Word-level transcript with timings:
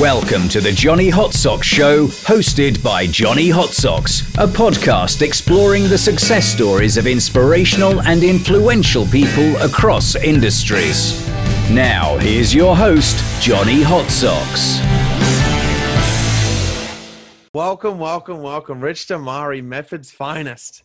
Welcome 0.00 0.50
to 0.50 0.60
the 0.60 0.72
Johnny 0.72 1.08
Hot 1.08 1.32
Socks 1.32 1.66
Show, 1.66 2.08
hosted 2.08 2.82
by 2.82 3.06
Johnny 3.06 3.48
Hot 3.48 3.70
Socks, 3.70 4.20
a 4.34 4.46
podcast 4.46 5.22
exploring 5.22 5.84
the 5.84 5.96
success 5.96 6.44
stories 6.46 6.98
of 6.98 7.06
inspirational 7.06 8.02
and 8.02 8.22
influential 8.22 9.06
people 9.06 9.56
across 9.56 10.14
industries. 10.14 11.26
Now, 11.70 12.18
here's 12.18 12.54
your 12.54 12.76
host, 12.76 13.16
Johnny 13.42 13.80
Hot 13.82 14.10
Socks. 14.10 14.80
Welcome, 17.54 17.98
welcome, 17.98 18.42
welcome. 18.42 18.82
Rich 18.82 19.06
Dimare, 19.06 19.64
Medford's 19.64 20.10
finest. 20.10 20.82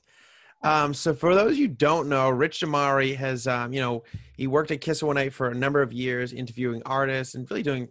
Um, 0.63 0.93
so 0.93 1.13
for 1.13 1.35
those 1.35 1.57
you 1.57 1.67
don't 1.67 2.07
know, 2.07 2.29
Rich 2.29 2.61
Dimare 2.61 3.17
has, 3.17 3.45
um, 3.45 3.73
you 3.73 3.81
know, 3.81 4.03
he 4.37 4.47
worked 4.47 4.71
at 4.71 4.79
KISS 4.79 5.03
108 5.03 5.33
for 5.33 5.49
a 5.49 5.53
number 5.53 5.81
of 5.81 5.91
years, 5.91 6.31
interviewing 6.31 6.81
artists 6.85 7.35
and 7.35 7.45
really 7.51 7.61
doing 7.61 7.89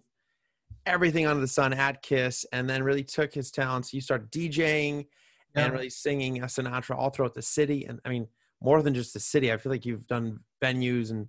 everything 0.86 1.26
under 1.26 1.40
the 1.40 1.48
sun 1.48 1.72
at 1.72 2.02
Kiss, 2.02 2.44
and 2.52 2.68
then 2.68 2.82
really 2.82 3.04
took 3.04 3.32
his 3.32 3.50
talents. 3.50 3.92
You 3.92 4.00
started 4.00 4.30
DJing 4.30 5.06
Yeah. 5.54 5.64
and 5.64 5.72
really 5.72 5.90
singing 5.90 6.42
a 6.42 6.46
Sinatra 6.46 6.96
all 6.96 7.10
throughout 7.10 7.34
the 7.34 7.42
city, 7.42 7.84
and 7.86 8.00
I 8.04 8.08
mean 8.08 8.28
more 8.62 8.82
than 8.82 8.94
just 8.94 9.14
the 9.14 9.20
city. 9.20 9.52
I 9.52 9.56
feel 9.56 9.72
like 9.72 9.86
you've 9.86 10.06
done 10.06 10.40
venues 10.62 11.10
and 11.10 11.28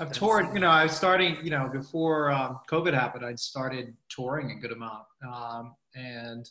I've 0.00 0.10
toured, 0.12 0.46
you 0.54 0.60
know, 0.60 0.70
I 0.70 0.84
was 0.84 0.92
starting, 0.96 1.36
you 1.44 1.50
know, 1.50 1.68
before 1.70 2.30
um, 2.32 2.58
COVID 2.68 2.94
happened, 2.94 3.24
I 3.26 3.34
started 3.34 3.94
touring 4.08 4.50
a 4.50 4.54
good 4.54 4.72
amount. 4.72 5.04
Um, 5.30 5.74
and 5.94 6.48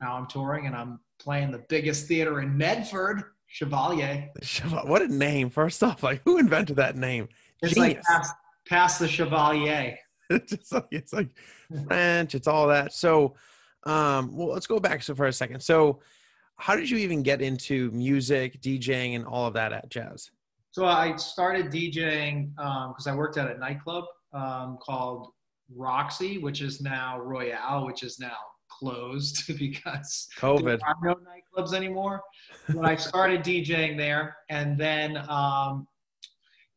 now 0.00 0.16
I'm 0.16 0.26
touring 0.26 0.66
and 0.66 0.74
I'm 0.74 0.98
playing 1.20 1.50
the 1.52 1.62
biggest 1.68 2.06
theater 2.06 2.40
in 2.40 2.56
Medford, 2.56 3.22
Chevalier. 3.46 4.30
what 4.86 5.02
a 5.02 5.08
name! 5.08 5.50
First 5.50 5.82
off, 5.82 6.02
like 6.02 6.22
who 6.24 6.38
invented 6.38 6.76
that 6.76 6.96
name? 6.96 7.28
It's 7.62 7.74
Genius. 7.74 7.96
like 7.96 8.02
past, 8.04 8.34
past 8.66 8.98
the 8.98 9.08
Chevalier. 9.08 9.96
It's 10.30 10.52
just 10.56 10.72
like 10.72 10.86
it's 10.90 11.12
like 11.12 11.28
French, 11.86 12.34
it's 12.34 12.48
all 12.48 12.68
that. 12.68 12.92
So, 12.92 13.34
um, 13.84 14.36
well, 14.36 14.48
let's 14.48 14.66
go 14.66 14.80
back 14.80 15.02
so 15.02 15.14
for 15.14 15.26
a 15.26 15.32
second. 15.32 15.60
So, 15.62 16.00
how 16.56 16.76
did 16.76 16.90
you 16.90 16.98
even 16.98 17.22
get 17.22 17.40
into 17.40 17.90
music, 17.92 18.60
DJing, 18.60 19.16
and 19.16 19.24
all 19.24 19.46
of 19.46 19.54
that 19.54 19.72
at 19.72 19.88
Jazz? 19.90 20.30
So 20.72 20.84
I 20.84 21.16
started 21.16 21.72
DJing 21.72 22.50
because 22.54 23.06
I 23.06 23.14
worked 23.14 23.36
at 23.38 23.50
a 23.50 23.58
nightclub 23.58 24.04
um, 24.32 24.78
called 24.80 25.32
Roxy, 25.74 26.38
which 26.38 26.60
is 26.60 26.80
now 26.80 27.18
Royale, 27.18 27.86
which 27.86 28.02
is 28.02 28.18
now 28.18 28.36
closed 28.70 29.46
because 29.58 30.28
COVID. 30.38 30.64
there 30.64 30.78
are 30.86 30.94
no 31.02 31.14
nightclubs 31.14 31.74
anymore. 31.74 32.22
But 32.68 32.84
I 32.84 32.96
started 32.96 33.42
DJing 33.42 33.96
there, 33.96 34.36
and 34.50 34.78
then 34.78 35.16
um, 35.28 35.86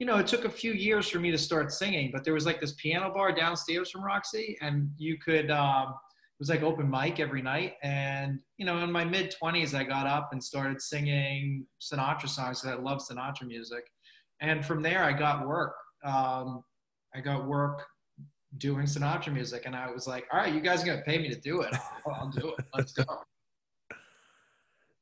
you 0.01 0.07
know 0.07 0.17
it 0.17 0.25
took 0.25 0.45
a 0.45 0.49
few 0.49 0.73
years 0.73 1.07
for 1.07 1.19
me 1.19 1.29
to 1.29 1.37
start 1.37 1.71
singing. 1.71 2.09
But 2.11 2.23
there 2.23 2.33
was 2.33 2.43
like 2.43 2.59
this 2.59 2.73
piano 2.73 3.13
bar 3.13 3.31
downstairs 3.31 3.91
from 3.91 4.03
Roxy, 4.03 4.57
and 4.59 4.89
you 4.97 5.15
could. 5.23 5.51
Um, 5.51 5.89
it 5.89 6.39
was 6.39 6.49
like 6.49 6.63
open 6.63 6.89
mic 6.89 7.19
every 7.19 7.43
night, 7.43 7.73
and 7.83 8.39
you 8.57 8.65
know, 8.65 8.79
in 8.79 8.91
my 8.91 9.05
mid 9.05 9.29
twenties, 9.29 9.75
I 9.75 9.83
got 9.83 10.07
up 10.07 10.29
and 10.31 10.43
started 10.43 10.81
singing 10.81 11.67
Sinatra 11.79 12.27
songs. 12.27 12.61
because 12.61 12.79
I 12.79 12.81
love 12.81 12.99
Sinatra 12.99 13.47
music, 13.47 13.83
and 14.41 14.65
from 14.65 14.81
there, 14.81 15.03
I 15.03 15.13
got 15.13 15.47
work. 15.47 15.75
Um, 16.03 16.63
I 17.13 17.21
got 17.21 17.45
work 17.45 17.85
doing 18.57 18.87
Sinatra 18.87 19.31
music, 19.31 19.67
and 19.67 19.75
I 19.75 19.91
was 19.91 20.07
like, 20.07 20.25
"All 20.33 20.39
right, 20.39 20.51
you 20.51 20.61
guys 20.61 20.81
are 20.81 20.87
gonna 20.87 21.03
pay 21.03 21.19
me 21.19 21.29
to 21.29 21.39
do 21.39 21.61
it. 21.61 21.75
I'll, 22.07 22.13
I'll 22.13 22.29
do 22.29 22.55
it. 22.57 22.65
Let's 22.73 22.93
go." 22.93 23.03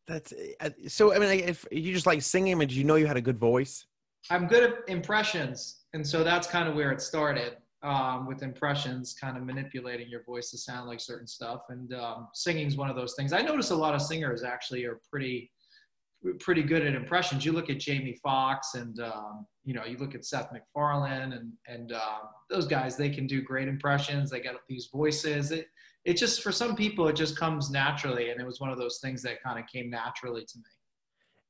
That's 0.08 0.34
uh, 0.60 0.72
so. 0.90 1.14
I 1.14 1.20
mean, 1.20 1.40
if 1.40 1.66
you 1.72 1.94
just 1.94 2.06
like 2.06 2.22
singing, 2.22 2.60
did 2.60 2.74
you 2.74 2.84
know 2.84 2.96
you 2.96 3.08
had 3.08 3.16
a 3.16 3.22
good 3.22 3.38
voice? 3.38 3.86
I'm 4.30 4.48
good 4.48 4.64
at 4.64 4.90
impressions, 4.90 5.84
and 5.94 6.06
so 6.06 6.24
that's 6.24 6.48
kind 6.48 6.68
of 6.68 6.76
where 6.76 6.92
it 6.92 7.02
started 7.02 7.58
um, 7.82 8.28
with 8.28 8.44
impressions, 8.44 9.16
kind 9.20 9.38
of 9.38 9.44
manipulating 9.44 10.10
your 10.10 10.24
voice 10.24 10.52
to 10.52 10.58
sound 10.58 10.88
like 10.88 11.00
certain 11.00 11.28
stuff. 11.28 11.62
And 11.70 11.94
um, 11.94 12.28
singing 12.34 12.68
is 12.68 12.76
one 12.76 12.90
of 12.90 12.96
those 12.96 13.16
things. 13.16 13.32
I 13.32 13.42
notice 13.42 13.72
a 13.72 13.76
lot 13.76 13.96
of 13.96 14.02
singers 14.02 14.44
actually 14.44 14.86
are 14.86 15.00
pretty, 15.10 15.52
pretty 16.40 16.64
good 16.64 16.86
at 16.86 16.94
impressions. 16.94 17.46
You 17.46 17.54
look 17.54 17.70
at 17.70 17.80
Jamie 17.80 18.18
Foxx, 18.22 18.76
and 18.76 19.00
um, 19.00 19.46
you 19.64 19.74
know, 19.74 19.86
you 19.86 19.98
look 19.98 20.16
at 20.16 20.26
Seth 20.26 20.52
MacFarlane, 20.52 21.34
and 21.34 21.54
and 21.68 21.94
uh, 21.94 22.20
those 22.50 22.68
guys. 22.68 22.98
They 22.98 23.10
can 23.10 23.28
do 23.28 23.42
great 23.42 23.68
impressions. 23.68 24.30
They 24.30 24.42
got 24.42 24.56
these 24.68 24.90
voices. 24.92 25.52
It 25.52 25.68
it 26.06 26.18
just 26.18 26.42
for 26.42 26.52
some 26.52 26.76
people 26.76 27.08
it 27.08 27.16
just 27.16 27.38
comes 27.38 27.70
naturally, 27.70 28.32
and 28.32 28.42
it 28.42 28.46
was 28.46 28.60
one 28.60 28.72
of 28.72 28.78
those 28.78 29.00
things 29.00 29.22
that 29.24 29.42
kind 29.42 29.58
of 29.60 29.66
came 29.68 29.90
naturally 29.90 30.42
to 30.42 30.58
me. 30.58 30.64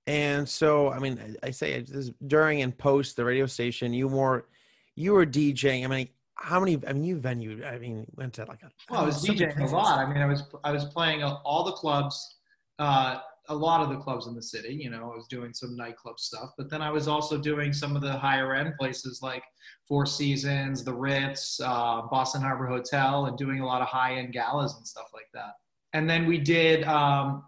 And 0.09 0.50
so, 0.50 0.90
I 0.90 0.97
mean, 0.97 1.38
I, 1.44 1.50
I 1.50 1.52
say 1.52 1.81
this, 1.84 2.09
during 2.25 2.64
and 2.64 2.75
post 2.75 3.16
the 3.16 3.24
radio 3.24 3.46
station, 3.46 3.94
you 3.94 4.09
more, 4.09 4.47
you 4.96 5.14
were 5.14 5.24
DJing. 5.24 5.84
I 5.84 5.88
mean, 5.88 6.09
how 6.34 6.59
many? 6.59 6.81
I 6.88 6.94
mean, 6.94 7.03
you 7.03 7.18
venue. 7.18 7.64
I 7.64 7.78
mean, 7.78 8.08
went 8.16 8.34
to 8.34 8.46
like 8.46 8.64
a. 8.64 8.72
Well, 8.90 9.02
I 9.02 9.06
was 9.06 9.24
DJing 9.24 9.59
a 9.59 9.66
lot. 9.72 10.00
I 10.00 10.12
mean, 10.12 10.18
I 10.18 10.25
was 10.25 10.42
I 10.64 10.72
was 10.72 10.86
playing 10.86 11.22
all 11.22 11.64
the 11.64 11.74
clubs, 11.74 12.38
uh, 12.80 13.20
a 13.50 13.56
lot 13.56 13.81
of 13.81 13.90
the 13.90 13.97
clubs 13.97 14.25
in 14.25 14.34
the 14.34 14.42
city. 14.42 14.74
You 14.74 14.90
know, 14.90 15.12
I 15.12 15.16
was 15.16 15.28
doing 15.28 15.53
some 15.53 15.75
nightclub 15.75 16.20
stuff, 16.20 16.53
but 16.58 16.72
then 16.72 16.81
I 16.81 16.90
was 16.90 17.08
also 17.08 17.38
doing 17.38 17.72
some 17.72 17.96
of 17.96 18.02
the 18.02 18.14
higher 18.14 18.56
end 18.56 18.74
places 18.80 19.20
like 19.22 19.44
Four 19.88 20.08
Seasons, 20.08 20.84
the 20.84 20.94
Ritz, 20.94 21.59
uh, 21.64 22.02
Boston 22.09 22.41
Harbor 22.41 22.66
Hotel, 22.66 23.28
and 23.28 23.38
doing 23.38 23.59
a 23.59 23.66
lot 23.66 23.84
of 23.84 23.88
high 23.88 24.16
end 24.16 24.34
galas 24.34 24.76
and 24.76 24.88
stuff 24.88 25.12
like 25.14 25.30
that. 25.36 25.52
And 25.94 26.09
then 26.09 26.26
we 26.26 26.40
did 26.40 26.84
um, 26.86 27.44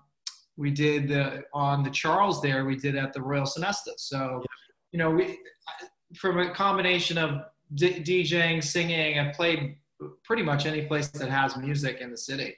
we 0.62 0.70
did 0.72 1.08
the 1.08 1.44
on 1.54 1.84
the 1.84 1.90
Charles 1.90 2.42
there. 2.42 2.64
We 2.64 2.76
did 2.76 2.96
at 2.96 3.14
the 3.14 3.22
Royal 3.22 3.46
Sonesta. 3.46 3.94
So, 3.98 4.44
you 4.92 5.00
know, 5.00 5.10
we 5.10 5.40
from 6.16 6.40
a 6.40 6.54
combination 6.54 7.18
of 7.18 7.42
D- 7.74 8.02
DJing, 8.02 8.64
singing, 8.64 9.18
I 9.20 9.32
played 9.32 9.78
pretty 10.24 10.44
much 10.44 10.66
any 10.66 10.84
place 10.84 11.08
that 11.10 11.30
has 11.30 11.58
music 11.58 12.00
in 12.00 12.12
the 12.12 12.18
city. 12.18 12.58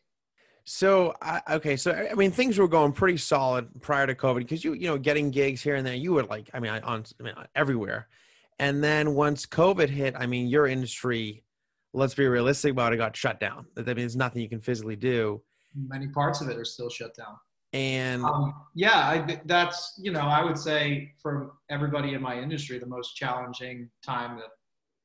So 0.66 1.14
okay, 1.50 1.76
so 1.78 1.92
I 1.92 2.14
mean 2.14 2.32
things 2.32 2.58
were 2.58 2.68
going 2.68 2.92
pretty 2.92 3.18
solid 3.18 3.70
prior 3.82 4.06
to 4.06 4.16
COVID 4.16 4.40
because 4.40 4.64
you 4.64 4.74
you 4.74 4.88
know 4.88 4.98
getting 4.98 5.32
gigs 5.32 5.62
here 5.62 5.76
and 5.76 5.86
there. 5.86 5.96
You 5.96 6.14
were 6.14 6.24
like 6.24 6.50
I 6.54 6.60
mean 6.60 6.72
on 6.72 7.06
I 7.20 7.24
mean 7.24 7.34
everywhere, 7.56 8.08
and 8.60 8.84
then 8.84 9.14
once 9.16 9.46
COVID 9.46 9.90
hit, 9.90 10.16
I 10.18 10.26
mean 10.26 10.48
your 10.48 10.68
industry, 10.68 11.44
let's 11.94 12.16
be 12.16 12.28
realistic 12.28 12.72
about 12.72 12.94
it, 12.94 12.98
got 12.98 13.16
shut 13.16 13.40
down. 13.40 13.66
I 13.78 13.94
means 13.94 14.16
nothing 14.16 14.42
you 14.42 14.50
can 14.50 14.62
physically 14.62 14.96
do, 14.96 15.42
Many 15.76 16.08
parts 16.08 16.42
of 16.42 16.50
it 16.50 16.58
are 16.58 16.66
still 16.66 16.90
shut 16.90 17.16
down. 17.16 17.36
And 17.74 18.24
Um, 18.24 18.54
yeah, 18.76 18.98
I, 18.98 19.42
that's 19.46 20.00
you 20.02 20.12
know 20.12 20.22
I 20.22 20.44
would 20.44 20.58
say 20.58 21.12
for 21.22 21.54
everybody 21.70 22.14
in 22.14 22.22
my 22.22 22.40
industry 22.40 22.80
the 22.80 22.86
most 22.86 23.16
challenging 23.16 23.90
time 24.06 24.38
that 24.38 24.50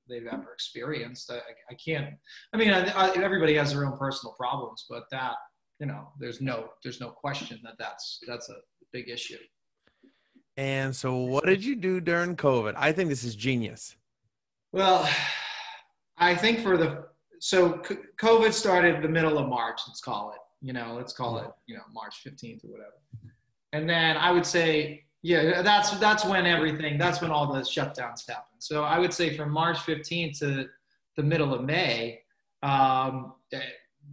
they've 0.09 0.27
ever 0.27 0.53
experienced. 0.53 1.31
I, 1.31 1.41
I 1.71 1.75
can't. 1.75 2.15
I 2.53 2.57
mean, 2.57 2.71
I, 2.71 2.89
I, 2.91 3.11
everybody 3.23 3.55
has 3.55 3.73
their 3.73 3.87
own 3.87 3.99
personal 3.99 4.35
problems, 4.35 4.87
but 4.89 5.05
that 5.11 5.35
you 5.81 5.87
know, 5.87 6.09
there's 6.19 6.41
no 6.41 6.71
there's 6.83 7.01
no 7.01 7.11
question 7.11 7.59
that 7.65 7.75
that's 7.79 8.21
that's 8.27 8.49
a 8.49 8.57
big 8.93 9.09
issue. 9.09 9.39
and 10.57 10.95
so 10.95 11.17
what 11.17 11.45
did 11.45 11.65
you 11.65 11.77
do 11.77 12.01
during 12.01 12.37
COVID? 12.37 12.75
I 12.77 12.93
think 12.93 13.09
this 13.09 13.25
is 13.25 13.37
genius. 13.37 13.97
Well, 14.73 15.09
I 16.19 16.35
think 16.35 16.61
for 16.61 16.77
the 16.77 17.07
so 17.41 17.81
COVID 18.21 18.53
started 18.53 19.03
the 19.03 19.09
middle 19.09 19.39
of 19.39 19.49
March. 19.49 19.81
Let's 19.87 20.01
call 20.01 20.33
it. 20.33 20.41
You 20.61 20.73
know, 20.73 20.95
let's 20.97 21.13
call 21.13 21.39
it. 21.39 21.51
You 21.67 21.77
know, 21.77 21.83
March 21.93 22.21
fifteenth 22.23 22.65
or 22.65 22.69
whatever. 22.69 22.95
And 23.73 23.89
then 23.89 24.17
I 24.17 24.33
would 24.33 24.47
say, 24.47 25.05
yeah, 25.23 25.63
that's 25.63 25.91
that's 25.99 26.25
when 26.25 26.47
everything. 26.47 26.99
That's 26.99 27.21
when 27.21 27.31
all 27.31 27.53
the 27.53 27.61
shutdowns 27.61 28.29
happen. 28.29 28.59
So 28.59 28.85
I 28.85 28.99
would 28.99 29.13
say 29.13 29.37
from 29.37 29.51
March 29.51 29.79
fifteenth 29.81 30.39
to 30.41 30.67
the 31.17 31.23
middle 31.23 31.53
of 31.55 31.65
May, 31.65 32.21
um, 32.63 33.35
eh, 33.53 33.61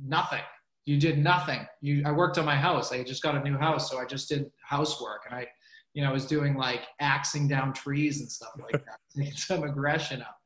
nothing. 0.04 0.42
You 0.86 1.00
did 1.00 1.18
nothing. 1.18 1.66
You. 1.82 2.04
I 2.06 2.12
worked 2.12 2.38
on 2.38 2.46
my 2.46 2.56
house. 2.56 2.92
I 2.92 3.04
just 3.04 3.24
got 3.24 3.36
a 3.36 3.40
new 3.42 3.58
house, 3.58 3.90
so 3.90 3.98
I 4.00 4.06
just 4.06 4.30
did 4.30 4.52
housework, 4.64 5.22
and 5.28 5.36
I, 5.36 5.48
you 5.94 6.04
know, 6.04 6.12
was 6.12 6.26
doing 6.26 6.56
like 6.56 6.82
axing 7.00 7.48
down 7.48 7.74
trees 7.74 8.20
and 8.20 8.32
stuff 8.32 8.52
like 8.60 8.84
that, 8.86 9.00
taking 9.18 9.34
some 9.36 9.64
aggression 9.64 10.22
up. 10.22 10.38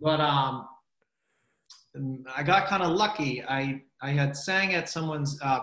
but 0.00 0.20
um, 0.20 0.68
I 2.36 2.42
got 2.42 2.66
kind 2.66 2.82
of 2.82 2.96
lucky. 2.96 3.42
I 3.42 3.82
I 4.02 4.10
had 4.10 4.36
sang 4.36 4.74
at 4.74 4.88
someone's 4.88 5.38
uh, 5.42 5.60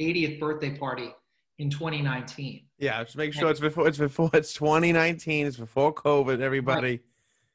80th 0.00 0.38
birthday 0.40 0.76
party 0.76 1.14
in 1.58 1.70
2019, 1.70 2.62
Yeah, 2.78 3.04
just 3.04 3.16
make 3.16 3.32
sure 3.32 3.50
it's 3.50 3.60
before 3.60 3.86
it's 3.86 3.98
before 3.98 4.30
it's 4.32 4.52
2019. 4.54 5.46
It's 5.46 5.56
before 5.56 5.94
COVID. 5.94 6.40
Everybody. 6.40 7.00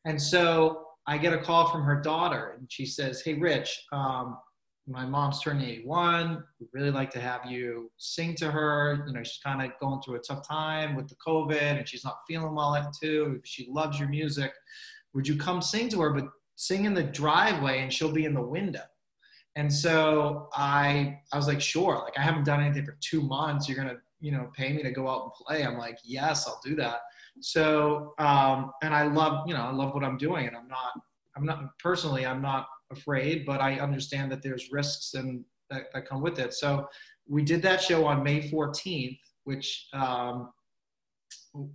and 0.05 0.21
so 0.21 0.85
I 1.07 1.17
get 1.17 1.33
a 1.33 1.37
call 1.39 1.69
from 1.69 1.83
her 1.83 1.99
daughter, 1.99 2.55
and 2.57 2.71
she 2.71 2.85
says, 2.85 3.21
"Hey, 3.21 3.33
Rich, 3.33 3.85
um, 3.91 4.37
my 4.87 5.05
mom's 5.05 5.41
turning 5.41 5.67
81. 5.67 6.43
We'd 6.59 6.69
really 6.71 6.91
like 6.91 7.09
to 7.11 7.19
have 7.19 7.45
you 7.45 7.91
sing 7.97 8.35
to 8.35 8.49
her. 8.49 9.03
You 9.07 9.13
know, 9.13 9.23
she's 9.23 9.41
kind 9.43 9.61
of 9.61 9.77
going 9.79 10.01
through 10.01 10.15
a 10.15 10.19
tough 10.19 10.47
time 10.47 10.95
with 10.95 11.09
the 11.09 11.15
COVID, 11.15 11.61
and 11.61 11.87
she's 11.87 12.05
not 12.05 12.19
feeling 12.27 12.55
well 12.55 12.75
at 12.75 12.93
too. 13.01 13.41
She 13.43 13.67
loves 13.69 13.99
your 13.99 14.09
music. 14.09 14.53
Would 15.13 15.27
you 15.27 15.37
come 15.37 15.61
sing 15.61 15.89
to 15.89 16.01
her, 16.01 16.11
but 16.11 16.27
sing 16.55 16.85
in 16.85 16.93
the 16.93 17.03
driveway, 17.03 17.79
and 17.79 17.91
she'll 17.91 18.13
be 18.13 18.25
in 18.25 18.33
the 18.33 18.41
window?" 18.41 18.83
And 19.57 19.73
so 19.73 20.49
I, 20.53 21.19
I 21.33 21.35
was 21.35 21.47
like, 21.47 21.59
sure. 21.59 21.95
Like 22.03 22.15
I 22.15 22.21
haven't 22.21 22.45
done 22.45 22.61
anything 22.61 22.85
for 22.85 22.95
two 23.01 23.21
months. 23.21 23.67
You're 23.67 23.75
gonna, 23.75 23.97
you 24.21 24.31
know, 24.31 24.51
pay 24.55 24.71
me 24.71 24.83
to 24.83 24.91
go 24.91 25.09
out 25.09 25.23
and 25.23 25.31
play. 25.33 25.65
I'm 25.65 25.79
like, 25.79 25.97
yes, 26.03 26.47
I'll 26.47 26.61
do 26.63 26.75
that. 26.75 26.99
So, 27.39 28.13
um, 28.19 28.71
and 28.83 28.93
I 28.93 29.03
love, 29.07 29.47
you 29.47 29.55
know, 29.55 29.61
I 29.61 29.71
love 29.71 29.95
what 29.95 30.03
I'm 30.03 30.17
doing, 30.17 30.45
and 30.47 30.55
I'm 30.55 30.67
not, 30.67 30.91
I'm 31.35 31.43
not 31.43 31.77
personally, 31.79 32.23
I'm 32.23 32.41
not 32.41 32.67
afraid, 32.91 33.47
but 33.47 33.59
I 33.59 33.79
understand 33.79 34.31
that 34.31 34.43
there's 34.43 34.71
risks 34.71 35.15
and 35.15 35.43
that, 35.71 35.85
that 35.91 36.07
come 36.07 36.21
with 36.21 36.37
it. 36.37 36.53
So 36.53 36.87
we 37.27 37.41
did 37.41 37.63
that 37.63 37.81
show 37.81 38.05
on 38.05 38.23
May 38.23 38.49
14th, 38.49 39.19
which 39.45 39.87
um, 39.93 40.51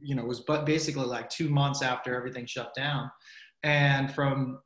you 0.00 0.14
know 0.14 0.24
was 0.24 0.40
but 0.40 0.64
basically 0.64 1.04
like 1.04 1.28
two 1.28 1.48
months 1.48 1.82
after 1.82 2.14
everything 2.14 2.46
shut 2.46 2.74
down, 2.74 3.10
and 3.64 4.12
from 4.14 4.60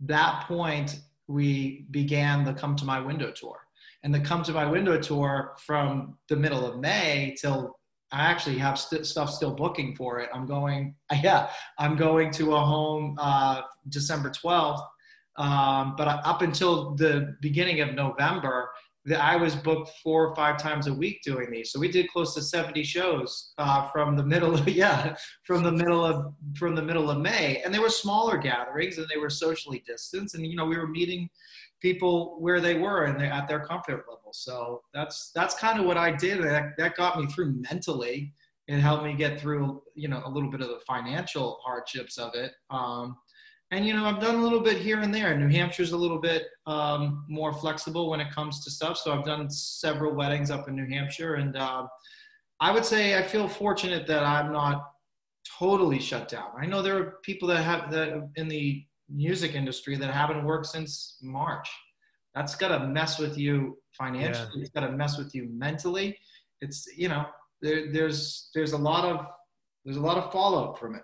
that 0.00 0.44
point 0.46 1.00
we 1.28 1.86
began 1.90 2.44
the 2.44 2.54
Come 2.54 2.74
to 2.76 2.84
My 2.84 3.00
Window 3.00 3.30
tour. 3.30 3.60
And 4.02 4.14
the 4.14 4.20
Come 4.20 4.42
to 4.44 4.52
My 4.52 4.66
Window 4.66 4.98
tour 4.98 5.54
from 5.64 6.16
the 6.28 6.36
middle 6.36 6.66
of 6.66 6.80
May 6.80 7.36
till 7.40 7.78
I 8.10 8.22
actually 8.22 8.58
have 8.58 8.78
st- 8.78 9.06
stuff 9.06 9.30
still 9.30 9.54
booking 9.54 9.94
for 9.94 10.18
it. 10.20 10.30
I'm 10.32 10.46
going, 10.46 10.94
yeah, 11.22 11.50
I'm 11.78 11.96
going 11.96 12.30
to 12.32 12.54
a 12.54 12.60
home 12.60 13.16
uh, 13.18 13.62
December 13.88 14.30
12th. 14.30 14.82
Um, 15.36 15.94
but 15.96 16.08
up 16.08 16.42
until 16.42 16.96
the 16.96 17.36
beginning 17.40 17.80
of 17.80 17.94
November, 17.94 18.70
that 19.08 19.20
I 19.20 19.36
was 19.36 19.56
booked 19.56 19.90
four 20.02 20.28
or 20.28 20.34
five 20.34 20.58
times 20.58 20.86
a 20.86 20.94
week 20.94 21.22
doing 21.22 21.50
these. 21.50 21.72
So 21.72 21.80
we 21.80 21.88
did 21.88 22.08
close 22.08 22.34
to 22.34 22.42
70 22.42 22.82
shows 22.84 23.52
uh, 23.58 23.88
from 23.88 24.16
the 24.16 24.24
middle 24.24 24.54
of 24.54 24.68
yeah 24.82 25.16
from 25.44 25.62
the 25.62 25.72
middle 25.72 26.04
of 26.04 26.34
from 26.56 26.74
the 26.74 26.82
middle 26.82 27.10
of 27.10 27.18
May, 27.18 27.62
and 27.62 27.72
they 27.72 27.78
were 27.78 27.90
smaller 27.90 28.36
gatherings 28.38 28.98
and 28.98 29.08
they 29.08 29.18
were 29.18 29.30
socially 29.30 29.82
distanced, 29.86 30.34
and 30.34 30.46
you 30.46 30.56
know 30.56 30.66
we 30.66 30.76
were 30.76 30.86
meeting 30.86 31.28
people 31.80 32.36
where 32.40 32.60
they 32.60 32.74
were 32.74 33.04
and 33.04 33.20
they're 33.20 33.32
at 33.32 33.46
their 33.48 33.60
comfort 33.60 34.04
level. 34.08 34.32
So 34.32 34.82
that's 34.92 35.30
that's 35.34 35.54
kind 35.54 35.78
of 35.78 35.86
what 35.86 35.96
I 35.96 36.10
did. 36.10 36.42
That, 36.42 36.76
that 36.78 36.96
got 36.96 37.18
me 37.18 37.26
through 37.26 37.62
mentally. 37.70 38.32
It 38.66 38.80
helped 38.80 39.04
me 39.04 39.14
get 39.14 39.40
through 39.40 39.82
you 39.94 40.08
know 40.08 40.22
a 40.24 40.30
little 40.30 40.50
bit 40.50 40.60
of 40.60 40.68
the 40.68 40.80
financial 40.86 41.60
hardships 41.64 42.18
of 42.18 42.34
it. 42.34 42.52
Um, 42.70 43.16
and 43.70 43.86
you 43.86 43.92
know 43.92 44.04
i've 44.04 44.20
done 44.20 44.36
a 44.36 44.42
little 44.42 44.60
bit 44.60 44.78
here 44.78 45.00
and 45.00 45.14
there. 45.14 45.36
New 45.36 45.48
hampshire's 45.48 45.92
a 45.92 45.96
little 45.96 46.20
bit 46.20 46.44
um, 46.66 47.24
more 47.28 47.52
flexible 47.52 48.10
when 48.10 48.20
it 48.20 48.32
comes 48.34 48.64
to 48.64 48.70
stuff. 48.70 48.96
So 48.98 49.12
i've 49.12 49.24
done 49.24 49.50
several 49.50 50.14
weddings 50.14 50.50
up 50.50 50.68
in 50.68 50.76
new 50.76 50.86
hampshire. 50.86 51.34
And 51.36 51.56
uh, 51.56 51.86
i 52.60 52.70
would 52.72 52.84
say 52.84 53.18
i 53.18 53.22
feel 53.22 53.48
fortunate 53.48 54.06
that 54.06 54.22
i'm 54.24 54.52
not 54.52 54.84
totally 55.58 55.98
shut 55.98 56.28
down. 56.28 56.50
I 56.60 56.66
know 56.66 56.82
there 56.82 56.98
are 56.98 57.14
people 57.22 57.48
that 57.48 57.62
have 57.62 57.90
that 57.92 58.30
in 58.36 58.48
the 58.48 58.84
music 59.08 59.54
industry 59.54 59.96
that 59.96 60.12
haven't 60.12 60.44
worked 60.44 60.66
since 60.66 61.18
march. 61.22 61.68
That's 62.34 62.54
got 62.54 62.68
to 62.68 62.86
mess 62.86 63.18
with 63.18 63.38
you 63.38 63.78
financially. 63.92 64.50
Yeah. 64.56 64.62
it's 64.62 64.70
got 64.70 64.80
to 64.80 64.92
mess 64.92 65.18
with 65.18 65.34
you 65.34 65.48
mentally. 65.50 66.16
It's 66.60 66.86
you 66.96 67.08
know 67.08 67.24
there, 67.62 67.92
there's 67.92 68.50
there's 68.54 68.72
a 68.72 68.78
lot 68.78 69.04
of 69.04 69.26
there's 69.84 69.96
a 69.96 70.00
lot 70.00 70.18
of 70.18 70.30
fallout 70.32 70.78
from 70.78 70.94
it 70.94 71.02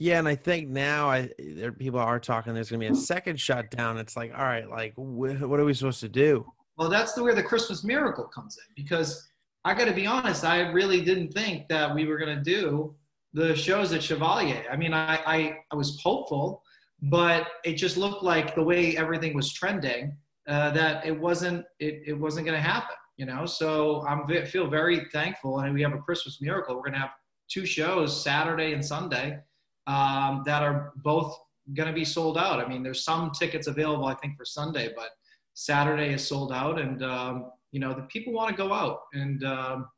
yeah, 0.00 0.20
and 0.20 0.28
I 0.28 0.36
think 0.36 0.68
now 0.68 1.10
I 1.10 1.28
there 1.38 1.72
people 1.72 1.98
are 1.98 2.20
talking. 2.20 2.54
There's 2.54 2.70
going 2.70 2.80
to 2.80 2.88
be 2.88 2.92
a 2.92 2.96
second 2.96 3.40
shutdown. 3.40 3.98
It's 3.98 4.16
like, 4.16 4.32
all 4.32 4.44
right, 4.44 4.68
like 4.68 4.94
wh- 4.94 5.42
what 5.42 5.58
are 5.58 5.64
we 5.64 5.74
supposed 5.74 6.00
to 6.00 6.08
do? 6.08 6.46
Well, 6.76 6.88
that's 6.88 7.14
the 7.14 7.22
where 7.24 7.34
the 7.34 7.42
Christmas 7.42 7.82
miracle 7.82 8.24
comes 8.24 8.56
in 8.56 8.82
because 8.82 9.28
I 9.64 9.74
got 9.74 9.86
to 9.86 9.92
be 9.92 10.06
honest. 10.06 10.44
I 10.44 10.70
really 10.70 11.00
didn't 11.00 11.32
think 11.32 11.66
that 11.68 11.92
we 11.92 12.06
were 12.06 12.16
going 12.16 12.36
to 12.36 12.42
do 12.42 12.94
the 13.32 13.56
shows 13.56 13.92
at 13.92 14.00
Chevalier. 14.00 14.64
I 14.70 14.76
mean, 14.76 14.94
I, 14.94 15.16
I 15.26 15.58
I 15.72 15.74
was 15.74 16.00
hopeful, 16.00 16.62
but 17.02 17.48
it 17.64 17.74
just 17.74 17.96
looked 17.96 18.22
like 18.22 18.54
the 18.54 18.62
way 18.62 18.96
everything 18.96 19.34
was 19.34 19.52
trending 19.52 20.16
uh, 20.46 20.70
that 20.70 21.04
it 21.04 21.18
wasn't 21.18 21.64
it, 21.80 22.02
it 22.06 22.14
wasn't 22.14 22.46
going 22.46 22.56
to 22.56 22.66
happen. 22.66 22.94
You 23.16 23.26
know, 23.26 23.46
so 23.46 24.06
I'm 24.06 24.28
feel 24.46 24.68
very 24.68 25.06
thankful, 25.12 25.58
and 25.58 25.74
we 25.74 25.82
have 25.82 25.92
a 25.92 25.98
Christmas 25.98 26.40
miracle. 26.40 26.76
We're 26.76 26.82
going 26.82 26.92
to 26.92 27.00
have 27.00 27.14
two 27.48 27.66
shows, 27.66 28.22
Saturday 28.22 28.74
and 28.74 28.84
Sunday 28.84 29.40
um, 29.88 30.42
that 30.44 30.62
are 30.62 30.92
both 31.02 31.36
going 31.74 31.88
to 31.88 31.94
be 31.94 32.04
sold 32.04 32.38
out. 32.38 32.60
I 32.60 32.68
mean, 32.68 32.82
there's 32.82 33.02
some 33.02 33.32
tickets 33.32 33.66
available, 33.66 34.04
I 34.04 34.14
think, 34.14 34.36
for 34.36 34.44
Sunday, 34.44 34.92
but 34.94 35.10
Saturday 35.54 36.12
is 36.12 36.24
sold 36.24 36.52
out, 36.52 36.78
and 36.78 37.02
um, 37.02 37.50
you 37.72 37.80
know 37.80 37.92
the 37.92 38.02
people 38.02 38.32
want 38.32 38.50
to 38.50 38.56
go 38.56 38.72
out, 38.72 39.00
and 39.14 39.42
um, 39.44 39.88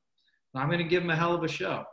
I'm 0.55 0.69
going 0.69 0.79
to 0.79 0.85
give 0.85 1.03
them 1.03 1.11
a 1.11 1.17
hell 1.17 1.35
of 1.35 1.45
a 1.45 1.49
show. 1.49 1.85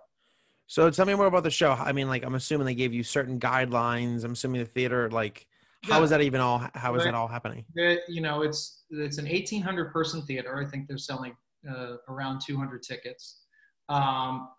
So 0.68 0.90
tell 0.90 1.06
me 1.06 1.16
more 1.16 1.26
about 1.26 1.44
the 1.44 1.52
show. 1.52 1.72
I 1.72 1.92
mean, 1.92 2.08
like 2.08 2.24
I'm 2.24 2.36
assuming 2.36 2.66
they 2.66 2.76
gave 2.76 2.94
you 2.94 3.04
certain 3.04 3.40
guidelines. 3.40 4.24
I'm 4.24 4.34
assuming 4.34 4.62
the 4.62 4.68
theater, 4.68 5.10
like, 5.10 5.48
how 5.84 5.98
yeah. 5.98 6.04
is 6.04 6.10
that 6.12 6.22
even 6.22 6.40
all? 6.40 6.66
How 6.76 6.96
is 6.96 7.04
that 7.04 7.14
all 7.14 7.28
happening? 7.28 7.66
you 8.08 8.22
know, 8.22 8.42
it's 8.44 8.84
it's 8.90 9.18
an 9.18 9.26
1,800 9.26 9.92
person 9.92 10.22
theater. 10.22 10.58
I 10.58 10.70
think 10.70 10.88
they're 10.88 10.98
selling 10.98 11.36
uh, 11.70 11.96
around 12.08 12.42
200 12.46 12.84
tickets. 12.84 13.42
Um, 13.90 14.50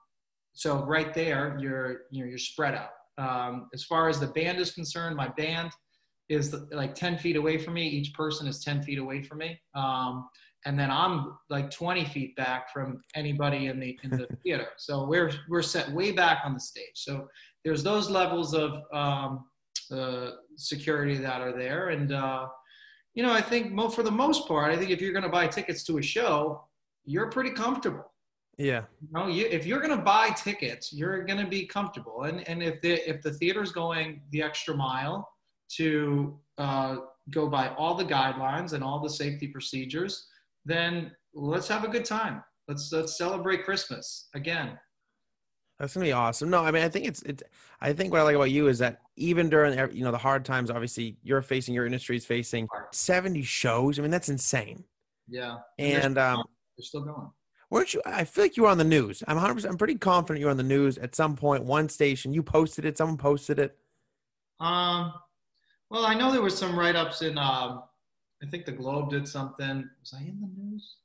so 0.52 0.84
right 0.84 1.14
there, 1.14 1.56
you're 1.60 2.02
you 2.10 2.24
know 2.24 2.28
you're 2.28 2.38
spread 2.38 2.74
out. 2.74 2.90
Um, 3.18 3.68
as 3.74 3.84
far 3.84 4.08
as 4.08 4.20
the 4.20 4.28
band 4.28 4.58
is 4.58 4.70
concerned, 4.70 5.16
my 5.16 5.28
band 5.28 5.70
is 6.28 6.54
like 6.70 6.94
10 6.94 7.18
feet 7.18 7.36
away 7.36 7.58
from 7.58 7.74
me. 7.74 7.88
Each 7.88 8.12
person 8.14 8.46
is 8.46 8.62
10 8.62 8.82
feet 8.82 8.98
away 8.98 9.22
from 9.22 9.38
me. 9.38 9.58
Um, 9.74 10.28
and 10.66 10.78
then 10.78 10.90
I'm 10.90 11.38
like 11.50 11.70
20 11.70 12.04
feet 12.06 12.36
back 12.36 12.72
from 12.72 13.00
anybody 13.14 13.66
in 13.66 13.78
the 13.78 13.98
in 14.02 14.10
the 14.10 14.26
theater. 14.42 14.68
So 14.76 15.06
we're 15.06 15.30
we're 15.48 15.62
set 15.62 15.90
way 15.92 16.12
back 16.12 16.42
on 16.44 16.54
the 16.54 16.60
stage. 16.60 16.94
So 16.94 17.28
there's 17.64 17.82
those 17.82 18.10
levels 18.10 18.54
of 18.54 18.82
um, 18.92 19.44
uh, 19.92 20.30
security 20.56 21.16
that 21.18 21.40
are 21.40 21.56
there, 21.56 21.88
and 21.90 22.12
uh, 22.12 22.46
you 23.14 23.22
know 23.22 23.32
I 23.32 23.40
think 23.40 23.72
mo- 23.72 23.88
for 23.88 24.02
the 24.02 24.10
most 24.10 24.48
part, 24.48 24.72
I 24.72 24.76
think 24.76 24.90
if 24.90 25.00
you're 25.00 25.12
going 25.12 25.22
to 25.24 25.28
buy 25.30 25.46
tickets 25.46 25.84
to 25.84 25.98
a 25.98 26.02
show, 26.02 26.64
you're 27.04 27.30
pretty 27.30 27.50
comfortable. 27.50 28.12
Yeah. 28.58 28.82
You 29.00 29.08
know, 29.12 29.28
you, 29.28 29.46
if 29.46 29.64
you're 29.64 29.80
going 29.80 29.96
to 29.96 30.02
buy 30.04 30.30
tickets, 30.30 30.92
you're 30.92 31.24
going 31.24 31.38
to 31.38 31.46
be 31.46 31.64
comfortable. 31.64 32.24
And, 32.24 32.46
and 32.48 32.62
if 32.62 32.80
the, 32.80 33.08
if 33.08 33.22
the 33.22 33.32
theater's 33.32 33.70
going 33.70 34.20
the 34.32 34.42
extra 34.42 34.76
mile 34.76 35.28
to 35.76 36.38
uh, 36.58 36.96
go 37.30 37.48
by 37.48 37.68
all 37.76 37.94
the 37.94 38.04
guidelines 38.04 38.72
and 38.72 38.82
all 38.82 39.00
the 39.00 39.10
safety 39.10 39.46
procedures, 39.46 40.26
then 40.64 41.12
let's 41.34 41.68
have 41.68 41.84
a 41.84 41.88
good 41.88 42.04
time. 42.04 42.42
Let's, 42.66 42.92
let's 42.92 43.16
celebrate 43.16 43.64
Christmas 43.64 44.28
again. 44.34 44.78
That's 45.78 45.94
gonna 45.94 46.06
be 46.06 46.12
awesome. 46.12 46.50
No, 46.50 46.64
I 46.64 46.72
mean, 46.72 46.82
I 46.82 46.88
think 46.88 47.06
it's 47.06 47.22
it's. 47.22 47.40
I 47.80 47.92
think 47.92 48.10
what 48.10 48.18
I 48.18 48.24
like 48.24 48.34
about 48.34 48.50
you 48.50 48.66
is 48.66 48.80
that 48.80 48.98
even 49.14 49.48
during 49.48 49.78
you 49.96 50.02
know 50.02 50.10
the 50.10 50.18
hard 50.18 50.44
times, 50.44 50.72
obviously 50.72 51.16
you're 51.22 51.40
facing, 51.40 51.72
your 51.72 51.86
industry 51.86 52.16
is 52.16 52.26
facing 52.26 52.66
seventy 52.90 53.42
shows. 53.42 53.96
I 53.96 54.02
mean, 54.02 54.10
that's 54.10 54.28
insane. 54.28 54.82
Yeah, 55.28 55.58
and, 55.78 56.16
they're 56.16 56.24
um, 56.24 56.42
they're 56.76 56.84
still 56.84 57.02
going 57.02 57.30
weren't 57.70 57.94
you? 57.94 58.02
I 58.04 58.24
feel 58.24 58.44
like 58.44 58.56
you 58.56 58.64
were 58.64 58.68
on 58.68 58.78
the 58.78 58.84
news. 58.84 59.22
I'm 59.26 59.36
100. 59.36 59.64
I'm 59.64 59.76
pretty 59.76 59.96
confident 59.96 60.40
you're 60.40 60.50
on 60.50 60.56
the 60.56 60.62
news 60.62 60.98
at 60.98 61.14
some 61.14 61.36
point. 61.36 61.64
One 61.64 61.88
station, 61.88 62.32
you 62.32 62.42
posted 62.42 62.84
it. 62.84 62.98
Someone 62.98 63.16
posted 63.16 63.58
it. 63.58 63.76
Um, 64.60 65.12
well, 65.90 66.04
I 66.04 66.14
know 66.14 66.32
there 66.32 66.42
was 66.42 66.56
some 66.56 66.78
write-ups 66.78 67.22
in. 67.22 67.38
Um, 67.38 67.82
I 68.42 68.46
think 68.50 68.66
the 68.66 68.72
Globe 68.72 69.10
did 69.10 69.26
something. 69.26 69.88
Was 70.00 70.14
I 70.14 70.20
in 70.20 70.40
the 70.40 70.48
news? 70.62 70.96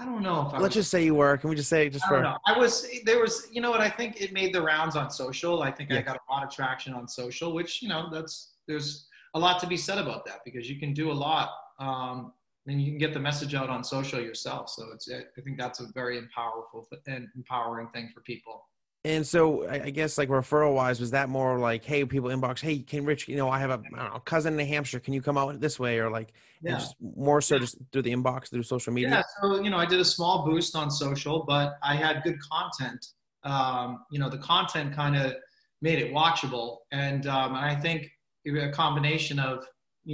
I 0.00 0.04
don't 0.04 0.22
know 0.22 0.46
if 0.46 0.54
I 0.54 0.58
Let's 0.58 0.76
was, 0.76 0.84
just 0.84 0.90
say 0.90 1.04
you 1.04 1.16
were. 1.16 1.36
Can 1.36 1.50
we 1.50 1.56
just 1.56 1.68
say 1.68 1.88
just 1.88 2.04
I 2.04 2.08
for? 2.08 2.22
Know. 2.22 2.36
I 2.46 2.56
was. 2.56 2.86
There 3.04 3.20
was. 3.20 3.48
You 3.50 3.60
know 3.60 3.70
what? 3.70 3.80
I 3.80 3.90
think 3.90 4.20
it 4.20 4.32
made 4.32 4.54
the 4.54 4.62
rounds 4.62 4.94
on 4.94 5.10
social. 5.10 5.62
I 5.62 5.72
think 5.72 5.90
yeah. 5.90 5.98
I 5.98 6.02
got 6.02 6.16
a 6.16 6.32
lot 6.32 6.44
of 6.44 6.50
traction 6.50 6.94
on 6.94 7.08
social, 7.08 7.52
which 7.52 7.82
you 7.82 7.88
know 7.88 8.08
that's 8.10 8.52
there's 8.68 9.08
a 9.34 9.38
lot 9.38 9.60
to 9.60 9.66
be 9.66 9.76
said 9.76 9.98
about 9.98 10.24
that 10.26 10.40
because 10.44 10.70
you 10.70 10.78
can 10.78 10.94
do 10.94 11.10
a 11.10 11.12
lot 11.12 11.50
um, 11.80 12.32
then 12.68 12.78
you 12.78 12.90
can 12.90 12.98
get 12.98 13.14
the 13.14 13.20
message 13.20 13.54
out 13.54 13.70
on 13.70 13.82
social 13.82 14.20
yourself. 14.20 14.68
So 14.68 14.86
it's 14.92 15.08
I 15.10 15.40
think 15.40 15.58
that's 15.58 15.80
a 15.80 15.86
very 15.94 16.20
powerful 16.34 16.86
and 17.06 17.28
empowering 17.36 17.88
thing 17.88 18.10
for 18.14 18.20
people. 18.20 18.66
And 19.04 19.26
so 19.26 19.66
I 19.68 19.90
guess 19.90 20.18
like 20.18 20.28
referral 20.28 20.74
wise, 20.74 21.00
was 21.00 21.12
that 21.12 21.28
more 21.28 21.58
like, 21.58 21.84
hey, 21.84 22.04
people 22.04 22.30
inbox, 22.30 22.60
hey, 22.60 22.80
can 22.80 23.04
Rich, 23.04 23.28
you 23.28 23.36
know, 23.36 23.48
I 23.48 23.60
have 23.60 23.70
a 23.70 23.80
I 23.96 24.08
know, 24.08 24.18
cousin 24.24 24.54
in 24.54 24.58
New 24.58 24.66
Hampshire, 24.66 24.98
can 24.98 25.14
you 25.14 25.22
come 25.22 25.38
out 25.38 25.58
this 25.60 25.78
way, 25.78 25.98
or 25.98 26.10
like, 26.10 26.32
yeah. 26.60 26.80
more 27.00 27.40
so 27.40 27.58
just 27.58 27.78
through 27.92 28.02
the 28.02 28.12
inbox 28.12 28.50
through 28.50 28.64
social 28.64 28.92
media. 28.92 29.10
Yeah, 29.10 29.22
so 29.40 29.62
you 29.62 29.70
know, 29.70 29.78
I 29.78 29.86
did 29.86 30.00
a 30.00 30.04
small 30.04 30.44
boost 30.44 30.74
on 30.76 30.90
social, 30.90 31.44
but 31.46 31.78
I 31.82 31.94
had 31.94 32.22
good 32.24 32.38
content. 32.40 33.06
Um, 33.44 34.04
you 34.10 34.18
know, 34.18 34.28
the 34.28 34.38
content 34.38 34.94
kind 34.94 35.16
of 35.16 35.34
made 35.80 36.00
it 36.00 36.12
watchable, 36.12 36.78
and 36.90 37.26
um, 37.28 37.54
and 37.54 37.64
I 37.64 37.76
think 37.76 38.10
a 38.46 38.70
combination 38.70 39.38
of 39.38 39.64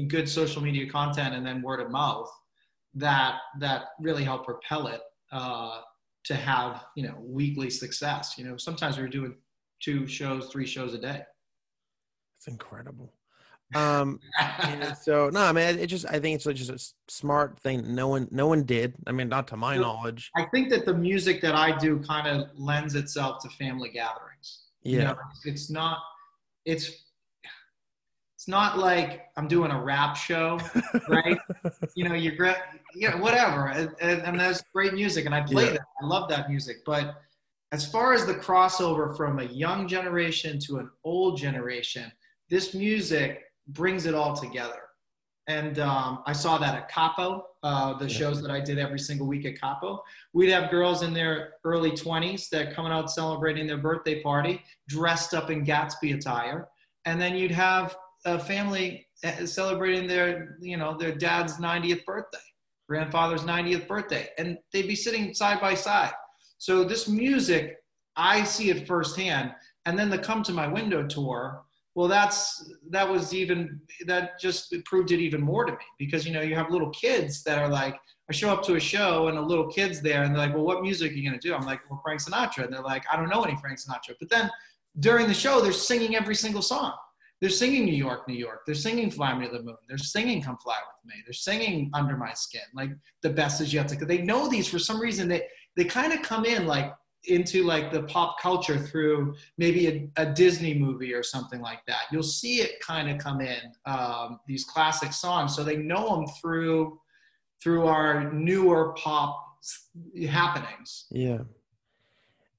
good 0.08 0.28
social 0.28 0.61
media 0.61 0.90
content 0.90 1.34
and 1.34 1.46
then 1.46 1.62
word 1.62 1.80
of 1.80 1.90
mouth 1.90 2.28
that 2.95 3.39
that 3.59 3.87
really 4.01 4.25
helped 4.25 4.47
propel 4.47 4.87
it 4.87 5.01
uh, 5.33 5.81
to 6.25 6.35
have 6.35 6.85
you 6.97 7.07
know 7.07 7.17
weekly 7.21 7.71
success. 7.71 8.35
You 8.39 8.45
know, 8.45 8.57
sometimes 8.57 8.97
we 8.97 9.03
were 9.03 9.09
doing 9.09 9.35
two 9.81 10.07
shows, 10.07 10.49
three 10.49 10.67
shows 10.67 10.95
a 10.95 10.99
day. 10.99 11.23
That's 12.37 12.49
incredible. 12.49 13.13
Um, 13.75 14.21
so 15.03 15.31
no, 15.31 15.41
I 15.41 15.53
mean, 15.53 15.79
it 15.79 15.87
just 15.87 16.07
I 16.07 16.19
think 16.19 16.37
it's 16.37 16.45
just 16.45 16.71
a 16.71 17.13
smart 17.13 17.59
thing. 17.61 17.95
No 17.95 18.09
one, 18.09 18.29
no 18.31 18.47
one 18.47 18.65
did. 18.65 18.95
I 19.07 19.13
mean, 19.13 19.29
not 19.29 19.49
to 19.49 19.57
my 19.57 19.77
knowledge. 19.77 20.31
I 20.37 20.45
think 20.45 20.71
that 20.71 20.85
the 20.85 20.95
music 20.95 21.41
that 21.43 21.55
I 21.55 21.77
do 21.77 21.99
kind 22.01 22.27
of 22.27 22.49
lends 22.57 22.95
itself 22.95 23.43
to 23.43 23.49
family 23.51 23.91
gatherings. 23.91 24.61
Yeah, 24.83 24.93
you 24.93 25.05
know, 25.05 25.17
it's 25.45 25.71
not. 25.71 25.99
It's 26.65 27.03
it's 28.45 28.49
not 28.51 28.77
like 28.79 29.23
I'm 29.39 29.49
doing 29.49 29.71
a 29.71 29.83
rap 29.83 30.17
show, 30.17 30.61
right? 31.09 31.39
you 31.95 32.07
know, 32.07 32.15
you're 32.15 32.55
yeah, 32.95 33.19
whatever. 33.19 33.69
And, 33.69 33.91
and, 34.03 34.21
and 34.21 34.39
that's 34.39 34.63
great 34.75 34.93
music, 34.93 35.25
and 35.25 35.35
I 35.35 35.41
play 35.41 35.65
yeah. 35.65 35.73
that. 35.73 35.81
I 36.03 36.05
love 36.05 36.29
that 36.29 36.51
music. 36.51 36.85
But 36.85 37.15
as 37.73 37.91
far 37.91 38.13
as 38.13 38.27
the 38.27 38.35
crossover 38.35 39.17
from 39.17 39.39
a 39.39 39.45
young 39.45 39.89
generation 39.89 40.59
to 40.67 40.77
an 40.77 40.91
old 41.05 41.39
generation, 41.39 42.13
this 42.51 42.75
music 42.75 43.45
brings 43.69 44.05
it 44.05 44.15
all 44.15 44.37
together. 44.37 44.83
and 45.47 45.79
um, 45.79 46.23
I 46.27 46.35
saw 46.35 46.59
that 46.59 46.75
at 46.75 46.91
Capo, 46.91 47.47
uh, 47.63 47.95
the 47.97 48.11
shows 48.11 48.43
that 48.43 48.51
I 48.51 48.61
did 48.61 48.79
every 48.79 48.99
single 48.99 49.27
week 49.27 49.47
at 49.47 49.59
Capo. 49.59 50.03
We'd 50.35 50.51
have 50.51 50.71
girls 50.71 51.03
in 51.03 51.15
their 51.15 51.55
early 51.65 51.93
20s 51.93 52.51
that 52.51 52.75
coming 52.75 52.93
out 52.93 53.11
celebrating 53.11 53.67
their 53.67 53.79
birthday 53.79 54.23
party, 54.23 54.63
dressed 54.87 55.33
up 55.33 55.51
in 55.51 55.65
Gatsby 55.65 56.15
attire, 56.15 56.69
and 57.07 57.19
then 57.19 57.37
you'd 57.37 57.51
have 57.51 57.97
a 58.25 58.38
family 58.38 59.07
uh, 59.25 59.47
celebrating 59.47 60.07
their, 60.07 60.57
you 60.61 60.76
know, 60.76 60.97
their 60.97 61.14
dad's 61.14 61.54
90th 61.54 62.04
birthday, 62.04 62.38
grandfather's 62.88 63.43
90th 63.43 63.87
birthday, 63.87 64.28
and 64.38 64.59
they'd 64.73 64.88
be 64.88 64.97
sitting 64.97 65.35
side 65.35 65.61
by 65.61 65.75
side. 65.75 66.12
So 66.59 66.85
this 66.85 67.09
music, 67.09 67.76
I 68.16 68.45
see 68.45 68.71
it 68.71 68.87
firsthand, 68.87 69.52
and 69.87 69.99
then 69.99 70.11
the 70.11 70.19
Come 70.19 70.43
to 70.45 70.52
My 70.52 70.66
Window 70.66 71.07
tour 71.07 71.64
well 71.95 72.09
that's 72.09 72.73
that 72.90 73.09
was 73.09 73.33
even 73.33 73.81
that 74.07 74.38
just 74.40 74.75
proved 74.85 75.12
it 75.12 75.21
even 75.21 75.40
more 75.40 75.64
to 75.64 75.73
me 75.73 75.78
because 75.99 76.26
you 76.26 76.33
know 76.33 76.40
you 76.40 76.54
have 76.54 76.71
little 76.71 76.90
kids 76.90 77.43
that 77.45 77.59
are 77.59 77.69
like 77.69 77.97
i 78.28 78.33
show 78.33 78.50
up 78.50 78.62
to 78.62 78.75
a 78.75 78.81
show 78.81 79.28
and 79.28 79.38
a 79.38 79.40
little 79.40 79.69
kids 79.69 80.00
there 80.00 80.23
and 80.25 80.35
they're 80.35 80.47
like 80.47 80.54
well 80.54 80.64
what 80.64 80.83
music 80.83 81.12
are 81.12 81.14
you 81.14 81.28
going 81.28 81.38
to 81.38 81.49
do? 81.49 81.54
I'm 81.54 81.64
like 81.64 81.81
well 81.88 82.00
frank 82.02 82.21
sinatra 82.21 82.64
and 82.64 82.73
they're 82.73 82.83
like 82.83 83.04
i 83.12 83.16
don't 83.16 83.28
know 83.28 83.43
any 83.43 83.57
frank 83.57 83.78
sinatra. 83.78 84.14
But 84.19 84.28
then 84.28 84.50
during 85.00 85.26
the 85.26 85.35
show 85.35 85.61
they're 85.61 85.73
singing 85.73 86.16
every 86.16 86.35
single 86.35 86.62
song 86.62 86.95
they're 87.45 87.51
singing 87.51 87.85
new 87.85 87.93
york 87.93 88.27
new 88.27 88.35
york 88.35 88.61
they're 88.65 88.75
singing 88.75 89.11
fly 89.11 89.37
me 89.37 89.47
to 89.47 89.53
the 89.53 89.63
moon 89.63 89.77
they're 89.87 89.99
singing 89.99 90.41
come 90.41 90.57
fly 90.65 90.79
with 90.79 91.13
me 91.13 91.21
they're 91.27 91.35
singing 91.35 91.91
under 91.93 92.17
my 92.17 92.33
skin 92.33 92.63
like 92.75 92.89
the 93.21 93.29
best 93.29 93.61
is 93.61 93.71
yet 93.71 93.87
to 93.87 93.95
come. 93.95 94.09
they 94.09 94.23
know 94.23 94.49
these 94.49 94.67
for 94.67 94.79
some 94.79 94.99
reason 94.99 95.29
they 95.29 95.43
they 95.77 95.85
kind 95.85 96.15
of 96.15 96.23
come 96.23 96.47
in 96.47 96.67
like 96.67 96.95
into 97.27 97.63
like 97.65 97.93
the 97.93 98.05
pop 98.05 98.41
culture 98.41 98.79
through 98.79 99.35
maybe 99.59 99.87
a, 99.87 100.23
a, 100.23 100.27
Disney 100.33 100.73
movie 100.75 101.15
or 101.15 101.23
something 101.23 101.61
like 101.61 101.81
that. 101.87 102.03
You'll 102.13 102.23
see 102.23 102.57
it 102.61 102.81
kind 102.81 103.09
of 103.09 103.17
come 103.17 103.41
in 103.41 103.61
um, 103.87 104.41
these 104.47 104.65
classic 104.65 105.15
songs, 105.15 105.57
so 105.57 105.65
they 105.65 105.77
know 105.77 106.17
them 106.17 106.27
through 106.41 106.99
through 107.63 107.87
our 107.87 108.31
newer 108.31 108.93
pop 108.99 109.43
happenings. 110.29 111.07
Yeah, 111.11 111.39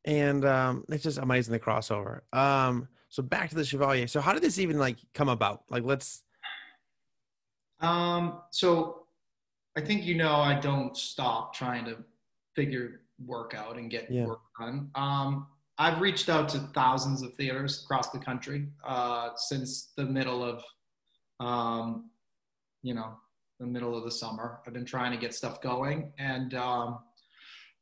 and 0.03 0.43
um, 0.45 0.83
it's 0.89 1.03
just 1.03 1.19
amazing 1.19 1.51
the 1.51 1.59
crossover. 1.59 2.21
Um, 2.33 2.87
so 3.15 3.23
back 3.23 3.47
to 3.47 3.55
the 3.55 3.63
Chevalier. 3.63 4.07
So 4.07 4.19
how 4.19 4.33
did 4.33 4.43
this 4.43 4.59
even 4.59 4.77
like 4.77 4.97
come 5.13 5.29
about? 5.29 5.63
Like, 5.69 5.83
let's. 5.83 6.23
Um. 7.79 8.41
So, 8.51 9.05
I 9.77 9.81
think 9.81 10.03
you 10.03 10.15
know 10.15 10.35
I 10.35 10.59
don't 10.59 10.97
stop 10.97 11.53
trying 11.53 11.85
to 11.85 11.97
figure 12.57 12.99
work 13.25 13.55
out 13.55 13.77
and 13.77 13.89
get 13.89 14.11
yeah. 14.11 14.25
work 14.25 14.41
done. 14.59 14.89
Um, 14.95 15.47
I've 15.77 16.01
reached 16.01 16.27
out 16.27 16.49
to 16.49 16.59
thousands 16.73 17.21
of 17.21 17.33
theaters 17.35 17.83
across 17.83 18.09
the 18.09 18.19
country 18.19 18.67
uh, 18.85 19.29
since 19.37 19.93
the 19.95 20.03
middle 20.03 20.43
of, 20.43 20.61
um, 21.39 22.09
you 22.83 22.93
know, 22.93 23.13
the 23.61 23.65
middle 23.65 23.97
of 23.97 24.03
the 24.03 24.11
summer. 24.11 24.59
I've 24.67 24.73
been 24.73 24.85
trying 24.85 25.13
to 25.13 25.17
get 25.17 25.33
stuff 25.33 25.61
going, 25.61 26.11
and 26.19 26.53
um, 26.53 26.99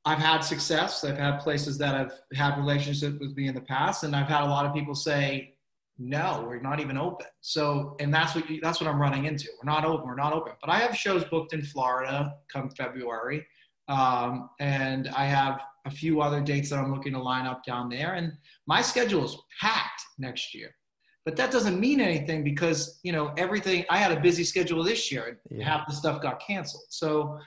I've 0.05 0.19
had 0.19 0.41
success. 0.41 1.03
I've 1.03 1.17
had 1.17 1.39
places 1.39 1.77
that 1.77 1.95
have 1.95 2.13
had 2.33 2.57
relationships 2.57 3.17
with 3.19 3.35
me 3.37 3.47
in 3.47 3.55
the 3.55 3.61
past, 3.61 4.03
and 4.03 4.15
I've 4.15 4.27
had 4.27 4.43
a 4.43 4.49
lot 4.49 4.65
of 4.65 4.73
people 4.73 4.95
say, 4.95 5.55
"No, 5.97 6.45
we're 6.47 6.61
not 6.61 6.79
even 6.79 6.97
open." 6.97 7.27
So, 7.41 7.95
and 7.99 8.13
that's 8.13 8.35
what 8.35 8.49
you, 8.49 8.59
that's 8.61 8.81
what 8.81 8.89
I'm 8.89 9.01
running 9.01 9.25
into. 9.25 9.47
We're 9.61 9.71
not 9.71 9.85
open. 9.85 10.07
We're 10.07 10.15
not 10.15 10.33
open. 10.33 10.53
But 10.59 10.69
I 10.69 10.79
have 10.79 10.95
shows 10.95 11.23
booked 11.25 11.53
in 11.53 11.63
Florida 11.63 12.33
come 12.51 12.69
February. 12.69 13.45
Um, 13.87 14.49
and 14.59 15.09
I 15.09 15.25
have 15.25 15.61
a 15.85 15.91
few 15.91 16.21
other 16.21 16.41
dates 16.41 16.69
that 16.69 16.79
I'm 16.79 16.93
looking 16.93 17.13
to 17.13 17.21
line 17.21 17.45
up 17.45 17.63
down 17.63 17.89
there. 17.89 18.13
And 18.13 18.33
my 18.65 18.81
schedule 18.81 19.25
is 19.25 19.37
packed 19.59 20.01
next 20.17 20.55
year. 20.55 20.69
But 21.25 21.35
that 21.37 21.51
doesn't 21.51 21.79
mean 21.79 22.01
anything 22.01 22.43
because, 22.43 22.99
you 23.03 23.13
know, 23.13 23.33
everything, 23.37 23.85
I 23.89 23.97
had 23.97 24.11
a 24.11 24.19
busy 24.19 24.43
schedule 24.43 24.83
this 24.83 25.11
year. 25.11 25.39
Yeah. 25.49 25.65
Half 25.65 25.87
the 25.87 25.93
stuff 25.95 26.21
got 26.21 26.41
canceled. 26.45 26.83
So 26.89 27.39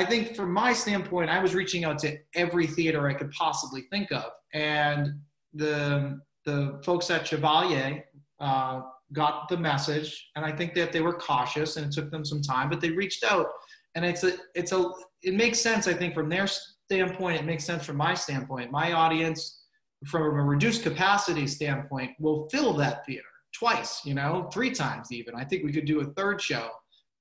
I 0.00 0.04
think 0.06 0.34
from 0.34 0.50
my 0.50 0.72
standpoint, 0.72 1.28
I 1.28 1.42
was 1.42 1.54
reaching 1.54 1.84
out 1.84 1.98
to 1.98 2.16
every 2.34 2.66
theater 2.66 3.06
I 3.06 3.12
could 3.12 3.30
possibly 3.32 3.82
think 3.90 4.10
of. 4.10 4.30
And 4.54 5.20
the, 5.52 6.18
the 6.46 6.80
folks 6.82 7.10
at 7.10 7.26
Chevalier 7.26 8.02
uh, 8.40 8.80
got 9.12 9.50
the 9.50 9.58
message. 9.58 10.30
And 10.36 10.44
I 10.46 10.52
think 10.52 10.72
that 10.76 10.90
they 10.90 11.02
were 11.02 11.12
cautious 11.12 11.76
and 11.76 11.84
it 11.84 11.92
took 11.92 12.10
them 12.10 12.24
some 12.24 12.40
time, 12.40 12.70
but 12.70 12.80
they 12.80 12.92
reached 12.92 13.24
out. 13.24 13.46
And 13.94 14.02
it's 14.02 14.24
a, 14.24 14.38
it's 14.54 14.72
a, 14.72 14.90
it 15.22 15.34
makes 15.34 15.60
sense, 15.60 15.86
I 15.86 15.92
think, 15.92 16.14
from 16.14 16.30
their 16.30 16.46
standpoint. 16.46 17.38
It 17.38 17.44
makes 17.44 17.64
sense 17.66 17.84
from 17.84 17.98
my 17.98 18.14
standpoint. 18.14 18.70
My 18.70 18.92
audience, 18.94 19.64
from 20.06 20.22
a 20.22 20.42
reduced 20.42 20.82
capacity 20.82 21.46
standpoint, 21.46 22.12
will 22.18 22.48
fill 22.50 22.72
that 22.78 23.04
theater 23.04 23.24
twice, 23.54 24.00
you 24.06 24.14
know, 24.14 24.48
three 24.50 24.70
times 24.70 25.12
even. 25.12 25.34
I 25.34 25.44
think 25.44 25.62
we 25.62 25.74
could 25.74 25.84
do 25.84 26.00
a 26.00 26.06
third 26.14 26.40
show 26.40 26.70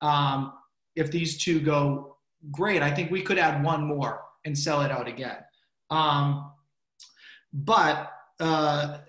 um, 0.01 0.53
if 0.95 1.11
these 1.11 1.37
two 1.37 1.59
go 1.59 2.15
great. 2.51 2.81
I 2.81 2.91
think 2.91 3.11
we 3.11 3.21
could 3.21 3.37
add 3.37 3.63
one 3.63 3.83
more 3.83 4.21
and 4.45 4.57
sell 4.57 4.81
it 4.81 4.91
out 4.91 5.07
again. 5.07 5.37
Um, 5.89 6.51
but 7.53 8.11
uh, 8.39 8.99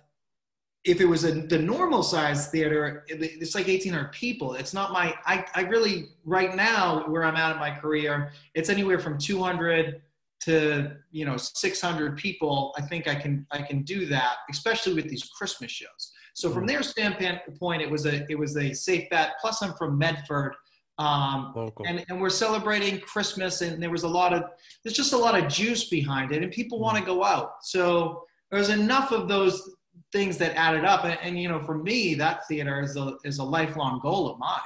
if 0.84 1.00
it 1.00 1.04
was 1.04 1.24
a, 1.24 1.32
the 1.32 1.58
normal 1.58 2.02
size 2.02 2.48
theater, 2.48 3.04
it's 3.08 3.54
like 3.54 3.66
1,800 3.66 4.12
people. 4.12 4.54
It's 4.54 4.72
not 4.72 4.92
my, 4.92 5.14
I, 5.26 5.44
I 5.54 5.62
really, 5.62 6.08
right 6.24 6.54
now, 6.54 7.04
where 7.06 7.24
I'm 7.24 7.36
at 7.36 7.52
in 7.52 7.58
my 7.58 7.70
career, 7.70 8.32
it's 8.54 8.70
anywhere 8.70 8.98
from 8.98 9.18
200 9.18 10.00
to, 10.44 10.96
you 11.10 11.26
know, 11.26 11.36
600 11.36 12.16
people. 12.16 12.74
I 12.78 12.82
think 12.82 13.08
I 13.08 13.14
can, 13.14 13.46
I 13.50 13.60
can 13.60 13.82
do 13.82 14.06
that, 14.06 14.36
especially 14.50 14.94
with 14.94 15.08
these 15.08 15.24
Christmas 15.24 15.70
shows. 15.70 16.12
So 16.32 16.50
from 16.50 16.64
mm. 16.64 16.68
their 16.68 16.82
standpoint, 16.82 17.82
it 17.82 17.90
was 17.90 18.06
a, 18.06 18.24
it 18.30 18.38
was 18.38 18.56
a 18.56 18.72
safe 18.72 19.10
bet. 19.10 19.32
Plus 19.40 19.62
I'm 19.62 19.74
from 19.74 19.98
Medford. 19.98 20.54
Um, 21.00 21.54
and, 21.86 22.04
and 22.10 22.20
we're 22.20 22.28
celebrating 22.28 23.00
Christmas 23.00 23.62
and 23.62 23.82
there 23.82 23.88
was 23.88 24.02
a 24.02 24.08
lot 24.08 24.34
of, 24.34 24.44
there's 24.84 24.94
just 24.94 25.14
a 25.14 25.16
lot 25.16 25.34
of 25.38 25.50
juice 25.50 25.88
behind 25.88 26.30
it 26.30 26.42
and 26.42 26.52
people 26.52 26.78
want 26.78 26.98
to 26.98 27.02
go 27.02 27.24
out. 27.24 27.64
So 27.64 28.24
there's 28.50 28.68
enough 28.68 29.10
of 29.10 29.26
those 29.26 29.76
things 30.12 30.36
that 30.36 30.54
added 30.56 30.84
up. 30.84 31.06
And, 31.06 31.18
and, 31.22 31.40
you 31.40 31.48
know, 31.48 31.58
for 31.58 31.78
me, 31.78 32.14
that 32.16 32.46
theater 32.48 32.82
is 32.82 32.96
a, 32.96 33.16
is 33.24 33.38
a 33.38 33.44
lifelong 33.44 34.00
goal 34.00 34.28
of 34.30 34.38
mine. 34.38 34.60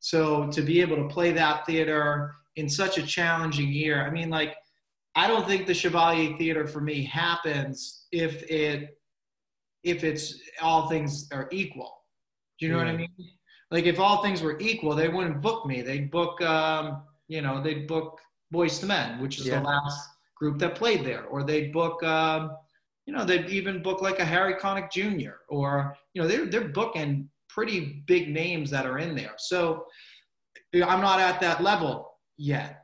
So 0.00 0.48
to 0.48 0.60
be 0.60 0.82
able 0.82 0.96
to 0.96 1.08
play 1.08 1.32
that 1.32 1.64
theater 1.64 2.34
in 2.56 2.68
such 2.68 2.98
a 2.98 3.02
challenging 3.06 3.72
year, 3.72 4.06
I 4.06 4.10
mean, 4.10 4.28
like, 4.28 4.56
I 5.14 5.26
don't 5.26 5.48
think 5.48 5.66
the 5.66 5.74
Chevalier 5.74 6.36
Theater 6.36 6.66
for 6.66 6.82
me 6.82 7.02
happens 7.02 8.06
if 8.12 8.42
it 8.50 8.98
if 9.82 10.04
it's 10.04 10.38
all 10.60 10.88
things 10.88 11.28
are 11.32 11.48
equal. 11.50 12.04
Do 12.58 12.66
you 12.66 12.72
know 12.72 12.78
yeah. 12.78 12.84
what 12.84 12.94
I 12.94 12.96
mean? 12.98 13.37
Like 13.70 13.84
if 13.84 14.00
all 14.00 14.22
things 14.22 14.42
were 14.42 14.58
equal, 14.60 14.94
they 14.94 15.08
wouldn't 15.08 15.42
book 15.42 15.66
me. 15.66 15.82
They'd 15.82 16.10
book, 16.10 16.40
um, 16.40 17.02
you 17.28 17.42
know, 17.42 17.62
they'd 17.62 17.86
book 17.86 18.20
Boyz 18.52 18.82
II 18.82 18.88
Men, 18.88 19.20
which 19.20 19.38
is 19.38 19.46
yeah. 19.46 19.60
the 19.60 19.66
last 19.66 20.08
group 20.36 20.58
that 20.58 20.74
played 20.74 21.04
there, 21.04 21.24
or 21.24 21.42
they'd 21.42 21.72
book, 21.72 22.02
um, 22.02 22.56
you 23.06 23.12
know, 23.12 23.24
they'd 23.24 23.48
even 23.50 23.82
book 23.82 24.00
like 24.00 24.20
a 24.20 24.24
Harry 24.24 24.54
Connick 24.54 24.90
Jr. 24.90 25.32
or, 25.48 25.96
you 26.14 26.22
know, 26.22 26.28
they're, 26.28 26.46
they're 26.46 26.68
booking 26.68 27.28
pretty 27.48 28.04
big 28.06 28.28
names 28.28 28.70
that 28.70 28.86
are 28.86 28.98
in 28.98 29.14
there. 29.14 29.34
So 29.36 29.84
I'm 30.74 31.00
not 31.00 31.20
at 31.20 31.40
that 31.40 31.62
level 31.62 32.12
yet. 32.36 32.77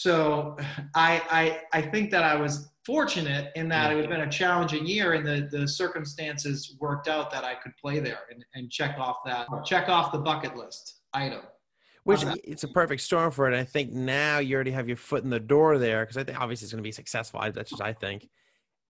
So 0.00 0.56
I, 0.94 1.20
I, 1.30 1.78
I 1.78 1.82
think 1.82 2.10
that 2.12 2.22
I 2.22 2.34
was 2.34 2.70
fortunate 2.86 3.52
in 3.54 3.68
that 3.68 3.92
it 3.92 4.00
had 4.00 4.08
been 4.08 4.22
a 4.22 4.30
challenging 4.30 4.86
year 4.86 5.12
and 5.12 5.26
the, 5.26 5.48
the 5.50 5.68
circumstances 5.68 6.76
worked 6.80 7.06
out 7.06 7.30
that 7.32 7.44
I 7.44 7.54
could 7.54 7.72
play 7.76 8.00
there 8.00 8.20
and, 8.30 8.42
and 8.54 8.70
check 8.70 8.98
off 8.98 9.18
that, 9.26 9.46
check 9.66 9.90
off 9.90 10.10
the 10.10 10.18
bucket 10.18 10.56
list 10.56 11.00
item. 11.12 11.42
Which 12.04 12.24
it's 12.44 12.64
a 12.64 12.68
perfect 12.68 13.02
storm 13.02 13.30
for 13.30 13.50
it. 13.50 13.54
I 13.54 13.62
think 13.62 13.92
now 13.92 14.38
you 14.38 14.54
already 14.54 14.70
have 14.70 14.88
your 14.88 14.96
foot 14.96 15.22
in 15.22 15.28
the 15.28 15.38
door 15.38 15.76
there 15.76 16.02
because 16.04 16.16
I 16.16 16.24
think 16.24 16.40
obviously 16.40 16.64
it's 16.64 16.72
going 16.72 16.82
to 16.82 16.88
be 16.88 16.92
successful. 16.92 17.40
That's 17.52 17.68
just 17.68 17.82
I 17.82 17.92
think 17.92 18.26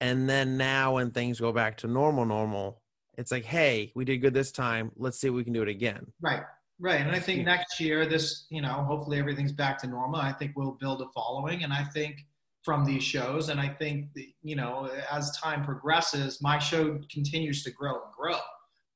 and 0.00 0.28
then 0.28 0.56
now 0.56 0.94
when 0.94 1.10
things 1.10 1.40
go 1.40 1.52
back 1.52 1.76
to 1.78 1.86
normal 1.86 2.24
normal 2.24 2.80
it's 3.18 3.30
like 3.30 3.44
hey 3.44 3.92
we 3.94 4.04
did 4.04 4.18
good 4.18 4.34
this 4.34 4.52
time 4.52 4.90
let's 4.96 5.20
see 5.20 5.28
if 5.28 5.34
we 5.34 5.44
can 5.44 5.52
do 5.52 5.62
it 5.62 5.68
again 5.68 6.06
right 6.20 6.42
right 6.80 7.00
and 7.00 7.10
i 7.10 7.18
think 7.18 7.44
next 7.44 7.78
year 7.78 8.06
this 8.06 8.46
you 8.50 8.60
know 8.60 8.84
hopefully 8.88 9.18
everything's 9.18 9.52
back 9.52 9.78
to 9.78 9.86
normal 9.86 10.20
i 10.20 10.32
think 10.32 10.52
we'll 10.56 10.76
build 10.80 11.02
a 11.02 11.06
following 11.14 11.62
and 11.62 11.72
i 11.72 11.84
think 11.84 12.26
from 12.64 12.84
these 12.84 13.02
shows 13.02 13.48
and 13.48 13.60
i 13.60 13.68
think 13.68 14.06
you 14.42 14.56
know 14.56 14.90
as 15.12 15.30
time 15.36 15.64
progresses 15.64 16.42
my 16.42 16.58
show 16.58 16.98
continues 17.10 17.62
to 17.62 17.70
grow 17.70 17.92
and 17.92 18.12
grow. 18.16 18.38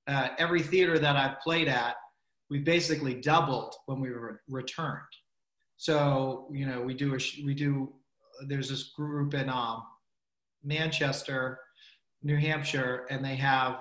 Uh, 0.07 0.29
every 0.39 0.61
theater 0.61 0.99
that 0.99 1.17
i've 1.17 1.41
played 1.41 1.69
at 1.69 1.97
we 2.51 2.59
basically 2.59 3.15
doubled 3.15 3.75
when 3.87 4.01
we 4.01 4.11
were 4.11 4.43
returned. 4.49 5.01
So 5.77 6.49
you 6.53 6.67
know 6.67 6.81
we 6.81 6.95
do 6.95 7.15
a 7.15 7.19
we 7.45 7.55
do 7.55 7.93
there's 8.47 8.69
this 8.69 8.93
group 8.97 9.35
in 9.35 9.49
um, 9.49 9.83
Manchester, 10.63 11.61
New 12.23 12.37
Hampshire, 12.37 13.07
and 13.11 13.25
they 13.25 13.37
have 13.37 13.81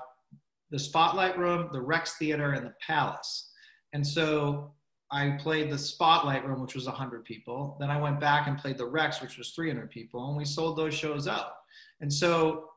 the 0.69 0.77
Spotlight 0.77 1.37
Room, 1.37 1.69
the 1.71 1.81
Rex 1.81 2.17
Theater, 2.17 2.53
and 2.53 2.65
the 2.65 2.73
Palace. 2.85 3.51
And 3.93 4.05
so 4.05 4.71
I 5.11 5.37
played 5.39 5.71
the 5.71 5.77
Spotlight 5.77 6.45
Room, 6.47 6.61
which 6.61 6.75
was 6.75 6.85
100 6.85 7.23
people. 7.23 7.77
Then 7.79 7.89
I 7.89 8.01
went 8.01 8.19
back 8.19 8.47
and 8.47 8.57
played 8.57 8.77
the 8.77 8.85
Rex, 8.85 9.21
which 9.21 9.37
was 9.37 9.51
300 9.51 9.89
people, 9.89 10.27
and 10.27 10.37
we 10.37 10.45
sold 10.45 10.77
those 10.77 10.93
shows 10.93 11.27
out. 11.27 11.51
And 12.01 12.11
so, 12.11 12.69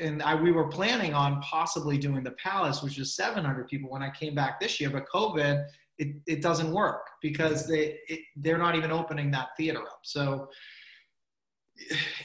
and 0.00 0.22
I, 0.22 0.34
we 0.34 0.50
were 0.50 0.68
planning 0.68 1.14
on 1.14 1.40
possibly 1.40 1.96
doing 1.96 2.24
the 2.24 2.32
Palace, 2.32 2.82
which 2.82 2.98
is 2.98 3.14
700 3.14 3.68
people 3.68 3.90
when 3.90 4.02
I 4.02 4.10
came 4.10 4.34
back 4.34 4.58
this 4.58 4.80
year, 4.80 4.90
but 4.90 5.04
COVID 5.08 5.64
it, 5.98 6.16
it 6.26 6.42
doesn't 6.42 6.72
work 6.72 7.10
because 7.20 7.66
they 7.66 7.98
it, 8.08 8.20
they're 8.36 8.58
not 8.58 8.76
even 8.76 8.90
opening 8.90 9.30
that 9.32 9.48
theater 9.56 9.80
up. 9.80 10.00
So 10.02 10.48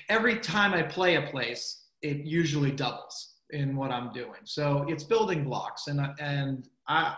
every 0.10 0.40
time 0.40 0.74
I 0.74 0.84
play 0.84 1.16
a 1.16 1.24
place, 1.24 1.86
it 2.02 2.18
usually 2.18 2.72
doubles 2.72 3.36
in 3.50 3.76
what 3.76 3.92
I'm 3.92 4.12
doing. 4.14 4.42
So 4.46 4.86
it's 4.88 5.04
building 5.04 5.44
blocks, 5.44 5.88
and 5.88 6.02
and 6.20 6.68
I 6.88 7.16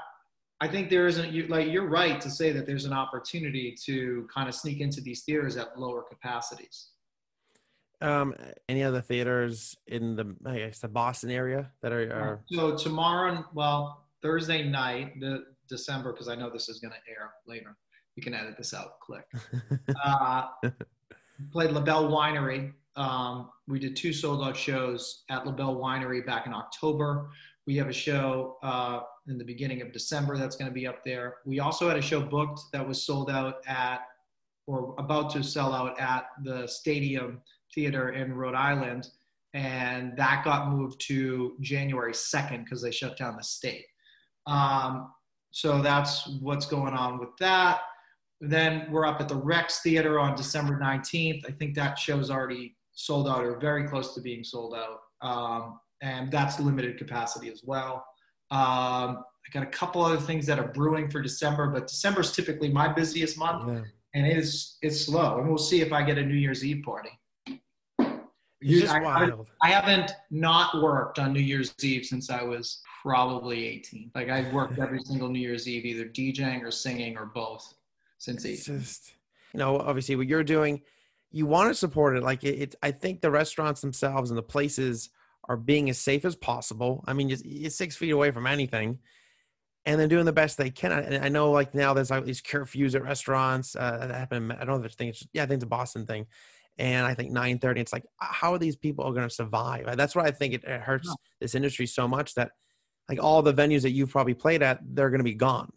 I 0.61 0.67
think 0.67 0.89
there 0.89 1.05
isn't 1.07 1.31
you 1.33 1.47
like 1.47 1.67
you're 1.67 1.87
right 1.87 2.19
to 2.21 2.29
say 2.29 2.51
that 2.51 2.65
there's 2.65 2.85
an 2.85 2.93
opportunity 2.93 3.75
to 3.85 4.27
kind 4.33 4.47
of 4.47 4.55
sneak 4.55 4.79
into 4.79 5.01
these 5.01 5.23
theaters 5.23 5.57
at 5.57 5.77
lower 5.77 6.01
capacities. 6.03 6.89
Um, 8.01 8.35
any 8.69 8.83
other 8.83 9.01
theaters 9.01 9.75
in 9.87 10.15
the 10.15 10.35
I 10.45 10.57
guess 10.59 10.79
the 10.79 10.87
Boston 10.87 11.29
area 11.29 11.71
that 11.81 11.91
are, 11.91 12.11
are... 12.11 12.41
so 12.49 12.77
tomorrow? 12.77 13.43
Well, 13.53 14.05
Thursday 14.21 14.67
night, 14.67 15.19
the 15.19 15.45
December, 15.67 16.13
because 16.13 16.27
I 16.27 16.35
know 16.35 16.49
this 16.49 16.69
is 16.69 16.79
going 16.79 16.93
to 16.93 17.11
air 17.11 17.31
later. 17.45 17.75
You 18.15 18.23
can 18.23 18.33
edit 18.33 18.55
this 18.57 18.73
out. 18.73 18.99
Click. 19.01 19.25
uh, 20.05 20.47
played 21.51 21.71
LaBelle 21.71 22.09
Winery. 22.09 22.73
Um, 22.95 23.49
we 23.67 23.77
did 23.77 23.95
two 23.95 24.13
sold 24.13 24.41
out 24.41 24.55
shows 24.55 25.23
at 25.29 25.45
LaBelle 25.45 25.75
Winery 25.75 26.25
back 26.25 26.47
in 26.47 26.53
October. 26.53 27.29
We 27.67 27.75
have 27.77 27.87
a 27.87 27.93
show 27.93 28.57
uh, 28.63 29.01
in 29.27 29.37
the 29.37 29.43
beginning 29.43 29.81
of 29.81 29.91
December 29.91 30.37
that's 30.37 30.55
going 30.55 30.69
to 30.69 30.73
be 30.73 30.87
up 30.87 31.03
there. 31.03 31.37
We 31.45 31.59
also 31.59 31.87
had 31.87 31.97
a 31.97 32.01
show 32.01 32.21
booked 32.21 32.61
that 32.73 32.87
was 32.87 33.03
sold 33.03 33.29
out 33.29 33.55
at 33.67 34.01
or 34.67 34.95
about 34.97 35.29
to 35.31 35.43
sell 35.43 35.73
out 35.73 35.99
at 35.99 36.25
the 36.43 36.67
Stadium 36.67 37.41
Theater 37.73 38.09
in 38.09 38.33
Rhode 38.33 38.55
Island. 38.55 39.07
And 39.53 40.17
that 40.17 40.43
got 40.43 40.69
moved 40.69 40.99
to 41.07 41.55
January 41.61 42.13
2nd 42.13 42.63
because 42.63 42.81
they 42.81 42.91
shut 42.91 43.17
down 43.17 43.37
the 43.37 43.43
state. 43.43 43.85
Um, 44.47 45.11
so 45.51 45.81
that's 45.81 46.27
what's 46.41 46.65
going 46.65 46.93
on 46.93 47.19
with 47.19 47.29
that. 47.39 47.81
Then 48.41 48.87
we're 48.91 49.05
up 49.05 49.21
at 49.21 49.29
the 49.29 49.35
Rex 49.35 49.81
Theater 49.81 50.19
on 50.19 50.35
December 50.35 50.77
19th. 50.77 51.47
I 51.47 51.51
think 51.51 51.73
that 51.75 51.97
show's 51.97 52.29
already 52.29 52.75
sold 52.91 53.27
out 53.27 53.43
or 53.43 53.57
very 53.59 53.87
close 53.87 54.13
to 54.15 54.21
being 54.21 54.43
sold 54.43 54.75
out. 54.75 54.99
Um, 55.21 55.79
and 56.01 56.31
that's 56.31 56.59
limited 56.59 56.97
capacity 56.97 57.49
as 57.49 57.61
well. 57.63 58.05
Um, 58.51 59.23
I 59.47 59.51
got 59.51 59.63
a 59.63 59.67
couple 59.67 60.03
other 60.03 60.17
things 60.17 60.45
that 60.47 60.59
are 60.59 60.67
brewing 60.67 61.09
for 61.09 61.21
December, 61.21 61.67
but 61.67 61.87
December 61.87 62.21
is 62.21 62.31
typically 62.31 62.69
my 62.69 62.91
busiest 62.91 63.37
month, 63.37 63.67
yeah. 63.67 63.83
and 64.13 64.27
it 64.27 64.37
is 64.37 64.77
it's 64.81 65.01
slow. 65.01 65.39
And 65.39 65.47
we'll 65.47 65.57
see 65.57 65.81
if 65.81 65.93
I 65.93 66.03
get 66.03 66.17
a 66.17 66.23
New 66.23 66.35
Year's 66.35 66.65
Eve 66.65 66.83
party. 66.83 67.11
I, 68.89 68.99
wild. 68.99 69.47
I, 69.61 69.67
I, 69.67 69.71
haven't 69.71 70.11
not 70.31 70.81
worked 70.81 71.19
on 71.19 71.33
New 71.33 71.39
Year's 71.39 71.75
Eve 71.83 72.05
since 72.05 72.31
I 72.31 72.41
was 72.41 72.81
probably 73.03 73.67
18. 73.67 74.11
Like 74.15 74.29
I've 74.29 74.51
worked 74.53 74.79
every 74.79 74.99
single 75.03 75.29
New 75.29 75.39
Year's 75.39 75.67
Eve, 75.67 75.85
either 75.85 76.05
DJing 76.05 76.63
or 76.63 76.71
singing 76.71 77.17
or 77.17 77.27
both 77.27 77.75
since 78.17 78.43
18. 78.43 78.55
It's 78.55 78.65
just, 78.65 79.13
you 79.53 79.59
know, 79.59 79.77
obviously 79.77 80.15
what 80.15 80.27
you're 80.27 80.43
doing, 80.43 80.81
you 81.31 81.45
want 81.45 81.69
to 81.69 81.75
support 81.75 82.17
it. 82.17 82.23
Like 82.23 82.43
it, 82.43 82.59
it, 82.59 82.75
I 82.81 82.91
think 82.91 83.21
the 83.21 83.29
restaurants 83.29 83.81
themselves 83.81 84.31
and 84.31 84.37
the 84.37 84.43
places 84.43 85.09
are 85.47 85.57
being 85.57 85.89
as 85.89 85.99
safe 85.99 86.25
as 86.25 86.35
possible. 86.35 87.03
I 87.07 87.13
mean, 87.13 87.29
you're 87.29 87.69
six 87.69 87.95
feet 87.95 88.11
away 88.11 88.31
from 88.31 88.47
anything 88.47 88.99
and 89.85 89.99
they're 89.99 90.07
doing 90.07 90.25
the 90.25 90.33
best 90.33 90.57
they 90.57 90.71
can. 90.71 90.91
And 90.91 91.23
I 91.23 91.29
know 91.29 91.51
like 91.51 91.75
now 91.75 91.93
there's 91.93 92.09
like 92.09 92.25
these 92.25 92.41
curfews 92.41 92.95
at 92.95 93.03
restaurants. 93.03 93.75
Uh, 93.75 93.97
that 93.99 94.11
happened. 94.11 94.53
I 94.53 94.65
don't 94.65 94.67
know 94.67 94.79
if 94.79 94.85
it's 94.85 94.95
thing. 94.95 95.13
Yeah, 95.33 95.43
I 95.43 95.45
think 95.45 95.57
it's 95.57 95.63
a 95.63 95.67
Boston 95.67 96.05
thing 96.05 96.25
and 96.77 97.05
I 97.05 97.13
think 97.13 97.31
9:30. 97.31 97.77
It's 97.77 97.93
like 97.93 98.05
how 98.19 98.53
are 98.53 98.59
these 98.59 98.75
people 98.75 99.09
going 99.11 99.27
to 99.27 99.33
survive? 99.33 99.95
That's 99.97 100.15
why 100.15 100.25
I 100.25 100.31
think 100.31 100.53
it, 100.53 100.63
it 100.63 100.81
hurts 100.81 101.13
this 101.39 101.55
industry 101.55 101.85
so 101.87 102.07
much 102.07 102.33
that 102.35 102.51
like 103.09 103.23
all 103.23 103.41
the 103.41 103.53
venues 103.53 103.83
that 103.83 103.91
you've 103.91 104.09
probably 104.09 104.33
played 104.33 104.63
at, 104.63 104.79
they're 104.83 105.09
going 105.09 105.19
to 105.19 105.25
be 105.25 105.35
gone. 105.35 105.71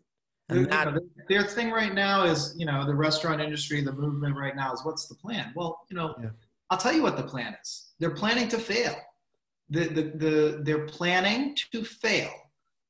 And 0.49 0.71
that, 0.71 0.87
you 0.87 0.93
know, 0.95 1.01
their 1.29 1.43
thing 1.43 1.71
right 1.71 1.93
now 1.93 2.25
is, 2.25 2.55
you 2.57 2.65
know, 2.65 2.87
the 2.87 2.95
restaurant 2.95 3.43
industry, 3.43 3.83
the 3.83 3.93
movement 3.93 4.35
right 4.35 4.57
now 4.57 4.73
is 4.73 4.83
what's 4.83 5.07
the 5.07 5.15
plan? 5.15 5.53
Well, 5.55 5.79
you 5.91 5.97
know, 5.97 6.15
yeah. 6.23 6.31
I'll 6.71 6.79
tell 6.79 6.95
you 6.95 7.03
what 7.03 7.19
the 7.19 7.23
plan 7.23 7.55
is. 7.63 7.93
They're 7.99 8.15
planning 8.15 8.49
to 8.49 8.59
fail. 8.59 8.97
The, 9.71 9.85
the, 9.89 10.03
the, 10.03 10.61
they're 10.63 10.87
planning 10.87 11.57
to 11.73 11.85
fail. 11.85 12.31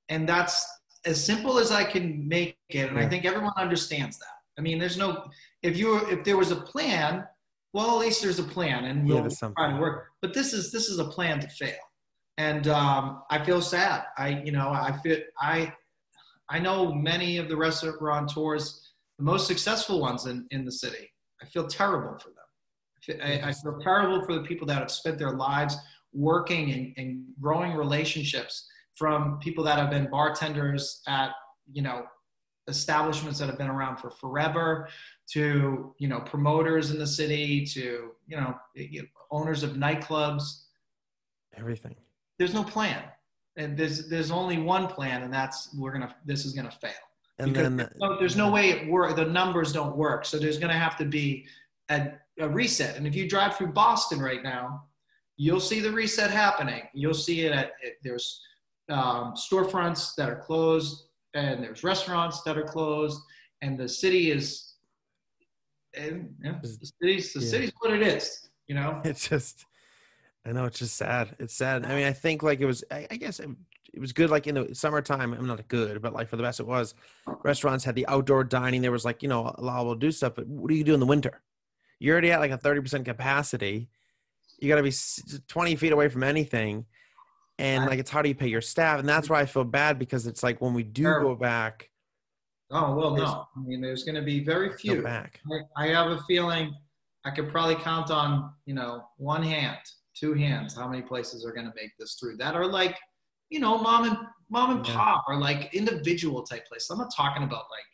And 0.09 0.29
that's 0.29 0.67
as 1.05 1.23
simple 1.23 1.59
as 1.59 1.71
I 1.71 1.85
can 1.85 2.27
make 2.27 2.57
it. 2.69 2.91
And. 2.91 2.99
I 2.99 3.09
think 3.09 3.25
everyone 3.25 3.53
understands 3.57 4.19
that. 4.19 4.27
I 4.59 4.61
mean, 4.61 4.79
there's 4.79 4.97
no, 4.97 5.25
if 5.63 5.77
you 5.77 5.89
were, 5.89 6.11
if 6.11 6.25
there 6.25 6.37
was 6.37 6.51
a 6.51 6.57
plan, 6.57 7.25
well, 7.73 7.91
at 7.91 7.99
least 7.99 8.23
there's 8.23 8.39
a 8.39 8.45
plan, 8.45 8.87
and 8.87 9.07
we'll 9.07 9.23
yeah, 9.23 9.51
try 9.57 9.73
to 9.73 9.79
work. 9.79 10.07
But 10.23 10.35
this 10.35 10.53
is 10.53 10.73
this 10.73 10.89
is 10.89 10.99
a 10.99 11.05
plan 11.05 11.39
to 11.41 11.49
fail, 11.49 11.79
and 12.39 12.67
um, 12.69 13.23
I 13.31 13.45
feel 13.45 13.61
sad. 13.61 14.05
I 14.17 14.29
you 14.45 14.53
know 14.53 14.71
I 14.71 14.93
feel 15.03 15.19
I 15.39 15.73
I 16.49 16.59
know 16.59 16.93
many 16.93 17.37
of 17.37 17.49
the 17.49 17.57
restaurateurs, 17.57 18.93
the 19.19 19.25
most 19.25 19.47
successful 19.47 20.01
ones 20.01 20.27
in 20.27 20.47
in 20.51 20.65
the 20.65 20.73
city. 20.73 21.13
I 21.43 21.47
feel 21.47 21.67
terrible 21.67 22.19
for 22.19 22.31
them. 22.31 23.21
I, 23.23 23.49
I 23.49 23.53
feel 23.53 23.79
terrible 23.81 24.25
for 24.25 24.35
the 24.35 24.43
people 24.43 24.67
that 24.67 24.79
have 24.79 24.91
spent 24.91 25.19
their 25.19 25.33
lives 25.33 25.77
working 26.13 26.73
and, 26.73 26.95
and 26.97 27.25
growing 27.41 27.75
relationships 27.75 28.67
from 28.95 29.39
people 29.39 29.63
that 29.65 29.79
have 29.79 29.91
been 29.91 30.09
bartenders 30.11 31.03
at 31.07 31.31
you 31.73 31.83
know 31.83 32.05
establishments 32.69 33.39
that 33.39 33.47
have 33.47 33.59
been 33.59 33.69
around 33.69 33.97
for 33.97 34.11
forever 34.11 34.89
to 35.27 35.95
you 35.99 36.09
know 36.09 36.21
promoters 36.21 36.91
in 36.91 36.99
the 36.99 37.07
city 37.07 37.65
to 37.65 38.13
you 38.29 38.37
know, 38.37 38.55
owners 39.31 39.63
of 39.63 39.73
nightclubs. 39.73 40.65
Everything. 41.57 41.97
There's 42.39 42.55
no 42.55 42.63
plan. 42.63 43.03
And 43.57 43.77
there's 43.77 44.09
there's 44.09 44.31
only 44.31 44.59
one 44.59 44.87
plan 44.87 45.23
and 45.23 45.33
that's 45.33 45.75
we're 45.77 45.93
gonna 45.93 46.15
this 46.25 46.45
is 46.45 46.53
gonna 46.53 46.71
fail. 46.71 46.93
And 47.41 47.53
because 47.53 47.65
then 47.65 47.77
there's 47.77 47.91
no, 47.99 48.19
there's 48.19 48.37
no 48.37 48.51
way 48.51 48.71
it 48.71 48.89
work 48.89 49.17
the 49.17 49.25
numbers 49.25 49.73
don't 49.73 49.97
work. 49.97 50.25
So 50.25 50.39
there's 50.39 50.59
gonna 50.59 50.79
have 50.79 50.97
to 50.99 51.05
be 51.05 51.47
a, 51.89 52.13
a 52.39 52.49
reset. 52.49 52.97
And 52.97 53.07
if 53.07 53.17
you 53.17 53.29
drive 53.29 53.57
through 53.57 53.73
boston 53.73 54.21
right 54.21 54.43
now 54.43 54.85
you'll 55.39 55.61
see 55.61 55.81
the 55.81 55.91
reset 55.91 56.31
happening. 56.31 56.83
You'll 56.93 57.15
see 57.15 57.47
it 57.47 57.53
at 57.53 57.73
it, 57.81 57.95
there's 58.03 58.43
um, 58.91 59.35
storefronts 59.35 60.15
that 60.17 60.29
are 60.29 60.37
closed 60.37 61.05
and 61.35 61.63
there's 61.63 61.85
restaurants 61.85 62.43
that 62.43 62.59
are 62.59 62.65
closed 62.65 63.21
and 63.63 63.79
the 63.79 63.89
city 63.89 64.31
is 64.31 64.75
and 65.95 66.35
yeah, 66.43 66.55
the 66.63 66.69
city's 66.69 67.33
the 67.33 67.41
yeah. 67.41 67.49
city's 67.49 67.73
what 67.81 67.93
it 67.93 68.03
is 68.03 68.49
you 68.67 68.75
know? 68.75 69.01
It's 69.05 69.29
just 69.29 69.65
i 70.47 70.53
know 70.53 70.65
it's 70.65 70.79
just 70.79 70.97
sad. 70.97 71.37
It's 71.39 71.55
sad. 71.55 71.85
I 71.85 71.95
mean 71.95 72.07
i 72.07 72.13
think 72.13 72.43
like 72.43 72.61
it 72.61 72.67
was 72.67 72.83
i, 72.91 73.07
I 73.11 73.17
guess 73.17 73.41
it, 73.41 73.51
it, 73.93 74.01
was 74.01 74.13
good 74.13 74.31
like 74.31 74.47
in 74.47 74.55
the 74.55 74.75
summertime 74.75 75.35
i'm 75.35 75.47
not 75.47 75.67
good 75.69 76.01
but 76.01 76.15
like 76.15 76.29
for 76.29 76.37
the 76.37 76.43
best 76.43 76.61
it 76.61 76.67
was 76.67 76.95
restaurants 77.45 77.85
had 77.85 77.95
the 77.95 78.07
outdoor 78.07 78.45
dining. 78.45 78.81
There 78.81 78.93
was 78.93 79.05
like 79.05 79.23
you 79.23 79.29
know 79.29 79.55
allowable 79.59 79.95
to 79.95 80.01
do 80.01 80.11
stuff 80.11 80.35
but 80.35 80.47
what 80.47 80.69
do 80.71 80.75
you 80.75 80.85
do 80.85 80.95
in 80.95 81.01
the 81.01 81.07
winter? 81.07 81.43
You're 81.99 82.15
already 82.15 82.31
at 82.31 82.41
like 82.41 82.53
a 82.53 82.59
30% 82.59 83.05
capacity 83.05 83.91
you 84.59 84.69
got 84.69 84.77
to 84.77 84.83
be 84.83 84.93
20 85.49 85.77
feet 85.77 85.93
away 85.93 86.09
from 86.09 86.23
anything. 86.23 86.85
And 87.59 87.87
like 87.87 87.99
it's 87.99 88.11
how 88.11 88.23
do 88.23 88.29
you 88.29 88.35
pay 88.35 88.47
your 88.47 88.61
staff? 88.61 89.01
And 89.01 89.09
that's 89.09 89.29
why 89.29 89.41
i 89.41 89.47
feel 89.47 89.65
bad 89.65 89.99
because 89.99 90.27
it's 90.27 90.43
like 90.43 90.61
when 90.61 90.75
we 90.75 90.85
do 90.85 91.05
go 91.05 91.35
back 91.35 91.91
oh 92.71 92.95
well 92.95 93.17
no. 93.17 93.47
I 93.57 93.61
mean 93.61 93.81
there's 93.81 94.05
going 94.05 94.15
to 94.15 94.23
be 94.23 94.45
very 94.45 94.71
few. 94.71 95.03
back. 95.03 95.41
I, 95.77 95.85
I, 95.85 95.89
have 95.89 96.11
a 96.11 96.21
feeling 96.29 96.75
i 97.25 97.31
could 97.31 97.51
probably 97.51 97.75
count 97.77 98.11
on 98.11 98.53
you 98.67 98.75
know 98.75 99.05
one 99.17 99.43
hand 99.43 99.79
two 100.15 100.35
hands 100.35 100.77
how 100.77 100.89
many 100.89 101.03
places 101.03 101.45
are 101.45 101.53
going 101.53 101.67
to 101.67 101.73
make 101.75 101.91
this 101.99 102.17
through. 102.21 102.37
That 102.37 102.55
are 102.55 102.67
like 102.67 102.97
you 103.51 103.61
know 103.61 103.79
mom 103.79 104.05
and 104.05 104.19
mom 104.51 104.77
and 104.77 104.87
yeah. 104.87 104.95
pop 104.95 105.25
or 105.29 105.37
like 105.37 105.75
individual 105.75 106.43
type 106.43 106.67
places 106.67 106.89
i'm 106.91 106.99
not 106.99 107.13
talking 107.15 107.43
about 107.43 107.65
like 107.71 107.85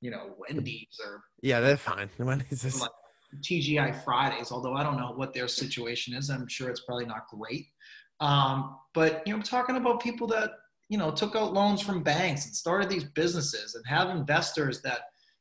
you 0.00 0.10
know 0.10 0.34
wendy's 0.38 0.98
or 1.04 1.22
yeah 1.42 1.60
they're 1.60 1.76
fine. 1.76 2.10
Wendy's 2.18 2.64
is... 2.64 2.80
like 2.80 2.90
tgi 3.40 4.04
fridays 4.04 4.52
although 4.52 4.74
i 4.74 4.82
don't 4.82 4.98
know 4.98 5.12
what 5.14 5.32
their 5.32 5.48
situation 5.48 6.14
is 6.14 6.28
i'm 6.30 6.46
sure 6.48 6.68
it's 6.68 6.84
probably 6.84 7.06
not 7.06 7.26
great 7.28 7.66
um, 8.22 8.76
but 8.94 9.22
you 9.26 9.32
know, 9.32 9.38
I'm 9.38 9.42
talking 9.42 9.76
about 9.76 10.00
people 10.00 10.28
that 10.28 10.52
you 10.88 10.96
know 10.96 11.10
took 11.10 11.34
out 11.34 11.52
loans 11.52 11.82
from 11.82 12.04
banks 12.04 12.46
and 12.46 12.54
started 12.54 12.88
these 12.88 13.04
businesses 13.04 13.74
and 13.74 13.84
have 13.84 14.10
investors 14.10 14.80
that 14.82 15.00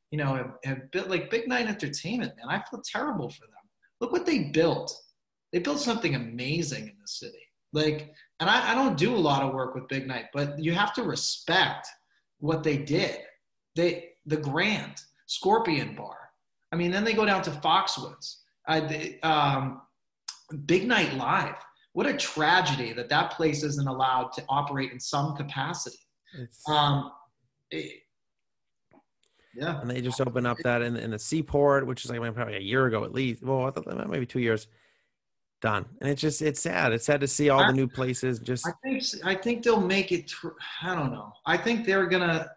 you 0.10 0.17
know 0.17 0.34
have, 0.36 0.51
have 0.63 0.91
built 0.91 1.08
like 1.08 1.30
Big 1.30 1.47
Night 1.47 1.67
Entertainment. 1.67 2.34
Man, 2.38 2.49
I 2.49 2.63
feel 2.69 2.82
terrible 2.84 3.30
for 3.30 3.41
them. 3.41 3.69
Look 4.01 4.12
what 4.12 4.25
they 4.25 4.45
built. 4.45 4.91
They 5.54 5.60
built 5.60 5.80
something 5.80 6.15
amazing 6.15 6.84
in 6.84 6.95
the 6.99 7.08
city. 7.08 7.38
Like, 7.71 8.13
and 8.39 8.49
I, 8.49 8.71
I 8.71 8.75
don't 8.75 8.97
do 8.97 9.13
a 9.13 9.17
lot 9.17 9.43
of 9.43 9.54
work 9.54 9.75
with 9.75 9.88
Big 9.88 10.08
Night, 10.08 10.25
but 10.34 10.58
you 10.58 10.73
have 10.73 10.93
to 10.95 11.04
respect 11.04 11.88
what 12.39 12.63
they 12.63 12.77
did. 12.77 13.19
They 13.75 14.10
the 14.25 14.38
Grand 14.38 14.95
Scorpion 15.27 15.95
Bar. 15.95 16.17
I 16.72 16.76
mean, 16.76 16.92
then 16.92 17.04
they 17.04 17.14
go 17.14 17.26
down 17.26 17.42
to 17.44 17.52
Foxwoods. 17.52 18.38
I, 18.68 18.80
they, 18.80 19.20
um, 19.22 19.82
Big 20.66 20.88
Night 20.88 21.14
Live 21.16 21.56
what 21.94 22.06
a 22.06 22.14
tragedy 22.14 22.94
that 22.94 23.10
that 23.10 23.32
place 23.32 23.64
isn't 23.64 23.88
allowed 23.88 24.32
to 24.34 24.44
operate 24.48 24.92
in 24.92 25.00
some 25.00 25.36
capacity. 25.36 25.98
Um, 26.68 27.12
it, 27.70 28.04
yeah. 29.56 29.82
And 29.82 29.90
they 29.90 30.00
just 30.00 30.22
opened 30.22 30.48
up 30.48 30.58
that 30.64 30.82
in, 30.82 30.96
in 30.96 31.12
the 31.12 31.20
seaport, 31.20 31.86
which 31.86 32.06
is 32.06 32.12
like 32.12 32.34
probably 32.34 32.56
a 32.56 32.62
year 32.62 32.86
ago 32.86 33.04
at 33.04 33.14
least. 33.14 33.44
Well, 33.44 33.66
I 33.66 33.72
thought 33.72 34.10
maybe 34.10 34.26
two 34.26 34.40
years. 34.40 34.68
Done. 35.62 35.86
And 36.00 36.10
it's 36.10 36.22
just 36.22 36.42
it's 36.42 36.60
sad. 36.60 36.92
It's 36.92 37.06
sad 37.06 37.22
to 37.22 37.28
see 37.28 37.50
all 37.50 37.60
I, 37.62 37.68
the 37.68 37.74
new 37.74 37.88
places. 37.88 38.40
Just 38.40 38.66
I 38.66 38.72
think 38.82 39.04
I 39.24 39.36
think 39.36 39.64
they'll 39.64 39.80
make 39.80 40.12
it. 40.12 40.28
Tr- 40.28 40.58
I 40.82 40.96
don't 40.96 41.12
know. 41.12 41.32
I 41.46 41.56
think 41.56 41.86
they're 41.86 42.08
gonna. 42.08 42.50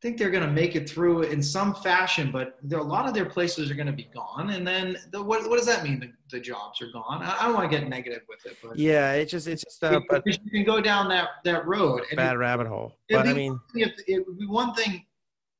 Think 0.00 0.16
they're 0.16 0.30
going 0.30 0.46
to 0.46 0.52
make 0.52 0.76
it 0.76 0.88
through 0.88 1.22
in 1.22 1.42
some 1.42 1.74
fashion, 1.74 2.30
but 2.30 2.56
there, 2.62 2.78
a 2.78 2.82
lot 2.82 3.08
of 3.08 3.14
their 3.14 3.24
places 3.24 3.68
are 3.70 3.74
going 3.74 3.88
to 3.88 3.92
be 3.92 4.08
gone. 4.14 4.50
And 4.50 4.66
then 4.66 4.96
the, 5.10 5.20
what, 5.20 5.48
what 5.50 5.56
does 5.56 5.66
that 5.66 5.82
mean? 5.82 5.98
The, 5.98 6.12
the 6.30 6.40
jobs 6.40 6.80
are 6.80 6.90
gone. 6.92 7.22
I, 7.22 7.36
I 7.40 7.44
don't 7.46 7.54
want 7.54 7.68
to 7.70 7.76
get 7.76 7.88
negative 7.88 8.22
with 8.28 8.46
it, 8.46 8.58
but 8.62 8.78
Yeah, 8.78 9.14
it's 9.14 9.32
just 9.32 9.48
it's 9.48 9.64
just 9.64 9.82
uh, 9.82 10.00
but 10.08 10.22
you 10.24 10.50
can 10.52 10.64
go 10.64 10.80
down 10.80 11.08
that, 11.08 11.28
that 11.44 11.66
road. 11.66 12.02
And 12.10 12.16
bad 12.16 12.38
rabbit 12.38 12.68
hole. 12.68 12.96
But 13.10 13.26
I 13.26 13.32
mean, 13.32 13.58
if, 13.74 13.92
it 14.06 14.24
would 14.26 14.38
be 14.38 14.46
one 14.46 14.72
thing 14.74 15.04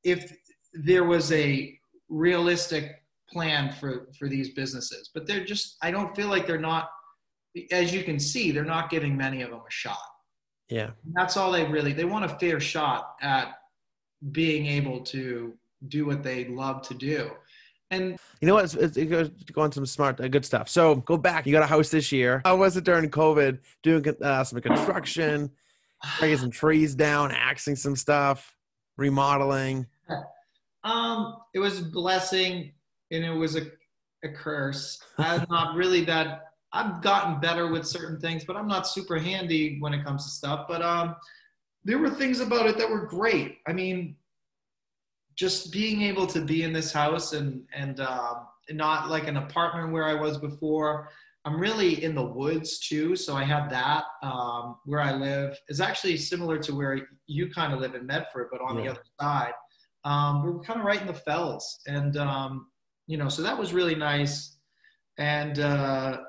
if 0.05 0.33
there 0.73 1.03
was 1.03 1.31
a 1.33 1.77
realistic 2.07 3.03
plan 3.29 3.73
for, 3.73 4.07
for 4.17 4.29
these 4.29 4.53
businesses, 4.53 5.09
but 5.13 5.27
they're 5.27 5.43
just, 5.43 5.75
I 5.81 5.91
don't 5.91 6.15
feel 6.15 6.29
like 6.29 6.47
they're 6.47 6.57
not, 6.57 6.89
as 7.71 7.93
you 7.93 8.03
can 8.03 8.19
see, 8.19 8.51
they're 8.51 8.63
not 8.63 8.89
giving 8.89 9.17
many 9.17 9.41
of 9.41 9.49
them 9.49 9.59
a 9.59 9.71
shot. 9.71 9.97
yeah. 10.69 10.91
That's 11.13 11.35
all 11.35 11.51
they 11.51 11.65
really, 11.65 11.91
they 11.91 12.05
want 12.05 12.23
a 12.23 12.29
fair 12.29 12.59
shot 12.61 13.15
at 13.21 13.55
being 14.31 14.65
able 14.65 15.01
to 15.01 15.53
do 15.87 16.05
what 16.05 16.23
they 16.23 16.45
love 16.45 16.81
to 16.87 16.93
do. 16.93 17.31
And 17.91 18.17
You 18.39 18.47
know 18.47 18.55
what? 18.55 18.65
It's, 18.65 18.75
it's, 18.75 18.97
it 18.97 19.05
goes 19.05 19.29
go 19.29 19.69
some 19.71 19.85
smart, 19.85 20.19
uh, 20.21 20.27
good 20.27 20.45
stuff. 20.45 20.69
So 20.69 20.95
go 20.95 21.17
back. 21.17 21.45
You 21.45 21.51
got 21.51 21.63
a 21.63 21.67
house 21.67 21.89
this 21.89 22.11
year. 22.11 22.41
How 22.45 22.55
was 22.55 22.77
it 22.77 22.83
during 22.83 23.09
COVID? 23.09 23.59
Doing 23.81 24.05
uh, 24.21 24.43
some 24.43 24.61
construction, 24.61 25.49
breaking 26.19 26.37
some 26.37 26.51
trees 26.51 26.93
down, 26.93 27.31
axing 27.31 27.75
some 27.75 27.95
stuff, 27.95 28.55
remodeling. 28.97 29.87
um, 30.83 31.37
it 31.53 31.59
was 31.59 31.79
a 31.79 31.83
blessing 31.83 32.73
and 33.11 33.25
it 33.25 33.33
was 33.33 33.55
a, 33.55 33.63
a 34.23 34.29
curse. 34.29 35.01
I'm 35.17 35.45
not 35.49 35.75
really 35.75 36.03
that, 36.05 36.51
I've 36.71 37.01
gotten 37.01 37.39
better 37.39 37.71
with 37.71 37.87
certain 37.87 38.19
things, 38.19 38.45
but 38.45 38.55
I'm 38.55 38.67
not 38.67 38.87
super 38.87 39.17
handy 39.17 39.79
when 39.79 39.93
it 39.93 40.05
comes 40.05 40.25
to 40.25 40.29
stuff. 40.29 40.67
But 40.67 40.83
um, 40.83 41.15
there 41.83 41.97
were 41.97 42.09
things 42.09 42.39
about 42.39 42.67
it 42.67 42.77
that 42.77 42.89
were 42.89 43.05
great. 43.05 43.59
I 43.67 43.73
mean, 43.73 44.15
just 45.35 45.71
being 45.71 46.01
able 46.01 46.27
to 46.27 46.41
be 46.41 46.63
in 46.63 46.73
this 46.73 46.91
house 46.91 47.33
and 47.33 47.63
and 47.73 47.99
um, 48.01 48.47
not 48.71 49.09
like 49.09 49.27
an 49.27 49.37
apartment 49.37 49.91
where 49.91 50.05
I 50.05 50.13
was 50.13 50.37
before. 50.37 51.09
I'm 51.45 51.59
really 51.59 52.03
in 52.03 52.13
the 52.13 52.23
woods 52.23 52.79
too, 52.79 53.15
so 53.15 53.35
I 53.35 53.45
have 53.45 53.69
that. 53.69 54.03
Um, 54.21 54.75
where 54.85 54.99
I 54.99 55.13
live 55.13 55.57
is 55.69 55.79
actually 55.79 56.17
similar 56.17 56.57
to 56.59 56.75
where 56.75 56.99
you 57.27 57.49
kind 57.49 57.73
of 57.73 57.79
live 57.79 57.95
in 57.95 58.05
Medford, 58.05 58.49
but 58.51 58.61
on 58.61 58.75
the 58.75 58.89
other 58.89 59.03
side. 59.19 59.53
Um, 60.03 60.43
we're 60.43 60.59
kind 60.59 60.79
of 60.79 60.85
right 60.85 60.99
in 61.01 61.07
the 61.07 61.13
fells, 61.13 61.79
and 61.87 62.17
um, 62.17 62.67
you 63.07 63.17
know, 63.17 63.29
so 63.29 63.41
that 63.41 63.57
was 63.57 63.73
really 63.73 63.95
nice. 63.95 64.57
And 65.17 65.59
uh, 65.59 66.19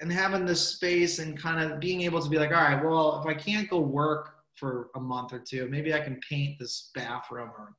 and 0.00 0.12
having 0.12 0.44
this 0.44 0.68
space 0.68 1.18
and 1.18 1.38
kind 1.38 1.60
of 1.60 1.80
being 1.80 2.02
able 2.02 2.20
to 2.20 2.28
be 2.28 2.38
like, 2.38 2.50
all 2.50 2.56
right, 2.56 2.82
well, 2.82 3.20
if 3.20 3.26
I 3.26 3.34
can't 3.34 3.68
go 3.68 3.80
work 3.80 4.34
for 4.54 4.88
a 4.94 5.00
month 5.00 5.32
or 5.32 5.38
two, 5.38 5.68
maybe 5.68 5.94
I 5.94 6.00
can 6.00 6.20
paint 6.28 6.58
this 6.58 6.90
bathroom 6.94 7.50
or 7.56 7.74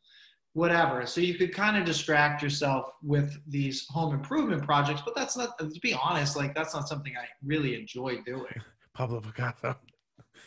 whatever. 0.54 1.06
So 1.06 1.22
you 1.22 1.36
could 1.36 1.54
kind 1.54 1.78
of 1.78 1.86
distract 1.86 2.42
yourself 2.42 2.94
with 3.04 3.38
these 3.48 3.86
home 3.90 4.14
improvement 4.14 4.64
projects, 4.64 5.02
but 5.06 5.16
that's 5.16 5.38
not, 5.38 5.58
to 5.60 5.80
be 5.82 5.94
honest, 5.94 6.36
like 6.36 6.56
that's 6.56 6.74
not 6.74 6.88
something 6.88 7.14
I 7.16 7.26
really 7.46 7.80
enjoy 7.80 8.22
doing. 8.26 8.54
Pablo 8.94 9.22
Picasso. 9.22 9.76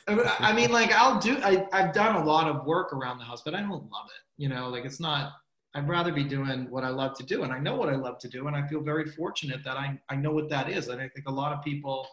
I 0.09 0.37
I 0.41 0.53
mean, 0.53 0.73
like 0.73 0.91
I'll 0.93 1.21
do, 1.21 1.39
I, 1.43 1.67
I've 1.73 1.93
done 1.93 2.17
a 2.17 2.25
lot 2.25 2.49
of 2.49 2.67
work 2.67 2.93
around 2.93 3.19
the 3.19 3.25
house, 3.25 3.43
but 3.45 3.55
I 3.55 3.61
don't 3.61 3.71
love 3.71 4.07
it. 4.07 4.43
You 4.43 4.49
know, 4.49 4.69
like 4.69 4.85
it's 4.85 4.99
not, 4.99 5.33
I'd 5.75 5.89
rather 5.89 6.13
be 6.13 6.25
doing 6.25 6.67
what 6.69 6.83
I 6.83 6.89
love 6.89 7.17
to 7.19 7.23
do. 7.23 7.45
And 7.45 7.53
I 7.53 7.59
know 7.59 7.77
what 7.77 7.89
I 7.89 7.95
love 7.95 8.19
to 8.21 8.29
do. 8.29 8.49
And 8.49 8.57
I 8.57 8.67
feel 8.67 8.81
very 8.81 9.07
fortunate 9.07 9.63
that 9.65 9.77
I, 9.77 9.99
I 10.09 10.17
know 10.17 10.33
what 10.33 10.49
that 10.51 10.69
is. 10.69 10.89
And 10.89 11.01
I 11.01 11.09
think 11.09 11.29
a 11.29 11.33
lot 11.33 11.53
of 11.53 11.63
people, 11.63 12.09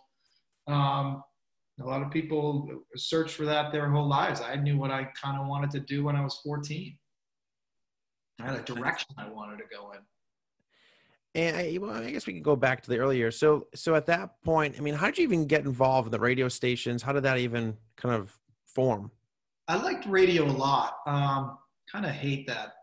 um, 0.68 1.24
a 1.82 1.86
lot 1.86 2.04
of 2.04 2.12
people 2.12 2.70
search 2.96 3.34
for 3.34 3.46
that 3.46 3.72
their 3.72 3.90
whole 3.90 4.08
lives. 4.08 4.42
I 4.42 4.56
knew 4.56 4.78
what 4.78 4.92
I 4.92 5.06
kind 5.20 5.42
of 5.42 5.48
wanted 5.48 5.72
to 5.72 5.80
do 5.80 6.04
when 6.04 6.16
I 6.16 6.22
was 6.22 6.40
14. 6.44 6.96
I 8.40 8.46
had 8.46 8.56
a 8.56 8.62
direction 8.62 9.16
I 9.18 9.28
wanted 9.28 9.58
to 9.58 9.64
go 9.72 9.92
in. 9.92 10.00
And 11.34 11.56
I, 11.56 11.78
well, 11.80 11.92
I 11.92 12.12
guess 12.12 12.26
we 12.26 12.34
can 12.34 12.42
go 12.42 12.56
back 12.56 12.82
to 12.84 12.90
the 12.90 12.98
earlier. 12.98 13.32
So, 13.32 13.68
so 13.76 13.96
at 13.96 14.06
that 14.08 14.42
point, 14.44 14.76
I 14.78 14.82
mean, 14.82 14.94
how 14.94 15.08
did 15.08 15.18
you 15.18 15.24
even 15.24 15.46
get 15.46 15.66
involved 15.66 16.08
in 16.08 16.12
the 16.12 16.20
radio 16.20 16.48
stations? 16.48 17.02
How 17.02 17.12
did 17.12 17.24
that 17.24 17.38
even 17.38 17.78
kind 17.96 18.16
of 18.16 18.36
form? 18.66 19.12
I 19.68 19.82
liked 19.82 20.06
radio 20.06 20.46
a 20.46 20.52
lot. 20.52 20.98
Um, 21.06 21.58
kind 21.92 22.06
of 22.06 22.12
hate 22.12 22.48
that. 22.48 22.77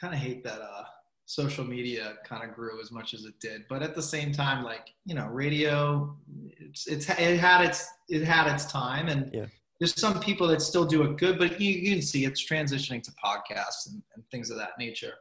Kind 0.00 0.14
of 0.14 0.20
hate 0.20 0.44
that 0.44 0.60
uh, 0.60 0.84
social 1.26 1.64
media 1.64 2.14
kind 2.24 2.48
of 2.48 2.54
grew 2.54 2.80
as 2.80 2.90
much 2.90 3.14
as 3.14 3.24
it 3.24 3.38
did. 3.40 3.64
But 3.68 3.82
at 3.82 3.94
the 3.94 4.02
same 4.02 4.32
time, 4.32 4.64
like 4.64 4.94
you 5.04 5.14
know, 5.14 5.26
radio, 5.26 6.16
it's, 6.58 6.86
it's 6.86 7.08
it 7.08 7.38
had 7.38 7.64
its 7.64 7.86
it 8.08 8.22
had 8.22 8.52
its 8.52 8.64
time, 8.66 9.08
and 9.08 9.30
Yeah. 9.34 9.46
there's 9.80 9.98
some 10.00 10.20
people 10.20 10.46
that 10.48 10.62
still 10.62 10.84
do 10.84 11.02
it 11.02 11.16
good. 11.18 11.38
But 11.38 11.60
you, 11.60 11.70
you 11.70 11.92
can 11.92 12.02
see 12.02 12.24
it's 12.24 12.44
transitioning 12.44 13.02
to 13.02 13.10
podcasts 13.22 13.88
and, 13.88 14.02
and 14.14 14.24
things 14.30 14.50
of 14.50 14.56
that 14.58 14.72
nature. 14.78 15.14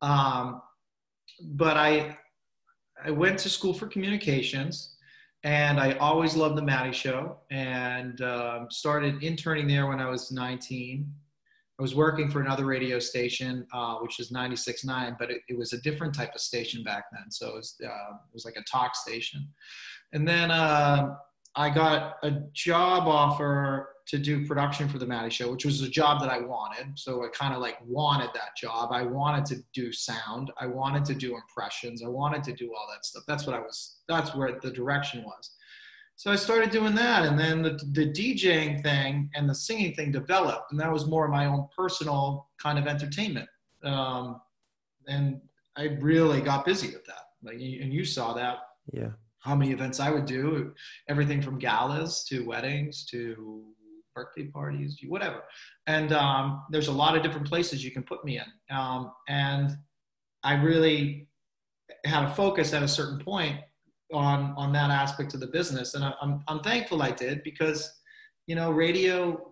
Um, 0.00 0.62
but 1.42 1.76
I 1.76 2.16
I 3.04 3.10
went 3.10 3.38
to 3.40 3.48
school 3.48 3.74
for 3.74 3.86
communications, 3.86 4.96
and 5.44 5.78
I 5.78 5.92
always 5.94 6.36
loved 6.36 6.56
the 6.56 6.62
Matty 6.62 6.92
Show, 6.92 7.38
and 7.50 8.20
um, 8.22 8.68
started 8.70 9.22
interning 9.22 9.66
there 9.66 9.86
when 9.86 10.00
I 10.00 10.08
was 10.08 10.32
19. 10.32 11.12
I 11.82 11.90
was 11.90 11.96
working 11.96 12.30
for 12.30 12.40
another 12.40 12.64
radio 12.64 13.00
station, 13.00 13.66
uh, 13.72 13.96
which 13.96 14.20
is 14.20 14.30
96.9, 14.30 15.16
but 15.18 15.32
it, 15.32 15.40
it 15.48 15.58
was 15.58 15.72
a 15.72 15.80
different 15.80 16.14
type 16.14 16.32
of 16.32 16.40
station 16.40 16.84
back 16.84 17.06
then. 17.10 17.28
So 17.28 17.48
it 17.48 17.54
was, 17.56 17.74
uh, 17.84 17.88
it 17.88 18.32
was 18.32 18.44
like 18.44 18.54
a 18.54 18.62
talk 18.70 18.94
station. 18.94 19.48
And 20.12 20.26
then 20.26 20.52
uh, 20.52 21.16
I 21.56 21.70
got 21.70 22.18
a 22.22 22.30
job 22.52 23.08
offer 23.08 23.96
to 24.06 24.16
do 24.16 24.46
production 24.46 24.88
for 24.88 24.98
the 24.98 25.06
Matty 25.06 25.30
Show, 25.30 25.50
which 25.50 25.64
was 25.64 25.82
a 25.82 25.88
job 25.88 26.20
that 26.20 26.30
I 26.30 26.38
wanted. 26.38 26.96
So 26.96 27.24
I 27.24 27.28
kind 27.34 27.52
of 27.52 27.60
like 27.60 27.78
wanted 27.84 28.30
that 28.32 28.56
job. 28.56 28.90
I 28.92 29.02
wanted 29.02 29.44
to 29.46 29.56
do 29.74 29.92
sound. 29.92 30.52
I 30.60 30.68
wanted 30.68 31.04
to 31.06 31.16
do 31.16 31.34
impressions. 31.34 32.04
I 32.04 32.08
wanted 32.08 32.44
to 32.44 32.52
do 32.52 32.72
all 32.78 32.86
that 32.94 33.04
stuff. 33.04 33.24
That's 33.26 33.44
what 33.44 33.56
I 33.56 33.58
was. 33.58 34.02
That's 34.06 34.36
where 34.36 34.56
the 34.62 34.70
direction 34.70 35.24
was. 35.24 35.50
So 36.22 36.30
I 36.30 36.36
started 36.36 36.70
doing 36.70 36.94
that, 36.94 37.24
and 37.24 37.36
then 37.36 37.62
the, 37.62 37.70
the 37.90 38.06
DJing 38.06 38.80
thing 38.80 39.28
and 39.34 39.50
the 39.50 39.54
singing 39.56 39.92
thing 39.92 40.12
developed, 40.12 40.70
and 40.70 40.78
that 40.78 40.92
was 40.92 41.08
more 41.08 41.24
of 41.24 41.32
my 41.32 41.46
own 41.46 41.66
personal 41.76 42.48
kind 42.62 42.78
of 42.78 42.86
entertainment. 42.86 43.48
Um, 43.82 44.40
and 45.08 45.40
I 45.76 45.98
really 46.00 46.40
got 46.40 46.64
busy 46.64 46.92
with 46.92 47.04
that. 47.06 47.24
Like, 47.42 47.54
and 47.54 47.92
you 47.92 48.04
saw 48.04 48.34
that 48.34 48.58
Yeah. 48.92 49.08
how 49.40 49.56
many 49.56 49.72
events 49.72 49.98
I 49.98 50.12
would 50.12 50.26
do, 50.26 50.72
everything 51.08 51.42
from 51.42 51.58
galas 51.58 52.22
to 52.26 52.46
weddings 52.46 53.04
to 53.06 53.64
birthday 54.14 54.44
parties, 54.44 55.00
whatever. 55.08 55.42
And 55.88 56.12
um, 56.12 56.62
there's 56.70 56.86
a 56.86 56.92
lot 56.92 57.16
of 57.16 57.24
different 57.24 57.48
places 57.48 57.84
you 57.84 57.90
can 57.90 58.04
put 58.04 58.24
me 58.24 58.38
in. 58.38 58.76
Um, 58.76 59.10
and 59.26 59.76
I 60.44 60.54
really 60.54 61.26
had 62.04 62.22
a 62.22 62.32
focus 62.32 62.72
at 62.74 62.84
a 62.84 62.88
certain 62.88 63.18
point 63.18 63.58
on 64.12 64.54
on 64.56 64.72
that 64.72 64.90
aspect 64.90 65.34
of 65.34 65.40
the 65.40 65.46
business, 65.46 65.94
and 65.94 66.04
I, 66.04 66.12
I'm 66.20 66.42
I'm 66.48 66.60
thankful 66.60 67.02
I 67.02 67.10
did 67.10 67.42
because, 67.42 67.90
you 68.46 68.54
know, 68.54 68.70
radio. 68.70 69.48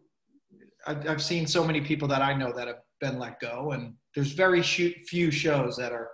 I've, 0.86 1.06
I've 1.06 1.22
seen 1.22 1.46
so 1.46 1.62
many 1.62 1.82
people 1.82 2.08
that 2.08 2.22
I 2.22 2.32
know 2.32 2.52
that 2.52 2.66
have 2.66 2.80
been 3.02 3.18
let 3.18 3.38
go, 3.38 3.72
and 3.72 3.94
there's 4.14 4.32
very 4.32 4.62
few 4.62 5.30
shows 5.30 5.76
that 5.76 5.92
are 5.92 6.08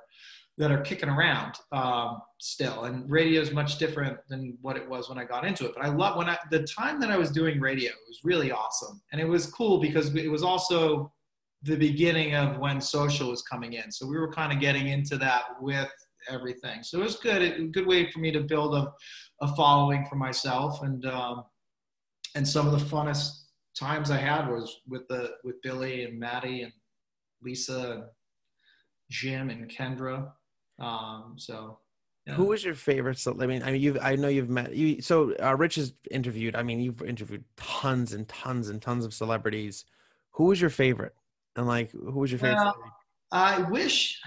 that 0.59 0.71
are 0.71 0.81
kicking 0.81 1.09
around 1.09 1.55
um, 1.73 2.23
still. 2.39 2.85
And 2.85 3.09
radio 3.11 3.43
is 3.43 3.53
much 3.53 3.79
different 3.79 4.19
than 4.29 4.57
what 4.63 4.77
it 4.77 4.89
was 4.89 5.09
when 5.09 5.19
I 5.19 5.25
got 5.25 5.45
into 5.45 5.67
it. 5.67 5.73
But 5.77 5.85
I 5.85 5.89
love 5.89 6.17
when 6.17 6.29
I 6.29 6.39
the 6.51 6.65
time 6.65 6.99
that 7.01 7.11
I 7.11 7.17
was 7.17 7.31
doing 7.31 7.61
radio 7.61 7.93
was 8.09 8.21
really 8.25 8.51
awesome, 8.51 9.01
and 9.13 9.21
it 9.21 9.29
was 9.29 9.47
cool 9.47 9.79
because 9.79 10.15
it 10.15 10.31
was 10.31 10.43
also 10.43 11.13
the 11.63 11.77
beginning 11.77 12.35
of 12.35 12.59
when 12.59 12.81
social 12.81 13.31
was 13.31 13.43
coming 13.43 13.75
in. 13.75 13.91
So 13.91 14.07
we 14.07 14.19
were 14.19 14.33
kind 14.33 14.53
of 14.53 14.61
getting 14.61 14.89
into 14.89 15.17
that 15.19 15.43
with 15.61 15.91
everything. 16.29 16.83
So 16.83 17.01
it 17.01 17.05
was 17.05 17.17
good. 17.17 17.43
It, 17.43 17.61
a 17.61 17.65
good 17.65 17.87
way 17.87 18.11
for 18.11 18.19
me 18.19 18.31
to 18.33 18.41
build 18.41 18.75
a, 18.75 18.93
a 19.43 19.55
following 19.55 20.05
for 20.07 20.17
myself, 20.17 20.83
and 20.83 21.05
um, 21.07 21.45
and 22.35 22.47
some 22.47 22.67
of 22.67 22.73
the 22.73 22.85
funnest 22.85 23.31
times 23.79 24.11
I 24.11 24.17
had 24.17 24.49
was 24.49 24.81
with 24.89 25.07
the 25.09 25.33
with 25.45 25.61
Billy 25.63 26.05
and 26.05 26.19
Matty 26.19 26.63
and 26.63 26.73
Lisa 27.43 27.93
and 27.93 28.05
Jim 29.11 29.51
and 29.51 29.71
Kendra. 29.71 30.31
Um, 30.79 31.35
so 31.37 31.79
yeah. 32.27 32.35
Who 32.35 32.47
was 32.47 32.65
your 32.65 32.75
favorite? 32.75 33.19
So, 33.19 33.37
I 33.41 33.47
mean, 33.47 33.63
I 33.63 33.71
mean, 33.71 33.81
you've, 33.81 33.99
I 34.03 34.17
know 34.17 34.27
you've 34.27 34.51
met 34.51 34.75
you. 34.75 35.01
So, 35.01 35.33
uh, 35.41 35.55
Rich 35.57 35.77
has 35.77 35.95
interviewed. 36.11 36.57
I 36.57 36.65
mean, 36.65 36.81
you've 36.81 37.01
interviewed 37.03 37.45
tons 37.57 38.15
and 38.15 38.27
tons 38.27 38.69
and 38.69 38.83
tons 38.83 39.05
of 39.05 39.15
celebrities. 39.15 39.85
Who 40.33 40.47
was 40.47 40.61
your 40.61 40.71
favorite? 40.71 41.15
And 41.55 41.69
like, 41.69 41.93
who 41.93 42.19
was 42.19 42.33
your 42.33 42.41
favorite? 42.41 42.65
Well. 42.65 42.75
I 43.31 43.63
wish 43.71 44.21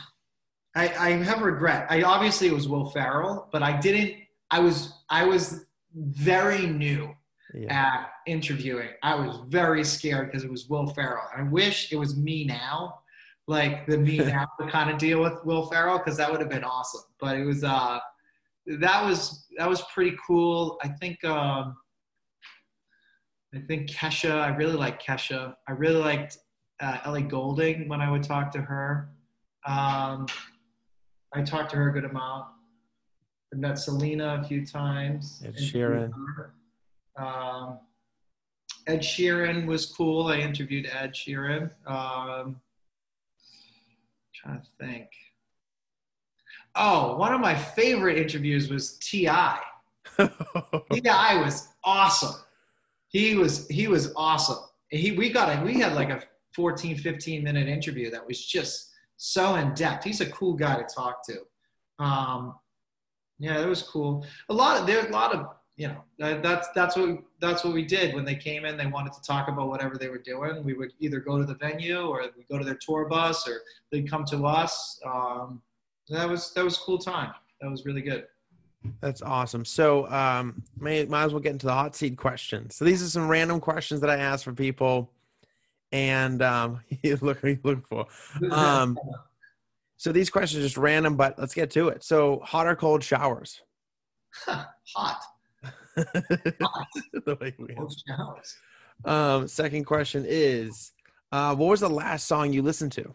I, 0.76 0.88
I 0.90 1.10
have 1.24 1.42
regret. 1.42 1.88
I 1.90 2.04
obviously 2.04 2.48
it 2.48 2.54
was 2.54 2.68
Will 2.68 2.90
Ferrell, 2.90 3.50
but 3.52 3.64
I 3.64 3.78
didn't. 3.80 4.14
I 4.52 4.60
was 4.60 4.94
I 5.10 5.26
was 5.26 5.66
very 5.96 6.66
new 6.68 7.16
Yeah. 7.54 7.74
at 7.74 8.10
interviewing. 8.28 8.90
I 9.04 9.16
was 9.16 9.42
very 9.48 9.84
scared 9.84 10.28
because 10.28 10.44
it 10.44 10.52
was 10.52 10.68
Will 10.70 10.88
Ferrell. 10.88 11.24
I 11.36 11.44
wish 11.44 11.92
it 11.92 11.96
was 11.98 12.16
me 12.16 12.46
now, 12.46 13.00
like 13.48 13.88
the 13.88 13.98
me 13.98 14.18
now 14.36 14.48
to 14.60 14.68
kind 14.70 14.90
of 14.92 14.98
deal 14.98 15.22
with 15.22 15.44
Will 15.44 15.66
Ferrell 15.68 15.98
because 15.98 16.18
that 16.18 16.32
would 16.32 16.40
have 16.42 16.50
been 16.50 16.64
awesome. 16.64 17.02
But 17.20 17.38
it 17.38 17.46
was 17.46 17.64
uh 17.64 18.00
that 18.80 19.04
was 19.04 19.48
that 19.58 19.68
was 19.68 19.82
pretty 19.94 20.16
cool. 20.26 20.78
I 20.84 20.90
think 20.90 21.24
um 21.26 21.76
I 23.56 23.60
think 23.68 23.90
Kesha. 23.90 24.32
I 24.42 24.50
really 24.56 24.78
like 24.78 25.02
Kesha. 25.02 25.56
I 25.68 25.72
really 25.72 26.00
liked 26.00 26.38
uh, 26.80 27.00
Ellie 27.04 27.24
Goulding 27.24 27.88
when 27.90 28.00
I 28.00 28.12
would 28.12 28.22
talk 28.24 28.52
to 28.52 28.62
her. 28.62 29.10
Um, 29.66 30.28
I 31.34 31.42
talked 31.42 31.72
to 31.72 31.78
her 31.78 31.90
a 31.90 31.94
good 31.94 32.06
amount. 32.06 32.46
I 33.54 33.58
met 33.58 33.80
Selena 33.80 34.42
a 34.42 34.48
few 34.48 34.66
times. 34.66 35.42
Ed 35.46 35.56
Sheeran. 35.56 36.12
Um, 37.18 37.80
Ed 38.88 39.02
Sheeran 39.02 39.66
was 39.66 39.86
cool. 39.86 40.28
I 40.28 40.38
interviewed 40.38 40.88
Ed 40.92 41.14
Sheeran. 41.14 41.72
Um, 41.86 42.60
trying 44.34 44.62
to 44.62 44.68
think. 44.80 45.08
Oh, 46.76 47.18
one 47.18 47.34
of 47.34 47.42
my 47.42 47.56
favorite 47.56 48.18
interviews 48.18 48.70
was 48.70 48.98
T.I. 48.98 49.60
T.I. 50.18 51.42
was 51.44 51.70
awesome. 51.84 52.36
He 53.10 53.36
was 53.36 53.68
he 53.68 53.88
was 53.88 54.14
awesome. 54.16 54.60
He 54.90 55.12
we 55.12 55.30
got 55.32 55.50
a 55.50 55.64
we 55.64 55.80
had 55.80 55.94
like 55.94 56.10
a 56.10 56.22
14, 56.56 56.98
15 56.98 57.44
minute 57.44 57.68
interview 57.68 58.12
that 58.12 58.26
was 58.26 58.44
just 58.46 58.89
so 59.22 59.56
in 59.56 59.74
depth. 59.74 60.06
He's 60.06 60.22
a 60.22 60.30
cool 60.32 60.54
guy 60.54 60.82
to 60.82 60.84
talk 60.84 61.26
to. 61.26 61.42
Um, 62.04 62.56
yeah, 63.38 63.62
it 63.62 63.68
was 63.68 63.84
cool. 63.84 64.26
A 64.48 64.54
lot 64.54 64.80
of 64.80 64.88
there 64.88 65.06
a 65.06 65.12
lot 65.12 65.36
of 65.36 65.48
you 65.76 65.90
know 65.90 65.98
that, 66.20 66.42
that's 66.42 66.70
that's 66.74 66.96
what 66.96 67.20
that's 67.42 67.66
what 67.66 67.74
we 67.74 67.84
did 67.84 68.16
when 68.16 68.24
they 68.24 68.36
came 68.36 68.64
in. 68.64 68.78
They 68.78 68.86
wanted 68.86 69.12
to 69.14 69.22
talk 69.22 69.50
about 69.50 69.68
whatever 69.68 69.98
they 69.98 70.08
were 70.08 70.20
doing. 70.20 70.64
We 70.64 70.74
would 70.74 70.94
either 71.00 71.20
go 71.20 71.38
to 71.38 71.44
the 71.44 71.56
venue 71.56 72.00
or 72.00 72.24
we 72.38 72.46
go 72.50 72.58
to 72.58 72.64
their 72.64 72.80
tour 72.80 73.06
bus 73.10 73.48
or 73.48 73.62
they'd 73.92 74.10
come 74.10 74.24
to 74.26 74.46
us. 74.46 75.00
Um, 75.06 75.62
that 76.08 76.28
was 76.28 76.54
that 76.54 76.64
was 76.64 76.78
cool 76.78 76.98
time. 76.98 77.34
That 77.60 77.70
was 77.70 77.86
really 77.86 78.02
good. 78.02 78.26
That's 79.02 79.22
awesome. 79.22 79.66
So, 79.66 80.10
um, 80.10 80.64
may 80.80 81.04
might 81.06 81.26
as 81.26 81.34
well 81.34 81.42
get 81.42 81.52
into 81.52 81.66
the 81.66 81.74
hot 81.74 81.94
seat 81.94 82.18
questions. 82.18 82.76
So 82.76 82.86
these 82.86 83.04
are 83.04 83.10
some 83.10 83.28
random 83.28 83.60
questions 83.60 84.00
that 84.00 84.10
I 84.10 84.16
asked 84.16 84.46
for 84.46 84.54
people, 84.54 85.12
and 85.92 86.42
um, 86.42 86.82
you 87.04 87.18
look 87.22 87.42
you 87.44 87.60
look 87.64 87.88
for. 87.88 88.08
Um, 88.52 88.98
so 89.98 90.14
these 90.14 90.30
questions 90.30 90.60
are 90.60 90.66
just 90.66 90.78
random, 90.78 91.18
but 91.18 91.38
let's 91.38 91.54
get 91.54 91.72
to 91.72 91.90
it. 91.90 92.06
So, 92.06 92.40
hot 92.46 92.68
or 92.68 92.76
cold 92.76 93.04
showers? 93.04 93.62
Hot. 94.46 95.22
The 95.96 97.38
way 97.42 97.54
we 97.60 97.76
Cold 97.76 97.94
showers. 98.08 98.56
Um, 99.04 99.48
second 99.48 99.84
question 99.84 100.24
is, 100.26 100.94
uh, 101.34 101.54
what 101.54 101.68
was 101.68 101.82
the 101.82 101.90
last 101.90 102.28
song 102.28 102.54
you 102.54 102.62
listened 102.62 102.94
to? 102.94 103.14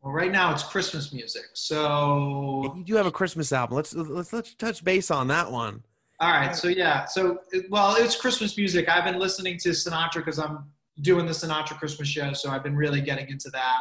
Well, 0.00 0.12
right 0.12 0.32
now 0.32 0.52
it's 0.52 0.62
Christmas 0.62 1.12
music. 1.12 1.42
So 1.52 2.72
You 2.76 2.84
do 2.84 2.94
have 2.94 3.06
a 3.06 3.10
Christmas 3.12 3.52
album. 3.52 3.76
Let's 3.76 3.94
let's 3.94 4.32
let's 4.32 4.54
touch 4.54 4.82
base 4.82 5.10
on 5.10 5.28
that 5.28 5.50
one. 5.50 5.82
All 6.20 6.30
right. 6.30 6.54
So 6.54 6.68
yeah. 6.68 7.04
So 7.04 7.38
well, 7.70 7.96
it's 7.96 8.16
Christmas 8.16 8.56
music. 8.56 8.88
I've 8.88 9.04
been 9.04 9.18
listening 9.18 9.56
to 9.58 9.70
Sinatra 9.70 10.16
because 10.16 10.38
I'm 10.38 10.64
doing 11.00 11.26
the 11.26 11.32
Sinatra 11.32 11.78
Christmas 11.78 12.08
show, 12.08 12.32
so 12.32 12.50
I've 12.50 12.64
been 12.64 12.76
really 12.76 13.00
getting 13.00 13.28
into 13.28 13.50
that. 13.50 13.80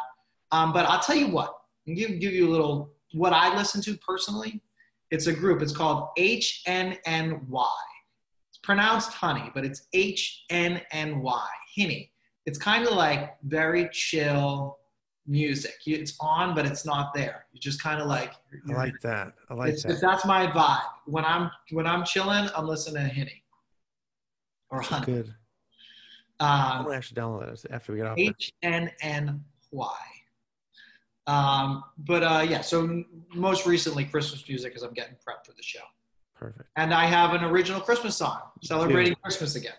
Um, 0.51 0.71
but 0.71 0.85
I'll 0.85 0.99
tell 0.99 1.15
you 1.15 1.29
what. 1.29 1.55
I'll 1.87 1.95
give 1.95 2.19
give 2.19 2.33
you 2.33 2.47
a 2.47 2.51
little 2.51 2.91
what 3.13 3.33
I 3.33 3.55
listen 3.57 3.81
to 3.83 3.97
personally. 3.97 4.61
It's 5.09 5.27
a 5.27 5.33
group. 5.33 5.61
It's 5.61 5.71
called 5.71 6.09
HNNY. 6.17 6.97
It's 8.49 8.57
pronounced 8.61 9.13
honey, 9.13 9.49
but 9.53 9.65
it's 9.65 9.87
HNNY. 9.95 11.47
Hinny. 11.73 12.11
It's 12.45 12.57
kind 12.57 12.85
of 12.85 12.93
like 12.93 13.35
very 13.43 13.89
chill 13.91 14.77
music. 15.27 15.75
It's 15.85 16.15
on, 16.19 16.55
but 16.55 16.65
it's 16.65 16.85
not 16.85 17.13
there. 17.13 17.45
You're 17.51 17.59
just 17.61 17.81
kind 17.81 18.01
of 18.01 18.07
like. 18.07 18.33
I 18.69 18.73
like 18.73 18.93
that. 19.03 19.33
I 19.49 19.53
like 19.53 19.73
it's, 19.73 19.83
that. 19.83 19.99
that's 20.01 20.25
my 20.25 20.47
vibe. 20.47 20.81
When 21.05 21.25
I'm 21.25 21.51
when 21.71 21.85
I'm 21.85 22.03
chilling, 22.05 22.49
I'm 22.55 22.67
listening 22.67 23.03
to 23.07 23.13
Henny 23.13 23.43
or 24.69 24.81
Honey. 24.81 25.05
good. 25.05 25.33
I'm 26.39 26.77
Um, 26.79 26.83
gonna 26.85 26.95
actually 26.97 27.21
download 27.21 27.49
this 27.49 27.65
after 27.71 27.91
we 27.91 27.97
get 27.99 28.07
off. 28.07 28.17
H 28.17 28.53
N 28.63 28.89
N 29.01 29.43
Y. 29.71 29.95
Um, 31.25 31.83
but 31.97 32.23
uh, 32.23 32.45
yeah, 32.47 32.61
so 32.61 33.03
most 33.33 33.65
recently 33.65 34.05
Christmas 34.05 34.47
music 34.47 34.73
as 34.75 34.83
I'm 34.83 34.93
getting 34.93 35.15
prepped 35.15 35.45
for 35.45 35.51
the 35.57 35.63
show, 35.63 35.81
Perfect. 36.35 36.69
and 36.77 36.93
I 36.93 37.05
have 37.05 37.33
an 37.33 37.43
original 37.43 37.81
Christmas 37.81 38.15
song 38.15 38.39
celebrating 38.63 39.13
Christmas 39.21 39.55
again. 39.55 39.73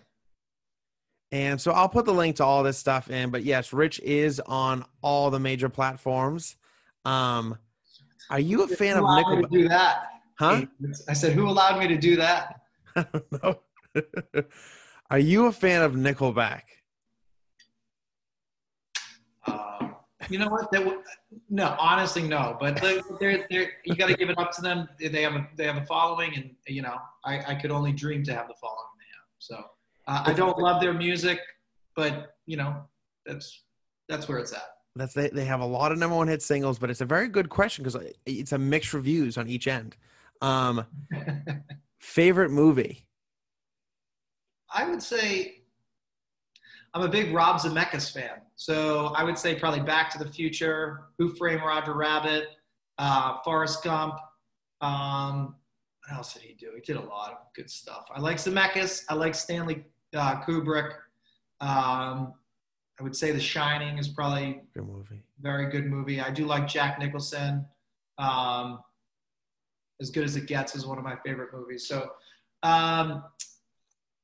And 1.31 1.61
so 1.61 1.73
I'll 1.73 1.89
put 1.89 2.07
the 2.07 2.15
link 2.15 2.37
to 2.37 2.45
all 2.45 2.63
this 2.63 2.79
stuff 2.79 3.11
in. 3.11 3.31
But 3.31 3.45
yes, 3.45 3.73
Rich 3.73 4.01
is 4.01 4.41
on 4.41 4.85
all 5.03 5.31
the 5.31 5.39
major 5.39 5.69
platforms. 5.69 6.57
Um, 7.05 7.59
are 8.31 8.41
you 8.41 8.63
a 8.63 8.69
fan 8.69 8.97
who 8.97 9.05
of 9.05 9.25
Nickelback? 9.25 9.51
do 9.51 9.69
that? 9.69 10.05
Huh? 10.39 10.63
I 11.09 11.13
said, 11.13 11.33
who 11.33 11.49
allowed 11.49 11.79
me 11.79 11.89
to 11.89 11.99
do 11.99 12.17
that? 12.17 12.61
I 12.97 13.07
don't 13.13 13.43
know. 13.43 13.61
are 15.11 15.19
you 15.19 15.47
a 15.47 15.53
fan 15.53 15.83
of 15.83 15.93
Nickelback? 15.93 16.63
Um, 19.47 19.97
you 20.29 20.39
know 20.39 20.49
what? 20.49 20.73
No, 21.51 21.77
honestly, 21.79 22.23
no. 22.23 22.57
But 22.61 22.81
they're, 23.21 23.47
they're, 23.51 23.73
you 23.85 23.97
got 23.97 24.09
to 24.09 24.15
give 24.15 24.31
it 24.31 24.39
up 24.39 24.53
to 24.53 24.63
them. 24.63 24.89
They 24.99 25.23
have 25.23 25.35
a 25.35 25.49
they 25.57 25.65
have 25.65 25.77
a 25.77 25.87
following, 25.87 26.35
and 26.37 26.51
you 26.67 26.83
know, 26.83 26.97
I, 27.25 27.53
I 27.53 27.55
could 27.55 27.71
only 27.71 27.93
dream 27.93 28.23
to 28.25 28.35
have 28.35 28.49
the 28.49 28.55
following 28.61 28.77
they 28.99 29.07
have. 29.15 29.27
So 29.39 29.65
uh, 30.09 30.23
I 30.25 30.33
don't 30.33 30.59
love 30.59 30.81
their 30.81 30.95
music, 30.95 31.39
but 31.95 32.35
you 32.47 32.57
know, 32.57 32.83
that's 33.27 33.63
that's 34.09 34.27
where 34.27 34.39
it's 34.39 34.53
at. 34.53 34.69
That's 34.97 35.15
they, 35.15 35.29
they 35.29 35.45
have 35.45 35.61
a 35.61 35.67
lot 35.67 35.93
of 35.93 35.99
number 35.99 36.17
one 36.17 36.27
hit 36.27 36.43
singles, 36.43 36.79
but 36.79 36.91
it's 36.91 37.03
a 37.03 37.07
very 37.07 37.29
good 37.29 37.49
question 37.49 37.85
because 37.85 38.03
it's 38.27 38.53
a 38.53 38.59
mixed 38.59 38.95
reviews 38.95 39.39
on 39.39 39.47
each 39.47 39.69
end. 39.69 39.97
Um, 40.41 40.87
favorite 42.01 42.51
movie? 42.51 43.07
I 44.73 44.89
would 44.89 45.03
say 45.03 45.63
I'm 46.95 47.03
a 47.03 47.09
big 47.09 47.33
Rob 47.33 47.61
Zemeckis 47.61 48.13
fan. 48.13 48.41
So 48.57 49.13
I 49.15 49.25
would 49.25 49.39
say 49.39 49.55
probably 49.55 49.81
Back 49.81 50.11
to 50.11 50.19
the 50.19 50.29
Future, 50.29 51.05
Who 51.19 51.35
Framed 51.35 51.63
Roger 51.63 51.95
Rabbit, 51.95 52.49
uh, 52.99 53.39
Forrest 53.45 53.85
Gump. 53.85 54.15
Um, 54.81 55.55
what 56.01 56.17
else 56.17 56.33
did 56.33 56.43
he 56.43 56.55
do? 56.55 56.71
He 56.75 56.81
did 56.81 56.97
a 56.97 57.07
lot 57.07 57.33
of 57.33 57.39
good 57.55 57.71
stuff. 57.71 58.07
I 58.13 58.21
like 58.21 58.39
Zemeckis. 58.39 59.05
I 59.09 59.15
like 59.15 59.35
Stanley 59.35 59.85
uh, 60.15 60.41
Kubrick. 60.43 60.93
Um, 61.61 62.35
I 63.01 63.03
would 63.03 63.15
say 63.17 63.31
The 63.33 63.41
Shining 63.41 63.99
is 63.99 64.09
probably 64.09 64.61
Good 64.75 64.87
movie. 64.87 65.23
very 65.41 65.71
good 65.71 65.87
movie. 65.87 66.21
I 66.21 66.31
do 66.31 66.47
like 66.47 66.67
Jack 66.67 66.99
Nicholson. 66.99 67.65
Um, 68.19 68.81
as 70.01 70.11
good 70.11 70.25
as 70.25 70.37
it 70.37 70.47
gets 70.47 70.75
is 70.75 70.87
one 70.87 70.99
of 70.99 71.05
my 71.05 71.17
favorite 71.25 71.53
movies. 71.53 71.87
So, 71.87 72.11
um, 72.63 73.25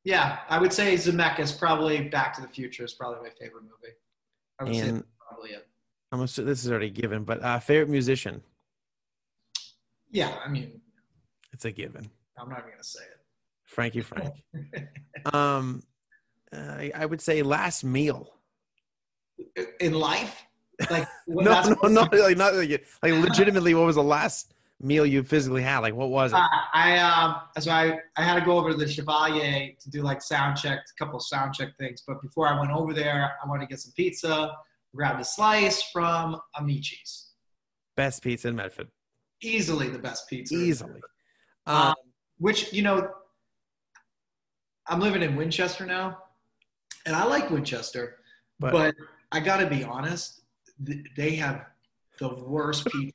yeah, 0.05 0.41
I 0.49 0.59
would 0.59 0.73
say 0.73 0.95
Zemeckis 0.95 1.57
probably 1.59 2.09
Back 2.09 2.35
to 2.35 2.43
the 2.43 2.49
Future 2.49 2.85
is 2.85 2.93
probably 2.95 3.21
my 3.23 3.31
favorite 3.41 3.63
movie. 3.63 3.95
I 4.61 4.65
would 4.65 4.75
say 4.75 4.81
And 4.89 4.97
that's 4.99 5.07
probably 5.29 5.51
it. 5.51 5.67
I'm 6.13 6.21
assu- 6.21 6.45
this 6.45 6.65
is 6.65 6.71
already 6.71 6.91
given, 6.91 7.25
but 7.25 7.43
uh, 7.43 7.59
favorite 7.59 7.89
musician? 7.89 8.43
Yeah, 10.11 10.37
I 10.45 10.49
mean, 10.49 10.81
It's 11.53 11.65
a 11.65 11.73
given. 11.73 12.09
I'm 12.39 12.49
not 12.49 12.59
even 12.59 12.71
gonna 12.71 12.85
say 12.85 13.01
Frankie 13.65 14.03
Frank. 14.03 14.35
um, 15.33 15.83
I, 16.53 16.93
I 16.95 17.07
would 17.07 17.21
say 17.21 17.43
last 17.43 17.85
meal. 17.85 18.31
In 19.81 19.95
life, 19.95 20.45
like 20.91 21.09
No, 21.27 21.63
no, 21.83 21.89
no, 21.89 22.09
like 22.13 22.37
not 22.37 22.55
like, 22.55 22.87
like 23.03 23.13
legitimately. 23.15 23.75
What 23.75 23.87
was 23.87 23.97
the 23.97 24.03
last 24.03 24.55
meal 24.81 25.05
you 25.05 25.25
physically 25.25 25.63
had? 25.63 25.81
Like, 25.81 25.95
what 25.95 26.11
was 26.11 26.33
it? 26.33 26.37
Uh, 26.37 26.47
I 26.73 26.99
um 26.99 27.37
so 27.59 27.73
I 27.73 27.99
I 28.17 28.23
had 28.23 28.39
to 28.39 28.45
go 28.45 28.59
over 28.59 28.71
to 28.71 28.77
the 28.77 28.87
Chevalier 28.87 29.73
to 29.81 29.91
do 29.91 30.03
like 30.03 30.23
sound 30.23 30.57
check, 30.57 30.79
a 30.79 31.05
couple 31.05 31.17
of 31.17 31.25
sound 31.25 31.55
check 31.55 31.77
things. 31.79 32.05
But 32.07 32.23
before 32.23 32.47
I 32.47 32.59
went 32.59 32.71
over 32.71 32.93
there, 32.95 33.33
I 33.43 33.49
wanted 33.49 33.63
to 33.63 33.69
get 33.69 33.81
some 33.81 33.93
pizza. 33.97 34.53
Grabbed 34.95 35.21
a 35.21 35.25
slice 35.25 35.83
from 35.83 36.41
Amici's. 36.57 37.33
Best 37.97 38.23
pizza 38.23 38.47
in 38.49 38.55
Medford, 38.57 38.89
Easily 39.43 39.89
the 39.89 39.99
best 39.99 40.29
pizza. 40.29 40.55
easily. 40.55 41.01
Um, 41.67 41.77
Um, 41.77 41.95
which 42.39 42.73
you 42.73 42.83
know, 42.83 43.09
I'm 44.87 45.01
living 45.01 45.23
in 45.23 45.37
Winchester 45.37 45.87
now, 45.87 46.19
and 47.07 47.15
I 47.17 47.25
like 47.25 47.51
Winchester, 47.51 48.19
But- 48.61 48.73
but, 48.73 48.95
I 49.33 49.41
gotta 49.41 49.67
be 49.67 49.83
honest, 49.83 50.43
th- 50.87 51.05
they 51.17 51.35
have 51.37 51.67
the 52.19 52.29
worst 52.35 52.85
pizza. 52.93 53.13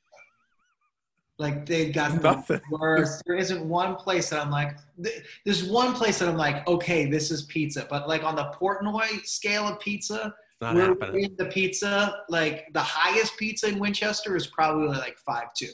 Like 1.37 1.65
they've 1.65 1.93
got 1.93 2.21
Nothing. 2.21 2.59
the 2.69 2.77
worst. 2.77 3.23
There 3.25 3.37
isn't 3.37 3.63
one 3.63 3.95
place 3.95 4.29
that 4.29 4.41
I'm 4.41 4.51
like. 4.51 4.75
th- 5.01 5.23
There's 5.45 5.63
one 5.63 5.93
place 5.93 6.19
that 6.19 6.27
I'm 6.27 6.35
like, 6.35 6.67
okay, 6.67 7.05
this 7.09 7.31
is 7.31 7.43
pizza. 7.43 7.87
But 7.89 8.09
like 8.09 8.23
on 8.25 8.35
the 8.35 8.51
Portnoy 8.59 9.25
scale 9.25 9.65
of 9.65 9.79
pizza, 9.79 10.35
not 10.59 10.75
we're 10.75 10.87
happening. 10.89 11.23
in 11.23 11.35
the 11.37 11.45
pizza. 11.45 12.23
Like 12.27 12.67
the 12.73 12.81
highest 12.81 13.37
pizza 13.37 13.69
in 13.69 13.79
Winchester 13.79 14.35
is 14.35 14.47
probably 14.47 14.87
like 14.89 15.17
five 15.19 15.53
two. 15.55 15.71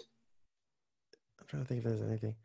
I'm 1.40 1.48
trying 1.48 1.64
to 1.64 1.68
think 1.68 1.80
if 1.80 1.86
there's 1.86 2.02
anything. 2.04 2.36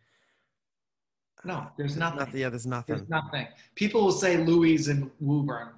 No, 1.44 1.68
there's 1.78 1.96
nothing. 1.96 2.18
Not, 2.18 2.34
yeah, 2.34 2.48
there's 2.50 2.66
nothing. 2.66 2.96
There's 2.96 3.08
nothing. 3.08 3.46
People 3.74 4.02
will 4.04 4.12
say 4.12 4.36
Louis 4.38 4.88
and 4.88 5.10
Woburn. 5.20 5.68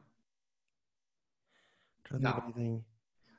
trying 2.04 2.22
to 2.22 2.30
think 2.32 2.36
of 2.48 2.56
No. 2.56 2.84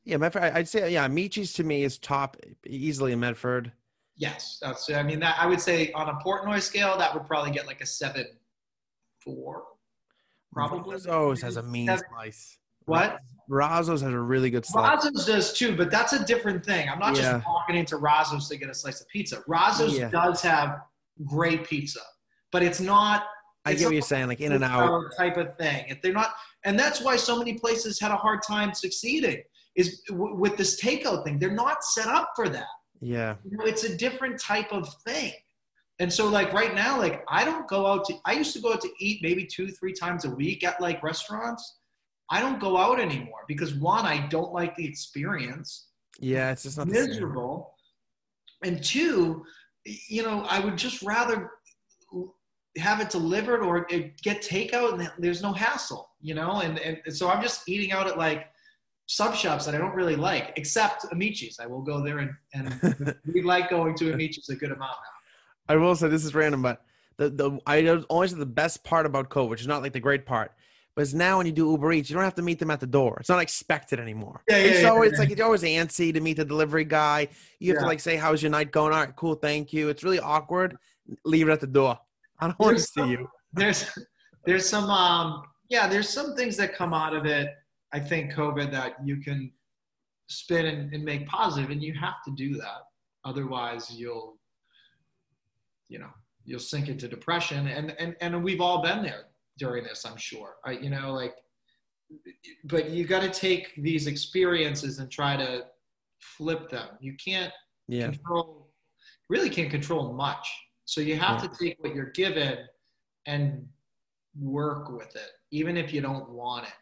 Yeah, 0.05 0.17
Medford. 0.17 0.43
I'd 0.43 0.67
say 0.67 0.91
yeah, 0.91 1.07
Michi's 1.07 1.53
to 1.53 1.63
me 1.63 1.83
is 1.83 1.97
top 1.97 2.37
easily 2.65 3.13
in 3.13 3.19
Medford. 3.19 3.71
Yes, 4.15 4.57
that's. 4.61 4.89
I 4.91 5.01
mean, 5.03 5.19
that 5.21 5.37
I 5.39 5.47
would 5.47 5.61
say 5.61 5.91
on 5.93 6.09
a 6.09 6.13
Portnoy 6.15 6.61
scale, 6.61 6.97
that 6.97 7.13
would 7.13 7.25
probably 7.25 7.51
get 7.51 7.65
like 7.67 7.81
a 7.81 7.85
seven, 7.85 8.25
four. 9.19 9.63
probably. 10.51 10.95
Razzo's 10.97 11.41
has 11.41 11.57
a 11.57 11.63
mean 11.63 11.87
Seven- 11.87 12.03
slice. 12.11 12.57
What? 12.85 13.19
Razzo's 13.49 14.01
has 14.01 14.11
a 14.13 14.19
really 14.19 14.49
good 14.49 14.65
slice. 14.65 15.03
Razzo's 15.05 15.25
does 15.25 15.53
too, 15.53 15.75
but 15.75 15.89
that's 15.89 16.11
a 16.13 16.23
different 16.25 16.63
thing. 16.65 16.89
I'm 16.89 16.99
not 16.99 17.15
Yeah. 17.15 17.33
just 17.33 17.47
walking 17.47 17.75
into 17.77 17.97
Razzo's 17.97 18.47
to 18.49 18.57
get 18.57 18.69
a 18.69 18.73
slice 18.73 18.99
of 19.01 19.07
pizza. 19.07 19.41
Razzo's 19.47 19.97
Yeah. 19.97 20.09
does 20.09 20.41
have 20.41 20.81
great 21.25 21.65
pizza, 21.65 22.01
but 22.53 22.63
it's 22.63 22.79
not. 22.79 23.25
I 23.65 23.71
it's 23.71 23.81
get 23.81 23.87
what 23.87 23.93
you're 23.93 24.01
saying, 24.01 24.27
like 24.27 24.39
in 24.39 24.53
and 24.53 24.63
out. 24.63 24.83
hour 24.83 25.11
type 25.17 25.35
of 25.37 25.57
thing. 25.57 25.85
If 25.89 26.01
they're 26.01 26.13
not, 26.13 26.29
and 26.63 26.79
that's 26.79 27.01
why 27.01 27.17
so 27.17 27.37
many 27.37 27.55
places 27.55 27.99
had 27.99 28.11
a 28.11 28.15
hard 28.15 28.39
time 28.47 28.73
succeeding. 28.73 29.41
Is 29.75 30.01
w- 30.07 30.35
with 30.35 30.55
this 30.55 30.79
takeout 30.79 31.25
thing, 31.25 31.39
they're 31.39 31.51
not 31.51 31.83
set 31.83 32.07
up 32.07 32.29
for 32.35 32.47
that. 32.47 32.67
Yeah. 33.01 33.35
You 33.43 33.57
know, 33.57 33.65
it's 33.65 33.83
a 33.83 33.97
different 33.97 34.39
type 34.39 34.71
of 34.71 34.87
thing. 35.05 35.33
And 35.99 36.11
so, 36.13 36.27
like 36.27 36.53
right 36.53 36.75
now, 36.75 36.97
like 36.99 37.23
I 37.27 37.43
don't 37.43 37.67
go 37.67 37.87
out 37.87 38.05
to. 38.05 38.13
I 38.25 38.33
used 38.33 38.53
to 38.53 38.61
go 38.61 38.73
out 38.73 38.81
to 38.81 38.89
eat 38.99 39.21
maybe 39.23 39.45
two, 39.45 39.69
three 39.71 39.93
times 39.93 40.25
a 40.25 40.29
week 40.29 40.63
at 40.63 40.79
like 40.79 41.01
restaurants. 41.01 41.79
I 42.29 42.39
don't 42.39 42.59
go 42.59 42.77
out 42.77 42.99
anymore 42.99 43.41
because 43.47 43.73
one, 43.73 44.05
I 44.05 44.27
don't 44.27 44.53
like 44.53 44.75
the 44.75 44.85
experience 44.85 45.87
Yeah, 46.19 46.51
it's 46.51 46.63
just 46.63 46.77
not 46.77 46.87
miserable. 46.87 47.73
And 48.63 48.83
two, 48.83 49.45
you 49.85 50.23
know, 50.23 50.45
I 50.49 50.59
would 50.59 50.77
just 50.77 51.01
rather 51.03 51.51
have 52.77 52.99
it 52.99 53.09
delivered 53.09 53.61
or 53.61 53.85
it 53.89 54.19
get 54.21 54.41
takeout 54.41 54.93
and 54.93 55.11
there's 55.19 55.41
no 55.41 55.53
hassle, 55.53 56.09
you 56.21 56.33
know? 56.33 56.61
And, 56.61 56.79
and 56.79 57.15
so 57.15 57.29
I'm 57.29 57.41
just 57.41 57.67
eating 57.69 57.91
out 57.91 58.07
at 58.07 58.17
like 58.17 58.47
sub 59.05 59.35
shops 59.35 59.65
that 59.65 59.75
I 59.75 59.77
don't 59.77 59.93
really 59.93 60.15
like, 60.15 60.53
except 60.55 61.05
Amici's. 61.11 61.59
I 61.59 61.67
will 61.67 61.81
go 61.81 62.03
there 62.03 62.19
and, 62.19 62.31
and 62.53 63.15
we 63.33 63.41
like 63.41 63.69
going 63.69 63.95
to 63.95 64.13
Amici's 64.13 64.49
a 64.49 64.55
good 64.55 64.71
amount 64.71 64.91
now. 64.91 65.73
I 65.73 65.77
will 65.77 65.95
say 65.95 66.07
this 66.07 66.25
is 66.25 66.35
random, 66.35 66.61
but 66.61 66.83
the 67.17 67.29
the 67.29 67.59
I 67.65 67.87
always 68.09 68.31
say 68.31 68.37
the 68.37 68.45
best 68.45 68.83
part 68.83 69.05
about 69.05 69.29
COVID, 69.29 69.49
which 69.49 69.61
is 69.61 69.67
not 69.67 69.81
like 69.81 69.93
the 69.93 69.99
great 69.99 70.25
part, 70.25 70.51
but 70.95 71.03
it's 71.03 71.13
now 71.13 71.37
when 71.37 71.45
you 71.45 71.51
do 71.51 71.71
Uber 71.71 71.93
Eats, 71.93 72.09
you 72.09 72.15
don't 72.15 72.23
have 72.23 72.35
to 72.35 72.41
meet 72.41 72.59
them 72.59 72.71
at 72.71 72.79
the 72.79 72.87
door. 72.87 73.17
It's 73.19 73.29
not 73.29 73.41
expected 73.41 73.99
anymore. 73.99 74.41
Yeah, 74.49 74.57
yeah, 74.57 74.63
it's 74.63 74.81
yeah, 74.81 74.89
always 74.89 75.13
yeah. 75.13 75.19
like 75.19 75.31
it's 75.31 75.41
always 75.41 75.63
antsy 75.63 76.13
to 76.13 76.19
meet 76.19 76.37
the 76.37 76.45
delivery 76.45 76.85
guy. 76.85 77.29
You 77.59 77.73
have 77.73 77.81
to 77.81 77.87
like 77.87 77.99
say, 77.99 78.15
"How's 78.17 78.41
your 78.41 78.51
night 78.51 78.71
going?" 78.71 78.93
All 78.93 78.99
right, 78.99 79.15
cool, 79.15 79.35
thank 79.35 79.71
you. 79.73 79.89
It's 79.89 80.03
really 80.03 80.19
awkward. 80.19 80.77
Leave 81.23 81.47
it 81.47 81.51
at 81.51 81.61
the 81.61 81.67
door. 81.67 81.99
I 82.43 82.47
don't 82.47 82.59
want 82.59 82.77
to 82.77 82.81
There's 82.81 82.93
see 82.93 83.01
some- 83.01 83.11
you. 83.11 83.27
There's, 83.53 83.89
there's 84.45 84.67
some, 84.67 84.89
um, 84.89 85.43
yeah, 85.69 85.87
there's 85.87 86.09
some 86.09 86.35
things 86.35 86.57
that 86.57 86.73
come 86.75 86.91
out 86.93 87.15
of 87.15 87.25
it. 87.25 87.49
I 87.93 87.99
think 87.99 88.33
COVID 88.33 88.71
that 88.71 88.95
you 89.05 89.17
can 89.17 89.51
spin 90.27 90.65
and, 90.65 90.91
and 90.93 91.03
make 91.05 91.27
positive, 91.27 91.69
and 91.69 91.81
you 91.83 91.93
have 91.93 92.15
to 92.25 92.31
do 92.35 92.55
that. 92.55 92.81
Otherwise, 93.25 93.91
you'll, 93.95 94.39
you 95.87 95.99
know, 95.99 96.09
you'll 96.45 96.59
sink 96.59 96.89
into 96.89 97.07
depression, 97.07 97.67
and 97.67 97.95
and 97.99 98.15
and 98.21 98.43
we've 98.43 98.59
all 98.59 98.81
been 98.81 99.03
there 99.03 99.25
during 99.59 99.83
this. 99.83 100.03
I'm 100.03 100.17
sure. 100.17 100.55
I, 100.65 100.71
you 100.71 100.89
know, 100.89 101.13
like, 101.13 101.35
but 102.65 102.89
you 102.89 103.05
got 103.05 103.21
to 103.21 103.29
take 103.29 103.75
these 103.75 104.07
experiences 104.07 104.97
and 104.97 105.11
try 105.11 105.37
to 105.37 105.65
flip 106.19 106.69
them. 106.71 106.89
You 106.99 107.15
can't 107.23 107.53
Yeah, 107.87 108.05
control 108.09 108.71
really 109.29 109.49
can't 109.49 109.69
control 109.71 110.13
much 110.13 110.51
so 110.85 111.01
you 111.01 111.15
have 111.15 111.41
Yeah. 111.41 111.49
to 111.49 111.57
take 111.57 111.77
what 111.81 111.95
you're 111.95 112.11
given 112.11 112.59
and 113.25 113.65
work 114.39 114.89
with 114.89 115.15
it 115.15 115.31
even 115.51 115.77
if 115.77 115.93
you 115.93 116.01
don't 116.01 116.29
want 116.29 116.65
it 116.65 116.73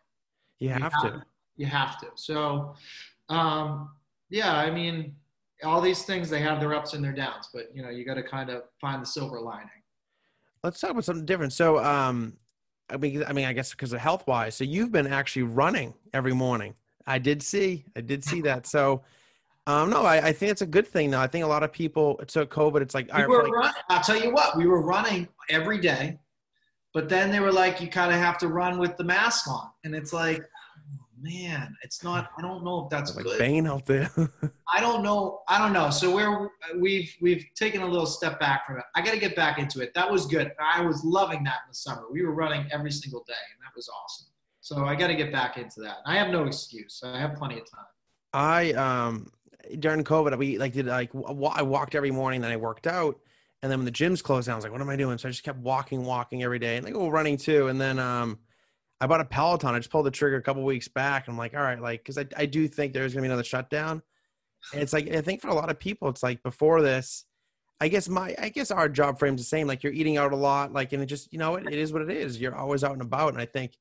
you 0.60 0.70
have 0.70 0.92
to. 1.02 1.22
you 1.58 1.66
have 1.66 2.00
to 2.00 2.08
so 2.16 2.74
um 3.30 3.90
yeah 4.30 4.56
i 4.56 4.70
mean 4.72 5.16
all 5.64 5.82
these 5.82 6.04
things 6.04 6.30
they 6.30 6.40
have 6.40 6.60
their 6.60 6.74
ups 6.74 6.94
and 6.94 7.04
their 7.04 7.14
downs 7.14 7.50
but 7.54 7.66
you 7.74 7.84
know 7.84 7.90
you 7.90 8.06
got 8.06 8.16
to 8.16 8.24
kind 8.24 8.50
of 8.50 8.64
find 8.80 9.02
the 9.02 9.06
silver 9.06 9.40
lining 9.40 9.70
Let's 10.64 10.80
talk 10.80 10.92
about 10.92 11.06
something 11.06 11.26
different. 11.26 11.54
So, 11.54 11.84
um, 11.84 12.38
I 12.90 12.98
mean, 12.98 13.24
I 13.28 13.34
mean, 13.34 13.46
I 13.46 13.54
guess 13.54 13.72
because 13.72 13.94
of 13.94 14.00
health 14.00 14.28
wise, 14.28 14.56
so 14.56 14.64
you've 14.64 14.92
been 14.92 15.08
actually 15.08 15.44
running 15.44 15.94
every 16.14 16.34
morning. 16.34 16.76
I 17.08 17.18
did 17.18 17.42
see, 17.42 17.86
I 17.96 18.02
did 18.02 18.24
see 18.24 18.42
that. 18.42 18.68
So, 18.68 19.02
um, 19.68 19.90
no, 19.90 20.04
I, 20.04 20.28
I 20.28 20.34
think 20.34 20.52
it's 20.52 20.62
a 20.62 20.68
good 20.68 20.88
thing 20.88 21.12
though. 21.12 21.20
I 21.20 21.28
think 21.28 21.46
a 21.46 21.48
lot 21.48 21.64
of 21.64 21.72
people 21.72 22.20
took 22.28 22.52
COVID. 22.52 22.82
It's 22.82 22.96
like, 22.96 23.08
we 23.08 23.24
I 23.24 23.28
were 23.28 23.44
like 23.44 23.54
run, 23.54 23.74
i'll 23.90 24.02
tell 24.02 24.22
you 24.22 24.32
what 24.32 24.58
we 24.58 24.66
were 24.68 24.82
running 24.82 25.28
every 25.50 25.78
day 25.78 26.18
but 26.94 27.10
then 27.10 27.32
they 27.32 27.40
were 27.40 27.52
like 27.52 27.82
you 27.82 27.88
kind 27.88 28.12
of 28.12 28.20
have 28.20 28.38
to 28.40 28.48
run 28.48 28.78
with 28.78 28.98
the 28.98 29.04
mask 29.04 29.48
on 29.48 29.70
and 29.84 29.96
it's 29.96 30.14
like 30.14 30.42
oh, 30.42 31.06
man 31.22 31.76
it's 31.84 32.04
not 32.04 32.30
i 32.38 32.42
don't 32.42 32.64
know 32.64 32.84
if 32.84 32.90
that's 32.90 33.16
like 33.16 33.26
good 33.26 33.40
Bane 33.40 33.68
out 33.68 33.86
there. 33.86 34.10
I 34.74 34.80
don't 34.80 35.04
know. 35.04 35.42
I 35.50 35.58
don't 35.58 35.74
know. 35.74 35.90
So 35.90 36.16
we're 36.16 36.50
we've 36.80 37.14
we've 37.22 37.46
taken 37.56 37.82
a 37.82 37.86
little 37.86 38.06
step 38.06 38.40
back 38.40 38.66
from 38.66 38.78
it. 38.78 38.84
I 38.96 39.02
got 39.02 39.12
to 39.12 39.20
get 39.20 39.36
back 39.36 39.60
into 39.60 39.82
it. 39.82 39.94
That 39.94 40.10
was 40.10 40.26
good. 40.26 40.54
I 40.60 40.80
was 40.82 41.04
loving 41.04 41.44
that 41.44 41.60
in 41.66 41.72
the 41.72 41.76
summer. 41.76 42.04
We 42.10 42.26
were 42.26 42.34
running 42.34 42.66
every 42.72 42.92
single 42.92 43.22
day, 43.28 43.34
and 43.34 43.62
that 43.66 43.76
was 43.76 43.90
awesome. 43.90 44.28
So 44.62 44.86
I 44.86 44.96
got 44.96 45.08
to 45.08 45.16
get 45.16 45.30
back 45.30 45.58
into 45.58 45.82
that. 45.82 45.98
I 46.06 46.16
have 46.16 46.30
no 46.30 46.46
excuse. 46.46 47.02
I 47.04 47.20
have 47.20 47.36
plenty 47.36 47.56
of 47.60 47.70
time. 47.70 47.86
I 48.34 48.72
um 48.74 49.30
during 49.80 50.04
COVID, 50.04 50.38
we 50.38 50.58
like 50.58 50.74
did 50.74 50.86
like 50.86 51.14
wa- 51.14 51.54
I 51.56 51.62
walked 51.62 51.96
every 51.96 52.12
morning, 52.12 52.42
then 52.42 52.52
I 52.52 52.58
worked 52.58 52.88
out, 52.88 53.20
and 53.62 53.72
then 53.72 53.80
when 53.80 53.86
the 53.86 53.92
gyms 53.92 54.24
closed 54.24 54.48
down, 54.48 54.54
I 54.54 54.58
was 54.58 54.66
like, 54.66 54.72
what 54.72 54.82
am 54.82 54.90
I 54.90 54.96
doing? 54.96 55.18
So 55.18 55.28
I 55.28 55.32
just 55.32 55.44
kept 55.44 55.60
walking, 55.60 56.04
walking 56.04 56.44
every 56.44 56.60
day, 56.60 56.78
and 56.78 56.86
like 56.86 56.96
oh 56.96 57.10
running 57.10 57.38
too, 57.38 57.68
and 57.68 57.80
then 57.80 58.00
um. 58.00 58.40
I 59.04 59.08
bought 59.08 59.20
a 59.20 59.26
Peloton. 59.26 59.74
I 59.74 59.80
just 59.80 59.90
pulled 59.90 60.06
the 60.06 60.12
trigger 60.12 60.36
a 60.36 60.44
couple 60.44 60.62
weeks 60.64 60.88
back. 60.88 61.28
I'm 61.28 61.36
like, 61.36 61.56
all 61.56 61.64
right, 61.64 61.82
like, 61.82 62.02
because 62.02 62.20
I, 62.20 62.28
I 62.38 62.46
do 62.46 62.68
think 62.68 62.94
there's 62.94 63.16
gonna 63.16 63.24
be 63.24 63.30
another 63.30 63.44
shutdown. 63.44 64.04
And 64.74 64.82
it's 64.84 64.94
like 64.94 65.10
I 65.10 65.22
think 65.22 65.42
for 65.42 65.48
a 65.48 65.56
lot 65.56 65.72
of 65.72 65.80
people, 65.80 66.08
it's 66.10 66.22
like 66.22 66.44
before 66.44 66.84
this, 66.84 67.26
I 67.80 67.88
guess 67.88 68.08
my 68.08 68.36
I 68.40 68.50
guess 68.50 68.70
our 68.70 68.88
job 68.88 69.18
frame's 69.18 69.42
the 69.42 69.46
same. 69.46 69.66
Like 69.66 69.82
you're 69.82 69.92
eating 69.92 70.18
out 70.18 70.34
a 70.34 70.36
lot, 70.36 70.72
like 70.72 70.94
and 70.94 71.02
it 71.02 71.08
just 71.08 71.34
you 71.34 71.40
know 71.40 71.56
it, 71.56 71.66
it 71.66 71.80
is 71.80 71.92
what 71.92 72.04
it 72.04 72.12
is. 72.12 72.40
You're 72.40 72.56
always 72.56 72.84
out 72.84 72.92
and 72.92 73.02
about, 73.02 73.34
and 73.34 73.42
I 73.42 73.48
think, 73.48 73.74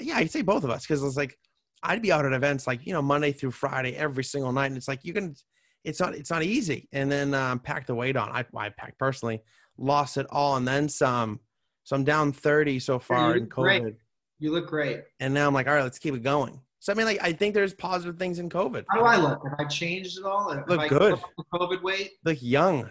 yeah, 0.00 0.16
I'd 0.16 0.32
say 0.32 0.42
both 0.42 0.64
of 0.64 0.70
us 0.70 0.82
because 0.82 1.00
it's 1.04 1.16
like 1.16 1.38
I'd 1.82 2.02
be 2.02 2.12
out 2.12 2.24
at 2.26 2.32
events 2.32 2.66
like 2.66 2.86
you 2.86 2.92
know 2.92 3.02
Monday 3.02 3.32
through 3.32 3.52
Friday 3.52 3.94
every 3.96 4.24
single 4.24 4.52
night, 4.52 4.66
and 4.66 4.76
it's 4.76 4.88
like 4.88 5.04
you 5.04 5.12
can, 5.12 5.34
it's 5.84 6.00
not 6.00 6.14
it's 6.14 6.30
not 6.30 6.42
easy. 6.42 6.88
And 6.92 7.10
then 7.10 7.34
um, 7.34 7.58
pack 7.60 7.86
the 7.86 7.94
weight 7.94 8.16
on. 8.16 8.30
I 8.30 8.44
I 8.56 8.68
packed 8.70 8.98
personally, 8.98 9.42
lost 9.76 10.16
it 10.16 10.26
all, 10.30 10.56
and 10.56 10.66
then 10.66 10.88
some. 10.88 11.40
So 11.84 11.96
I'm 11.96 12.04
down 12.04 12.32
30 12.32 12.80
so 12.80 12.98
far 12.98 13.34
in 13.36 13.40
look 13.44 13.48
great. 13.50 13.82
COVID, 13.82 13.96
You 14.40 14.52
look 14.52 14.66
great. 14.68 15.04
and 15.20 15.32
now 15.32 15.46
I'm 15.46 15.54
like, 15.54 15.66
all 15.66 15.72
right, 15.74 15.82
let's 15.82 15.98
keep 15.98 16.14
it 16.14 16.22
going. 16.22 16.60
So 16.80 16.92
I 16.92 16.96
mean, 16.96 17.06
like 17.06 17.18
I 17.22 17.32
think 17.32 17.54
there's 17.54 17.72
positive 17.74 18.18
things 18.18 18.38
in 18.38 18.50
COVID. 18.50 18.84
How 18.90 18.98
do 18.98 19.04
I 19.04 19.16
look? 19.16 19.42
Have 19.44 19.54
I 19.58 19.64
changed 19.64 20.18
at 20.18 20.24
all? 20.24 20.52
Have 20.52 20.68
Look 20.68 20.80
I 20.80 20.88
good. 20.88 21.18
put 21.18 21.22
on 21.52 21.68
the 21.70 21.76
COVID 21.76 21.82
weight? 21.82 22.10
Look 22.24 22.38
young. 22.42 22.90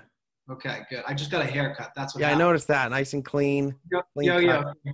Okay, 0.49 0.79
good. 0.89 1.03
I 1.07 1.13
just 1.13 1.29
got 1.29 1.41
a 1.41 1.45
haircut. 1.45 1.91
That's 1.95 2.15
what. 2.15 2.21
Yeah, 2.21 2.31
I 2.31 2.35
noticed 2.35 2.67
that. 2.69 2.89
Nice 2.89 3.13
and 3.13 3.23
clean. 3.23 3.75
Yo, 3.91 4.01
Clean 4.13 4.27
yo, 4.27 4.63
cut. 4.63 4.75
yo. 4.85 4.93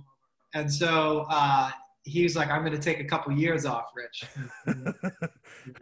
And 0.54 0.72
so 0.72 1.26
uh, 1.30 1.70
he's 2.04 2.36
like, 2.36 2.50
"I'm 2.50 2.64
going 2.64 2.72
to 2.76 2.82
take 2.82 3.00
a 3.00 3.04
couple 3.04 3.32
years 3.32 3.66
off, 3.66 3.86
Rich." 3.94 4.24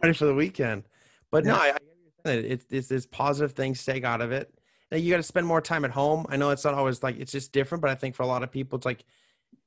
Ready 0.01 0.13
for 0.13 0.25
the 0.25 0.33
weekend. 0.35 0.83
But 1.31 1.45
no, 1.45 1.55
I, 1.55 1.57
I 1.57 1.65
get 1.65 1.73
what 1.73 1.97
you're 2.03 2.41
saying. 2.41 2.59
it's 2.69 2.91
it's 2.91 3.05
positive 3.05 3.53
things 3.53 3.83
take 3.85 4.03
out 4.03 4.21
of 4.21 4.31
it. 4.31 4.53
Now, 4.91 4.97
you 4.97 5.09
got 5.09 5.17
to 5.17 5.23
spend 5.23 5.47
more 5.47 5.61
time 5.61 5.85
at 5.85 5.91
home. 5.91 6.25
I 6.29 6.37
know 6.37 6.51
it's 6.51 6.63
not 6.63 6.73
always 6.73 7.01
like 7.03 7.19
it's 7.19 7.31
just 7.31 7.51
different, 7.51 7.81
but 7.81 7.89
I 7.91 7.95
think 7.95 8.15
for 8.15 8.23
a 8.23 8.27
lot 8.27 8.43
of 8.43 8.51
people, 8.51 8.77
it's 8.77 8.85
like 8.85 9.03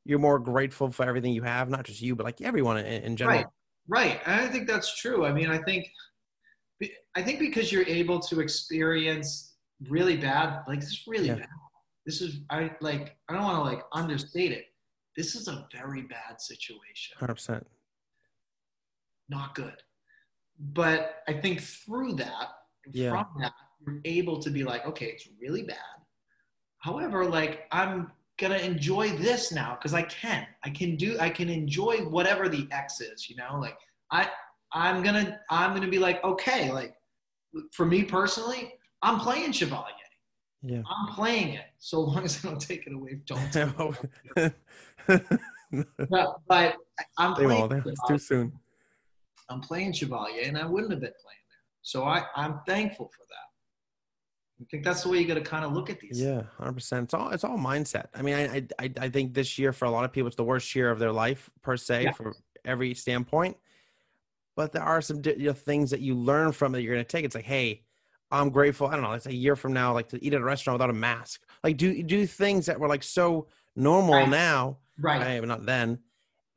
you're 0.04 0.18
more 0.18 0.38
grateful 0.38 0.90
for 0.90 1.04
everything 1.04 1.32
you 1.32 1.42
have, 1.42 1.68
not 1.68 1.84
just 1.84 2.00
you, 2.00 2.14
but 2.14 2.24
like 2.24 2.40
everyone 2.40 2.78
in, 2.78 2.86
in 3.02 3.16
general. 3.16 3.38
Right, 3.38 3.46
right. 3.88 4.20
And 4.24 4.40
I 4.40 4.46
think 4.48 4.68
that's 4.68 4.96
true. 5.00 5.26
I 5.26 5.32
mean, 5.32 5.50
I 5.50 5.58
think, 5.58 5.88
I 7.16 7.22
think 7.22 7.40
because 7.40 7.72
you're 7.72 7.86
able 7.86 8.20
to 8.20 8.40
experience 8.40 9.56
really 9.88 10.16
bad, 10.16 10.62
like 10.68 10.80
this 10.80 10.90
is 10.90 11.02
really 11.08 11.28
Yeah. 11.28 11.34
bad. 11.36 11.48
This 12.04 12.20
is 12.20 12.38
I 12.50 12.70
like 12.80 13.16
I 13.28 13.32
don't 13.32 13.42
want 13.42 13.56
to 13.56 13.62
like 13.62 13.82
understate 13.92 14.52
it. 14.52 14.66
This 15.16 15.34
is 15.34 15.48
a 15.48 15.66
very 15.72 16.02
bad 16.02 16.40
situation. 16.40 17.16
Hundred 17.18 17.34
percent. 17.34 17.66
Not 19.28 19.54
good. 19.54 19.82
But 20.58 21.22
I 21.26 21.32
think 21.34 21.60
through 21.60 22.14
that, 22.14 22.48
Yeah. 22.92 23.10
from 23.10 23.26
that, 23.40 23.52
you're 23.80 24.00
able 24.04 24.40
to 24.42 24.50
be 24.50 24.62
like, 24.64 24.86
okay, 24.86 25.06
it's 25.06 25.28
really 25.40 25.62
bad. 25.62 25.78
However, 26.78 27.24
like 27.24 27.66
I'm 27.72 28.12
gonna 28.38 28.58
enjoy 28.58 29.16
this 29.16 29.50
now 29.52 29.74
because 29.76 29.94
I 29.94 30.02
can. 30.02 30.46
I 30.62 30.70
can 30.70 30.96
do. 30.96 31.18
I 31.18 31.30
can 31.30 31.48
enjoy 31.48 31.98
whatever 32.04 32.48
the 32.48 32.68
X 32.70 33.00
is. 33.00 33.28
You 33.30 33.36
know, 33.36 33.58
like 33.58 33.78
I. 34.10 34.30
I'm 34.72 35.02
gonna. 35.02 35.40
I'm 35.50 35.74
gonna 35.74 35.88
be 35.88 35.98
like, 35.98 36.22
okay, 36.24 36.70
like 36.70 36.94
for 37.72 37.86
me 37.86 38.02
personally, 38.04 38.74
I'm 39.02 39.18
playing 39.18 39.52
Chevalier. 39.52 39.94
Yeah. 40.62 40.82
I'm 40.88 41.14
playing 41.14 41.54
it 41.54 41.66
so 41.78 42.00
long 42.00 42.24
as 42.24 42.44
I 42.44 42.48
don't 42.48 42.60
take 42.60 42.86
it 42.86 42.92
away. 42.92 43.20
Don't. 43.26 43.52
take 43.52 43.68
it 43.68 44.52
away. 45.06 45.24
but, 46.10 46.40
but 46.48 46.76
I'm 47.18 47.34
playing. 47.34 47.50
won't. 47.50 47.86
It's 47.86 48.00
too 48.08 48.18
soon. 48.18 48.52
I'm 49.48 49.60
playing 49.60 49.92
Chevalier, 49.92 50.42
and 50.44 50.58
I 50.58 50.66
wouldn't 50.66 50.90
have 50.90 51.00
been 51.00 51.12
playing 51.22 51.44
there. 51.48 51.58
So 51.82 52.04
I, 52.04 52.24
I'm 52.34 52.60
thankful 52.66 53.06
for 53.06 53.22
that. 53.28 53.36
I 54.60 54.64
think 54.70 54.84
that's 54.84 55.02
the 55.02 55.10
way 55.10 55.18
you 55.18 55.26
got 55.26 55.34
to 55.34 55.42
kind 55.42 55.64
of 55.64 55.72
look 55.72 55.90
at 55.90 56.00
these. 56.00 56.20
Yeah, 56.20 56.42
hundred 56.58 56.72
percent. 56.72 57.04
It's 57.04 57.14
all 57.14 57.28
it's 57.30 57.44
all 57.44 57.58
mindset. 57.58 58.06
I 58.14 58.22
mean, 58.22 58.34
I, 58.34 58.66
I 58.82 58.90
I 58.98 59.08
think 59.10 59.34
this 59.34 59.58
year 59.58 59.72
for 59.72 59.84
a 59.84 59.90
lot 59.90 60.04
of 60.04 60.12
people, 60.12 60.26
it's 60.28 60.36
the 60.36 60.44
worst 60.44 60.74
year 60.74 60.90
of 60.90 60.98
their 60.98 61.12
life 61.12 61.50
per 61.62 61.76
se 61.76 62.04
Yeah. 62.04 62.12
from 62.12 62.34
every 62.64 62.94
standpoint. 62.94 63.56
But 64.56 64.72
there 64.72 64.82
are 64.82 65.02
some 65.02 65.20
you 65.24 65.36
know, 65.36 65.52
things 65.52 65.90
that 65.90 66.00
you 66.00 66.14
learn 66.14 66.52
from 66.52 66.72
that 66.72 66.82
you're 66.82 66.94
going 66.94 67.04
to 67.04 67.08
take. 67.08 67.26
It's 67.26 67.34
like, 67.34 67.44
hey, 67.44 67.82
I'm 68.30 68.50
grateful. 68.50 68.88
I 68.88 68.92
don't 68.94 69.02
know. 69.02 69.12
It's 69.12 69.26
a 69.26 69.34
year 69.34 69.54
from 69.56 69.72
now, 69.72 69.92
like 69.92 70.08
to 70.08 70.24
eat 70.24 70.34
at 70.34 70.40
a 70.40 70.44
restaurant 70.44 70.74
without 70.78 70.90
a 70.90 70.94
mask. 70.98 71.42
Like 71.62 71.76
do 71.76 72.02
do 72.02 72.26
things 72.26 72.66
that 72.66 72.78
were 72.78 72.88
like 72.88 73.02
so 73.02 73.46
normal 73.76 74.14
Right. 74.14 74.28
now. 74.28 74.78
Right. 75.00 75.22
Eh, 75.22 75.36
I 75.36 75.40
mean, 75.40 75.48
not 75.48 75.66
then. 75.66 75.98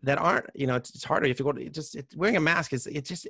That 0.03 0.17
aren't, 0.17 0.45
you 0.55 0.65
know, 0.65 0.76
it's, 0.76 0.95
it's 0.95 1.03
harder. 1.03 1.26
If 1.26 1.39
you 1.39 1.45
have 1.45 1.55
to 1.55 1.59
go 1.59 1.59
to 1.59 1.65
it 1.65 1.74
just 1.74 1.95
it, 1.95 2.07
wearing 2.15 2.38
a 2.38 2.39
mask 2.39 2.72
is 2.74 2.88
it 2.88 3.03
just 3.05 3.28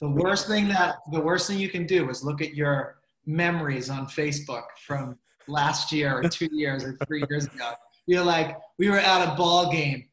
The 0.00 0.10
worst 0.10 0.48
thing 0.48 0.66
that 0.68 0.96
the 1.12 1.20
worst 1.20 1.46
thing 1.46 1.58
you 1.58 1.68
can 1.68 1.86
do 1.86 2.10
is 2.10 2.24
look 2.24 2.42
at 2.42 2.54
your 2.54 2.96
memories 3.26 3.88
on 3.90 4.06
Facebook 4.06 4.64
from 4.84 5.16
last 5.46 5.92
year 5.92 6.18
or 6.18 6.28
two 6.28 6.48
years 6.52 6.84
or 6.84 6.96
three 7.06 7.24
years 7.30 7.46
ago. 7.46 7.72
You're 8.06 8.24
like, 8.24 8.56
we 8.78 8.88
were 8.90 8.98
at 8.98 9.32
a 9.32 9.36
ball 9.36 9.70
game. 9.70 10.06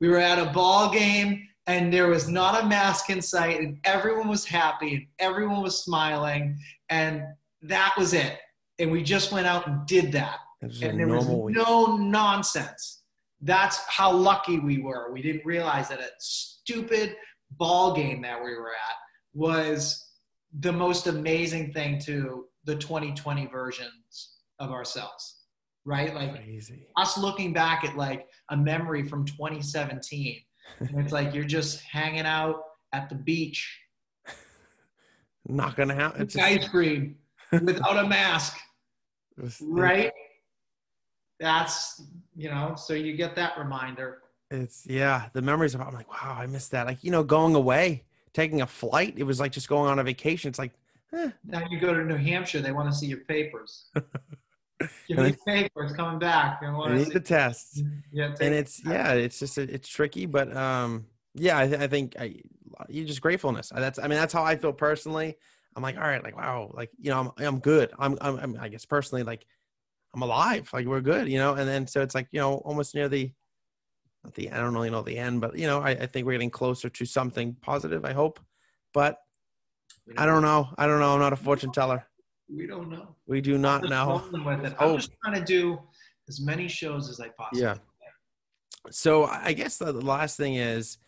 We 0.00 0.08
were 0.08 0.18
at 0.18 0.38
a 0.40 0.46
ball 0.50 0.90
game 0.90 1.46
and 1.66 1.92
there 1.92 2.08
was 2.08 2.28
not 2.28 2.62
a 2.62 2.66
mask 2.66 3.10
in 3.10 3.22
sight 3.22 3.60
and 3.60 3.78
everyone 3.84 4.28
was 4.28 4.44
happy 4.44 4.94
and 4.94 5.06
everyone 5.18 5.62
was 5.62 5.82
smiling 5.82 6.58
and 6.90 7.22
that 7.62 7.94
was 7.98 8.12
it. 8.12 8.38
And 8.78 8.90
we 8.90 9.02
just 9.02 9.32
went 9.32 9.46
out 9.46 9.66
and 9.66 9.86
did 9.86 10.12
that. 10.12 10.38
it's 10.60 10.74
just 10.74 10.84
a 10.84 10.88
And 10.90 11.00
there 11.00 11.08
was 11.08 11.26
week. 11.26 11.56
no 11.56 11.96
nonsense. 11.96 13.02
That's 13.40 13.78
how 13.88 14.12
lucky 14.12 14.58
we 14.58 14.78
were. 14.78 15.10
We 15.12 15.22
didn't 15.22 15.44
realize 15.46 15.88
that 15.88 16.00
a 16.00 16.08
stupid 16.18 17.16
ball 17.52 17.94
game 17.94 18.22
that 18.22 18.42
we 18.42 18.50
were 18.56 18.70
at 18.70 18.96
was 19.32 20.06
the 20.60 20.72
most 20.72 21.06
amazing 21.06 21.72
thing 21.72 21.98
to 22.00 22.46
the 22.64 22.76
2020 22.76 23.46
versions 23.46 24.36
of 24.58 24.70
ourselves, 24.70 25.40
right? 25.84 26.14
Like 26.14 26.34
Crazy. 26.36 26.86
us 26.96 27.18
looking 27.18 27.52
back 27.52 27.84
at 27.84 27.96
like 27.96 28.26
a 28.50 28.56
memory 28.56 29.02
from 29.02 29.24
2017. 29.24 30.40
And 30.80 30.98
it's 31.00 31.12
like 31.12 31.34
you're 31.34 31.44
just 31.44 31.82
hanging 31.82 32.26
out 32.26 32.62
at 32.92 33.08
the 33.08 33.14
beach, 33.14 33.80
Not 35.46 35.76
gonna 35.76 35.94
happen. 35.94 36.22
It's 36.22 36.36
ice 36.36 36.68
cream 36.68 37.16
without 37.50 37.98
a 37.98 38.06
mask. 38.08 38.56
right? 39.60 40.12
That's 41.40 42.02
you 42.36 42.48
know, 42.48 42.74
so 42.76 42.94
you 42.94 43.16
get 43.16 43.34
that 43.36 43.58
reminder. 43.58 44.22
It's 44.50 44.86
yeah, 44.86 45.28
the 45.32 45.42
memories 45.42 45.74
of 45.74 45.80
I'm 45.80 45.94
like, 45.94 46.10
wow, 46.10 46.36
I 46.38 46.46
missed 46.46 46.70
that. 46.72 46.86
Like, 46.86 47.02
you 47.02 47.10
know, 47.10 47.22
going 47.24 47.54
away, 47.54 48.04
taking 48.32 48.60
a 48.62 48.66
flight, 48.66 49.14
it 49.16 49.24
was 49.24 49.40
like 49.40 49.52
just 49.52 49.68
going 49.68 49.90
on 49.90 49.98
a 49.98 50.04
vacation. 50.04 50.48
It's 50.48 50.58
like, 50.58 50.72
eh, 51.12 51.30
Now 51.44 51.62
you 51.70 51.80
go 51.80 51.92
to 51.94 52.04
New 52.04 52.16
Hampshire, 52.16 52.60
they 52.60 52.72
want 52.72 52.90
to 52.90 52.96
see 52.96 53.06
your 53.06 53.20
papers. 53.20 53.86
Give 55.08 55.18
And 55.18 55.26
me 55.26 55.36
papers 55.46 55.92
coming 55.92 56.18
back. 56.18 56.60
They 56.60 56.66
I 56.66 56.94
need 56.94 57.06
see. 57.06 57.12
the 57.12 57.20
tests. 57.20 57.82
Yeah, 58.12 58.34
And 58.40 58.54
it's 58.54 58.84
yeah, 58.84 59.12
it's 59.12 59.38
just 59.38 59.58
it's 59.58 59.88
tricky, 59.88 60.26
but 60.26 60.54
um, 60.56 61.06
yeah, 61.34 61.58
I, 61.58 61.66
th- 61.68 61.80
I 61.80 61.86
think 61.86 62.16
I, 62.18 62.36
you 62.88 63.04
just 63.04 63.20
gratefulness. 63.20 63.70
I- 63.72 63.80
That's 63.80 63.98
I 63.98 64.02
mean 64.02 64.18
that's 64.18 64.32
how 64.32 64.42
I 64.44 64.56
feel 64.56 64.72
personally. 64.72 65.36
I'm 65.76 65.82
like, 65.82 65.96
all 65.96 66.02
right, 66.02 66.22
like 66.22 66.36
wow, 66.36 66.70
like 66.74 66.90
you 67.00 67.10
know, 67.10 67.32
I'm 67.38 67.44
I'm 67.46 67.58
good. 67.60 67.92
I'm 67.98 68.16
I'm, 68.20 68.38
I'm 68.38 68.56
I 68.60 68.68
guess 68.68 68.84
personally 68.84 69.22
like 69.24 69.46
I'm 70.14 70.22
alive. 70.22 70.70
Like 70.72 70.86
we're 70.86 71.00
good, 71.00 71.28
you 71.28 71.38
know. 71.38 71.54
And 71.54 71.68
then 71.68 71.86
so 71.86 72.00
it's 72.02 72.14
like 72.14 72.28
you 72.32 72.40
know, 72.40 72.54
almost 72.58 72.94
near 72.94 73.08
the 73.08 73.32
not 74.24 74.34
the 74.34 74.50
I 74.50 74.56
don't 74.58 74.72
really 74.74 74.90
know 74.90 75.02
the 75.02 75.18
end, 75.18 75.40
but 75.40 75.56
you 75.58 75.66
know, 75.66 75.80
I, 75.80 75.90
I 75.90 76.06
think 76.06 76.26
we're 76.26 76.32
getting 76.32 76.50
closer 76.50 76.88
to 76.88 77.04
something 77.04 77.56
positive. 77.60 78.04
I 78.04 78.12
hope, 78.12 78.40
but 78.92 79.18
I 80.16 80.26
don't 80.26 80.42
know. 80.42 80.68
I 80.78 80.86
don't 80.86 81.00
know. 81.00 81.14
I'm 81.14 81.20
not 81.20 81.32
a 81.32 81.36
fortune 81.36 81.72
teller. 81.72 82.06
We 82.48 82.66
don't 82.66 82.90
know. 82.90 83.14
We 83.26 83.40
do 83.40 83.58
not 83.58 83.84
know. 83.88 84.22
It. 84.32 84.74
Oh. 84.78 84.90
I'm 84.92 84.96
just 84.96 85.10
trying 85.24 85.38
to 85.38 85.44
do 85.44 85.78
as 86.28 86.40
many 86.40 86.68
shows 86.68 87.08
as 87.08 87.20
I 87.20 87.28
possibly 87.30 87.62
Yeah. 87.62 87.74
can. 87.74 87.82
So 88.90 89.24
I 89.24 89.54
guess 89.54 89.78
the 89.78 89.92
the 89.92 90.00
last 90.04 90.36
thing 90.36 90.56
is 90.56 90.98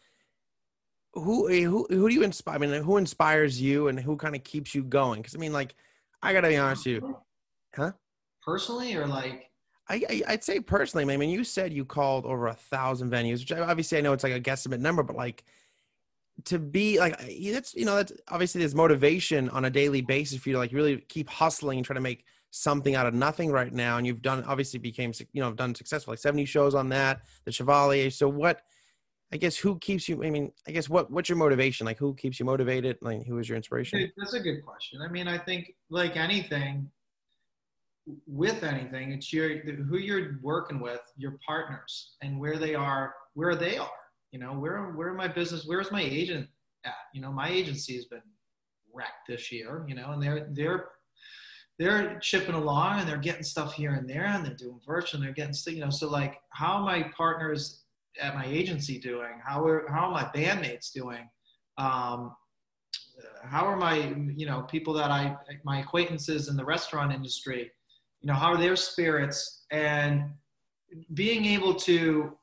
who 1.12 1.48
who 1.48 1.86
who 1.90 2.08
do 2.08 2.14
you 2.14 2.22
inspire? 2.22 2.54
I 2.56 2.58
mean, 2.58 2.82
who 2.82 2.96
inspires 2.96 3.60
you 3.60 3.88
and 3.88 3.98
who 4.00 4.16
kind 4.16 4.34
of 4.34 4.44
keeps 4.44 4.74
you 4.74 4.82
going? 4.82 5.20
Because 5.20 5.34
I 5.34 5.38
mean, 5.38 5.52
like, 5.52 5.74
I 6.22 6.32
gotta 6.32 6.48
be 6.48 6.56
honest 6.56 6.86
with 6.86 7.02
you. 7.02 7.16
Huh? 7.74 7.92
Personally, 8.42 8.94
or 8.94 9.06
like, 9.06 9.50
I, 9.88 10.02
I 10.08 10.22
I'd 10.28 10.44
say 10.44 10.60
personally, 10.60 11.12
I 11.12 11.16
mean, 11.16 11.30
you 11.30 11.44
said 11.44 11.72
you 11.72 11.84
called 11.84 12.24
over 12.24 12.46
a 12.46 12.54
thousand 12.54 13.10
venues, 13.10 13.40
which 13.40 13.52
I, 13.52 13.60
obviously 13.60 13.98
I 13.98 14.00
know 14.00 14.12
it's 14.12 14.24
like 14.24 14.32
a 14.34 14.40
guesstimate 14.40 14.80
number, 14.80 15.02
but 15.02 15.16
like 15.16 15.44
to 16.44 16.58
be 16.58 16.98
like 16.98 17.18
that's 17.52 17.74
you 17.74 17.84
know 17.84 17.96
that's 17.96 18.12
obviously 18.28 18.58
there's 18.58 18.74
motivation 18.74 19.48
on 19.50 19.64
a 19.64 19.70
daily 19.70 20.02
basis 20.02 20.38
for 20.38 20.50
you 20.50 20.54
to 20.54 20.58
like 20.58 20.72
really 20.72 20.98
keep 21.08 21.28
hustling 21.28 21.78
and 21.78 21.86
try 21.86 21.94
to 21.94 22.00
make 22.00 22.24
something 22.50 22.94
out 22.94 23.06
of 23.06 23.14
nothing 23.14 23.50
right 23.50 23.72
now 23.72 23.96
and 23.96 24.06
you've 24.06 24.22
done 24.22 24.44
obviously 24.44 24.78
became 24.78 25.12
you 25.32 25.40
know 25.40 25.52
done 25.52 25.74
successful 25.74 26.12
like 26.12 26.18
70 26.18 26.44
shows 26.44 26.74
on 26.74 26.88
that 26.90 27.22
the 27.44 27.52
chevalier 27.52 28.10
so 28.10 28.28
what 28.28 28.62
i 29.32 29.36
guess 29.36 29.56
who 29.56 29.78
keeps 29.78 30.08
you 30.08 30.22
i 30.24 30.30
mean 30.30 30.52
i 30.68 30.70
guess 30.70 30.88
what 30.88 31.10
what's 31.10 31.28
your 31.28 31.38
motivation 31.38 31.86
like 31.86 31.98
who 31.98 32.14
keeps 32.14 32.38
you 32.38 32.46
motivated 32.46 32.96
like 33.02 33.26
who 33.26 33.38
is 33.38 33.48
your 33.48 33.56
inspiration 33.56 34.10
That's 34.16 34.34
a 34.34 34.40
good 34.40 34.64
question. 34.64 35.00
I 35.02 35.08
mean, 35.08 35.28
I 35.28 35.38
think 35.38 35.74
like 35.90 36.16
anything, 36.16 36.90
with 38.26 38.62
anything, 38.62 39.12
it's 39.12 39.32
your 39.32 39.58
who 39.58 39.98
you're 39.98 40.38
working 40.42 40.80
with, 40.80 41.00
your 41.16 41.38
partners, 41.46 42.16
and 42.22 42.38
where 42.38 42.56
they 42.56 42.74
are, 42.74 43.14
where 43.34 43.56
they 43.56 43.78
are. 43.78 43.88
You 44.32 44.40
know, 44.40 44.52
where 44.52 44.92
where 44.92 45.14
my 45.14 45.28
business, 45.28 45.64
where's 45.66 45.90
my 45.90 46.02
agent 46.02 46.48
at? 46.84 46.94
You 47.14 47.20
know, 47.20 47.32
my 47.32 47.48
agency 47.48 47.94
has 47.96 48.06
been 48.06 48.22
wrecked 48.92 49.28
this 49.28 49.50
year. 49.52 49.84
You 49.88 49.94
know, 49.94 50.12
and 50.12 50.22
they're 50.22 50.48
they're 50.52 50.88
they're 51.78 52.18
chipping 52.20 52.54
along 52.54 53.00
and 53.00 53.08
they're 53.08 53.18
getting 53.18 53.42
stuff 53.42 53.74
here 53.74 53.92
and 53.92 54.08
there 54.08 54.24
and 54.24 54.44
they're 54.44 54.54
doing 54.54 54.80
virtual 54.86 55.18
and 55.18 55.26
they're 55.26 55.34
getting 55.34 55.54
you 55.74 55.80
know 55.80 55.90
so 55.90 56.08
like 56.08 56.36
how 56.50 56.76
are 56.76 56.84
my 56.84 57.02
partners 57.16 57.82
at 58.20 58.34
my 58.34 58.46
agency 58.46 58.98
doing 58.98 59.40
how 59.44 59.64
are 59.64 59.86
how 59.90 60.06
are 60.06 60.10
my 60.10 60.24
bandmates 60.34 60.92
doing 60.92 61.28
um, 61.78 62.34
how 63.44 63.64
are 63.66 63.76
my 63.76 64.14
you 64.34 64.46
know 64.46 64.62
people 64.62 64.94
that 64.94 65.10
i 65.10 65.36
my 65.64 65.80
acquaintances 65.80 66.48
in 66.48 66.56
the 66.56 66.64
restaurant 66.64 67.12
industry 67.12 67.70
you 68.20 68.26
know 68.26 68.34
how 68.34 68.52
are 68.52 68.58
their 68.58 68.76
spirits 68.76 69.64
and 69.70 70.30
being 71.14 71.44
able 71.44 71.74
to 71.74 72.36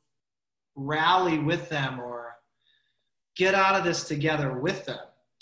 rally 0.76 1.40
with 1.40 1.70
them 1.70 2.00
or 2.00 2.36
get 3.36 3.54
out 3.56 3.76
of 3.76 3.84
this 3.84 4.04
together 4.08 4.60
with 4.60 4.86
them 4.86 5.00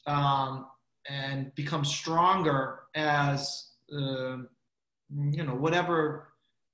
um, 0.07 0.67
and 1.09 1.53
become 1.55 1.83
stronger 1.85 2.81
as 2.95 3.69
uh, 3.93 4.37
you 5.31 5.43
know 5.43 5.55
whatever 5.55 6.29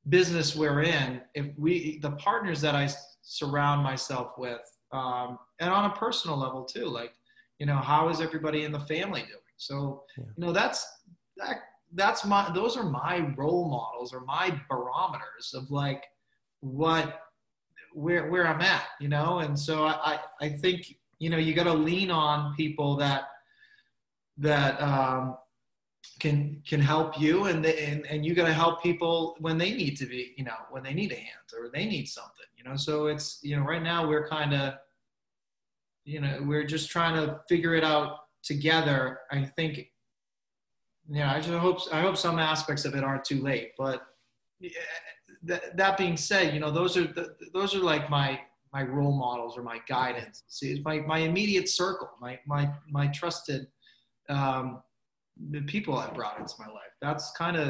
business 0.10 0.56
we're 0.56 0.82
in 0.84 1.22
if 1.34 1.48
we 1.58 2.00
the 2.02 2.12
partners 2.12 2.62
that 2.62 2.76
i 2.76 2.88
surround 3.22 3.84
myself 3.84 4.34
with 4.38 4.62
um, 4.92 5.38
and 5.60 5.70
on 5.72 5.86
a 5.92 5.96
personal 5.96 6.38
level 6.38 6.64
too 6.64 6.86
like 6.86 7.14
you 7.60 7.66
know 7.66 7.76
how 7.78 8.10
is 8.10 8.22
everybody 8.22 8.64
in 8.64 8.72
the 8.72 8.80
family 8.80 9.22
doing 9.22 9.42
so 9.58 10.04
Yeah. 10.18 10.24
you 10.38 10.46
know 10.46 10.52
that's 10.54 10.86
that 11.38 11.58
that's 11.94 12.26
my 12.26 12.52
those 12.54 12.78
are 12.78 12.84
my 12.84 13.34
role 13.38 13.70
models 13.70 14.14
or 14.14 14.22
my 14.22 14.60
barometers 14.70 15.54
of 15.54 15.70
like 15.72 16.04
what 16.62 17.22
where 17.94 18.30
where 18.30 18.48
i'm 18.48 18.62
at 18.62 18.86
you 19.00 19.08
know? 19.08 19.40
And 19.40 19.58
so 19.58 19.86
i 19.86 20.20
i, 20.42 20.50
think 20.50 20.96
you 21.20 21.30
know 21.30 21.38
you 21.38 21.54
got 21.54 21.64
to 21.64 21.74
lean 21.74 22.12
on 22.12 22.56
people 22.56 22.96
that 22.98 23.24
that 24.38 24.82
um 24.82 25.38
can 26.20 26.62
can 26.68 26.80
help 26.80 27.20
you 27.20 27.46
and 27.46 27.66
and 27.66 28.06
and 28.08 28.26
you 28.26 28.34
got 28.34 28.46
to 28.46 28.54
help 28.54 28.82
people 28.82 29.36
when 29.40 29.58
they 29.58 29.74
need 29.74 29.98
to 29.98 30.06
be 30.06 30.34
you 30.38 30.44
know 30.44 30.56
when 30.72 30.84
they 30.84 30.94
need 30.94 31.12
a 31.12 31.16
hand 31.16 31.48
or 31.58 31.70
they 31.74 31.86
need 31.86 32.08
something 32.08 32.46
you 32.56 32.64
know? 32.64 32.76
So 32.76 33.08
it's 33.08 33.40
you 33.44 33.56
know 33.56 33.64
right 33.64 33.84
now 33.84 34.08
we're 34.08 34.28
kind 34.28 34.54
of 34.54 34.76
you 36.06 36.22
know 36.22 36.40
we're 36.44 36.66
just 36.66 36.90
trying 36.90 37.16
to 37.16 37.40
figure 37.50 37.76
it 37.76 37.84
out 37.84 38.20
together. 38.44 39.20
I 39.32 39.46
think 39.56 39.90
yeah 41.10 41.34
i 41.34 41.38
just 41.40 41.50
hope 41.50 41.80
i 41.92 42.02
hope 42.02 42.18
some 42.18 42.40
aspects 42.40 42.86
of 42.86 42.96
it 42.96 43.04
aren't 43.04 43.24
too 43.24 43.42
late 43.42 43.72
but 43.78 44.02
that, 45.44 45.78
that 45.78 45.98
being 45.98 46.18
said 46.18 46.54
you 46.54 46.60
know 46.60 46.72
those 46.72 46.98
are 46.98 47.06
the, 47.06 47.36
those 47.54 47.76
are 47.76 47.80
like 47.80 48.10
my 48.10 48.40
my 48.74 48.84
role 48.84 49.16
models 49.16 49.58
or 49.58 49.64
my 49.64 49.80
guidance 49.88 50.44
see 50.48 50.72
it's 50.72 50.84
my 50.84 51.00
my 51.00 51.20
immediate 51.20 51.70
circle 51.70 52.10
my 52.20 52.40
my 52.46 52.72
my 52.90 53.08
trusted 53.08 53.68
um 54.30 54.82
the 55.52 55.62
people 55.62 55.98
I 55.98 56.10
brought 56.10 56.40
into 56.40 56.54
my 56.60 56.68
life. 56.68 56.92
That's 57.02 57.32
kind 57.32 57.58
of, 57.58 57.68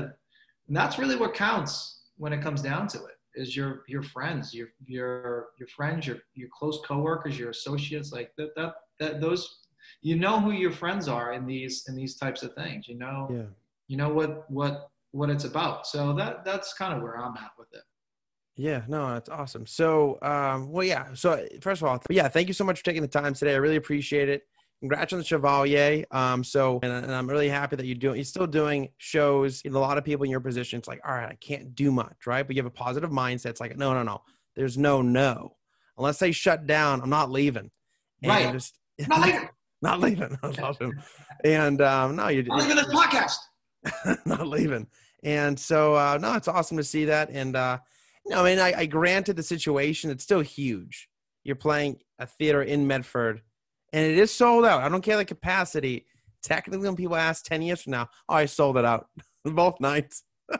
and 0.68 0.76
that's 0.76 0.97
really 0.97 1.15
what 1.15 1.34
counts 1.34 2.01
when 2.18 2.34
it 2.34 2.41
comes 2.41 2.61
down 2.61 2.88
to 2.89 2.97
it. 3.05 3.13
Is 3.36 3.55
your 3.55 3.84
your 3.88 4.01
friends, 4.01 4.51
your 4.51 4.70
your 4.86 5.49
your 5.59 5.68
friends, 5.68 6.07
your 6.07 6.18
your 6.34 6.49
close 6.57 6.80
coworkers, 6.84 7.38
your 7.38 7.51
associates, 7.51 8.11
like 8.11 8.32
that 8.38 8.55
that 8.55 8.74
that 8.99 9.22
those, 9.22 9.59
you 10.01 10.15
know 10.18 10.39
who 10.39 10.51
your 10.51 10.72
friends 10.72 11.07
are 11.07 11.34
in 11.34 11.45
these 11.45 11.86
in 11.88 11.95
these 11.95 12.15
types 12.15 12.41
of 12.41 12.55
things. 12.55 12.88
You 12.88 12.97
know, 12.97 13.28
yeah 13.32 13.43
you 13.88 13.95
know 13.95 14.09
what 14.09 14.49
what 14.49 14.89
what 15.18 15.30
it's 15.30 15.43
about. 15.45 15.88
So 15.88 16.13
that 16.13 16.45
that's 16.45 16.74
kind 16.74 16.93
of 16.93 17.01
where 17.01 17.18
I'm 17.18 17.36
at 17.38 17.51
with 17.57 17.68
it. 17.74 17.82
Yeah, 18.55 18.82
no, 18.88 19.13
that's 19.13 19.30
awesome. 19.30 19.68
So, 19.68 20.18
um, 20.24 20.72
well, 20.72 20.84
yeah. 20.84 21.13
So, 21.13 21.45
first 21.61 21.82
of 21.82 21.88
all, 21.88 22.01
yeah, 22.09 22.28
thank 22.28 22.47
you 22.47 22.55
so 22.55 22.63
much 22.63 22.80
for 22.80 22.86
taking 22.86 23.03
the 23.03 23.07
time 23.07 23.36
today. 23.36 23.53
I 23.53 23.57
really 23.57 23.76
appreciate 23.76 24.30
it. 24.30 24.47
Congrats 24.80 25.13
on 25.13 25.20
the 25.20 25.26
Chevalier. 25.26 26.05
Um, 26.09 26.43
so, 26.43 26.80
and, 26.82 26.91
and 26.91 27.13
I'm 27.13 27.30
really 27.30 27.49
happy 27.49 27.76
that 27.76 27.86
you're 27.86 27.95
doing. 27.95 28.15
You're 28.15 28.26
still 28.26 28.47
doing 28.47 28.89
shows. 28.97 29.61
A 29.65 29.70
lot 29.70 29.99
of 29.99 30.05
people 30.05 30.24
in 30.24 30.32
your 30.32 30.39
position, 30.39 30.80
it's 30.80 30.88
like, 30.88 31.01
all 31.07 31.13
right, 31.13 31.30
I 31.30 31.36
can't 31.36 31.76
do 31.76 31.91
much, 31.91 32.26
right? 32.26 32.45
But 32.45 32.55
you 32.55 32.61
have 32.61 32.72
a 32.72 32.76
positive 32.76 33.11
mindset. 33.11 33.51
It's 33.51 33.61
like, 33.61 33.78
no, 33.78 33.93
no, 33.93 34.01
no. 34.01 34.22
There's 34.55 34.78
no 34.78 35.03
no. 35.03 35.55
Unless 35.97 36.20
they 36.20 36.32
shut 36.32 36.65
down, 36.65 37.01
I'm 37.01 37.09
not 37.09 37.32
leaving. 37.32 37.70
And 38.24 38.30
Right. 38.30 38.51
Just, 38.51 38.80
Not 39.07 39.22
leaving, 39.22 39.49
not 39.84 39.99
leaving. 39.99 40.38
That's 40.43 40.59
awesome. 40.59 40.93
And 41.43 41.82
um, 41.82 42.15
no, 42.15 42.28
you're 42.30 42.43
not 42.43 42.59
leaving 42.59 42.76
this 42.76 42.86
podcast. 42.93 43.38
not 44.26 44.47
leaving. 44.47 44.88
And 45.24 45.59
so, 45.59 45.95
uh, 45.95 46.18
no, 46.22 46.36
it's 46.36 46.47
awesome 46.47 46.78
to 46.78 46.84
see 46.84 47.05
that. 47.05 47.30
And 47.32 47.55
uh, 47.55 47.80
No, 48.28 48.43
I 48.43 48.49
mean, 48.49 48.59
I, 48.59 48.82
I 48.82 48.86
granted 48.86 49.36
the 49.36 49.43
situation. 49.43 50.11
It's 50.11 50.24
still 50.24 50.41
huge. 50.41 51.09
You're 51.43 51.55
playing 51.55 51.99
a 52.20 52.26
theater 52.28 52.61
in 52.61 52.88
Medford, 52.88 53.41
and 53.93 54.05
it 54.05 54.18
is 54.18 54.34
sold 54.34 54.65
out. 54.65 54.84
I 54.84 54.89
don't 54.89 55.01
care 55.01 55.18
the 55.18 55.26
capacity. 55.26 56.05
Technically, 56.43 56.86
when 56.86 56.95
people 56.95 57.15
ask 57.15 57.45
ten 57.45 57.61
years 57.61 57.82
from 57.82 57.91
now, 57.91 58.09
oh, 58.30 58.36
I 58.36 58.45
sold 58.45 58.78
it 58.78 58.86
out 58.86 59.07
both 59.45 59.80
nights. 59.80 60.24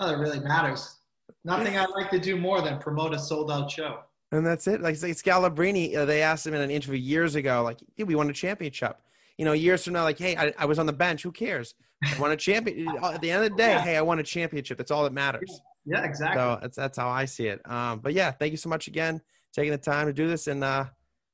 Oh, 0.00 0.12
it 0.12 0.18
really 0.18 0.38
matters. 0.38 0.96
Nothing 1.44 1.76
I'd 1.76 1.90
like 1.90 2.08
to 2.10 2.20
do 2.20 2.36
more 2.36 2.62
than 2.62 2.78
promote 2.78 3.14
a 3.14 3.18
sold 3.18 3.50
out 3.50 3.68
show. 3.68 3.98
And 4.30 4.46
that's 4.46 4.68
it. 4.68 4.80
Like, 4.80 5.00
like 5.02 5.12
Scalabrine, 5.12 5.96
uh, 5.96 6.04
they 6.04 6.22
asked 6.22 6.46
him 6.46 6.54
in 6.54 6.60
an 6.60 6.70
interview 6.70 7.00
years 7.00 7.34
ago, 7.34 7.62
like, 7.62 7.78
yeah, 7.96 8.04
we 8.04 8.14
won 8.14 8.30
a 8.30 8.32
championship. 8.32 8.96
You 9.38 9.44
know, 9.44 9.52
years 9.52 9.84
from 9.84 9.92
now, 9.94 10.02
like, 10.02 10.18
hey, 10.18 10.36
I, 10.36 10.52
I 10.58 10.64
was 10.66 10.78
on 10.78 10.86
the 10.86 10.92
bench. 10.92 11.22
Who 11.22 11.30
cares? 11.32 11.74
I 12.04 12.18
won 12.20 12.32
a 12.32 12.36
champion. 12.36 12.88
At 13.02 13.20
the 13.22 13.30
end 13.30 13.44
of 13.44 13.50
the 13.50 13.56
day, 13.56 13.70
Yeah. 13.70 13.80
hey, 13.80 13.96
I 13.96 14.02
won 14.02 14.18
a 14.18 14.22
championship. 14.24 14.76
That's 14.78 14.90
all 14.90 15.04
that 15.04 15.12
matters. 15.12 15.60
Yeah, 15.86 16.02
exactly. 16.04 16.38
So 16.40 16.58
that's 16.60 16.76
that's 16.76 16.98
how 16.98 17.08
I 17.08 17.24
see 17.24 17.46
it. 17.46 17.60
Um, 17.70 18.00
but 18.00 18.12
yeah, 18.12 18.30
thank 18.32 18.50
you 18.50 18.56
so 18.58 18.68
much 18.68 18.88
again, 18.88 19.20
taking 19.54 19.70
the 19.72 19.78
time 19.78 20.06
to 20.06 20.12
do 20.12 20.28
this, 20.28 20.48
and 20.48 20.62
uh, 20.62 20.84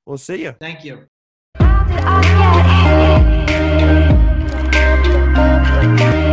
we'll 0.07 0.19
see 0.19 0.43
you. 0.43 0.53
Thank 0.61 0.85
you. 0.85 1.07
How 1.57 1.89
did 1.89 1.99
I 5.57 5.97
get 5.97 6.15
here? 6.15 6.24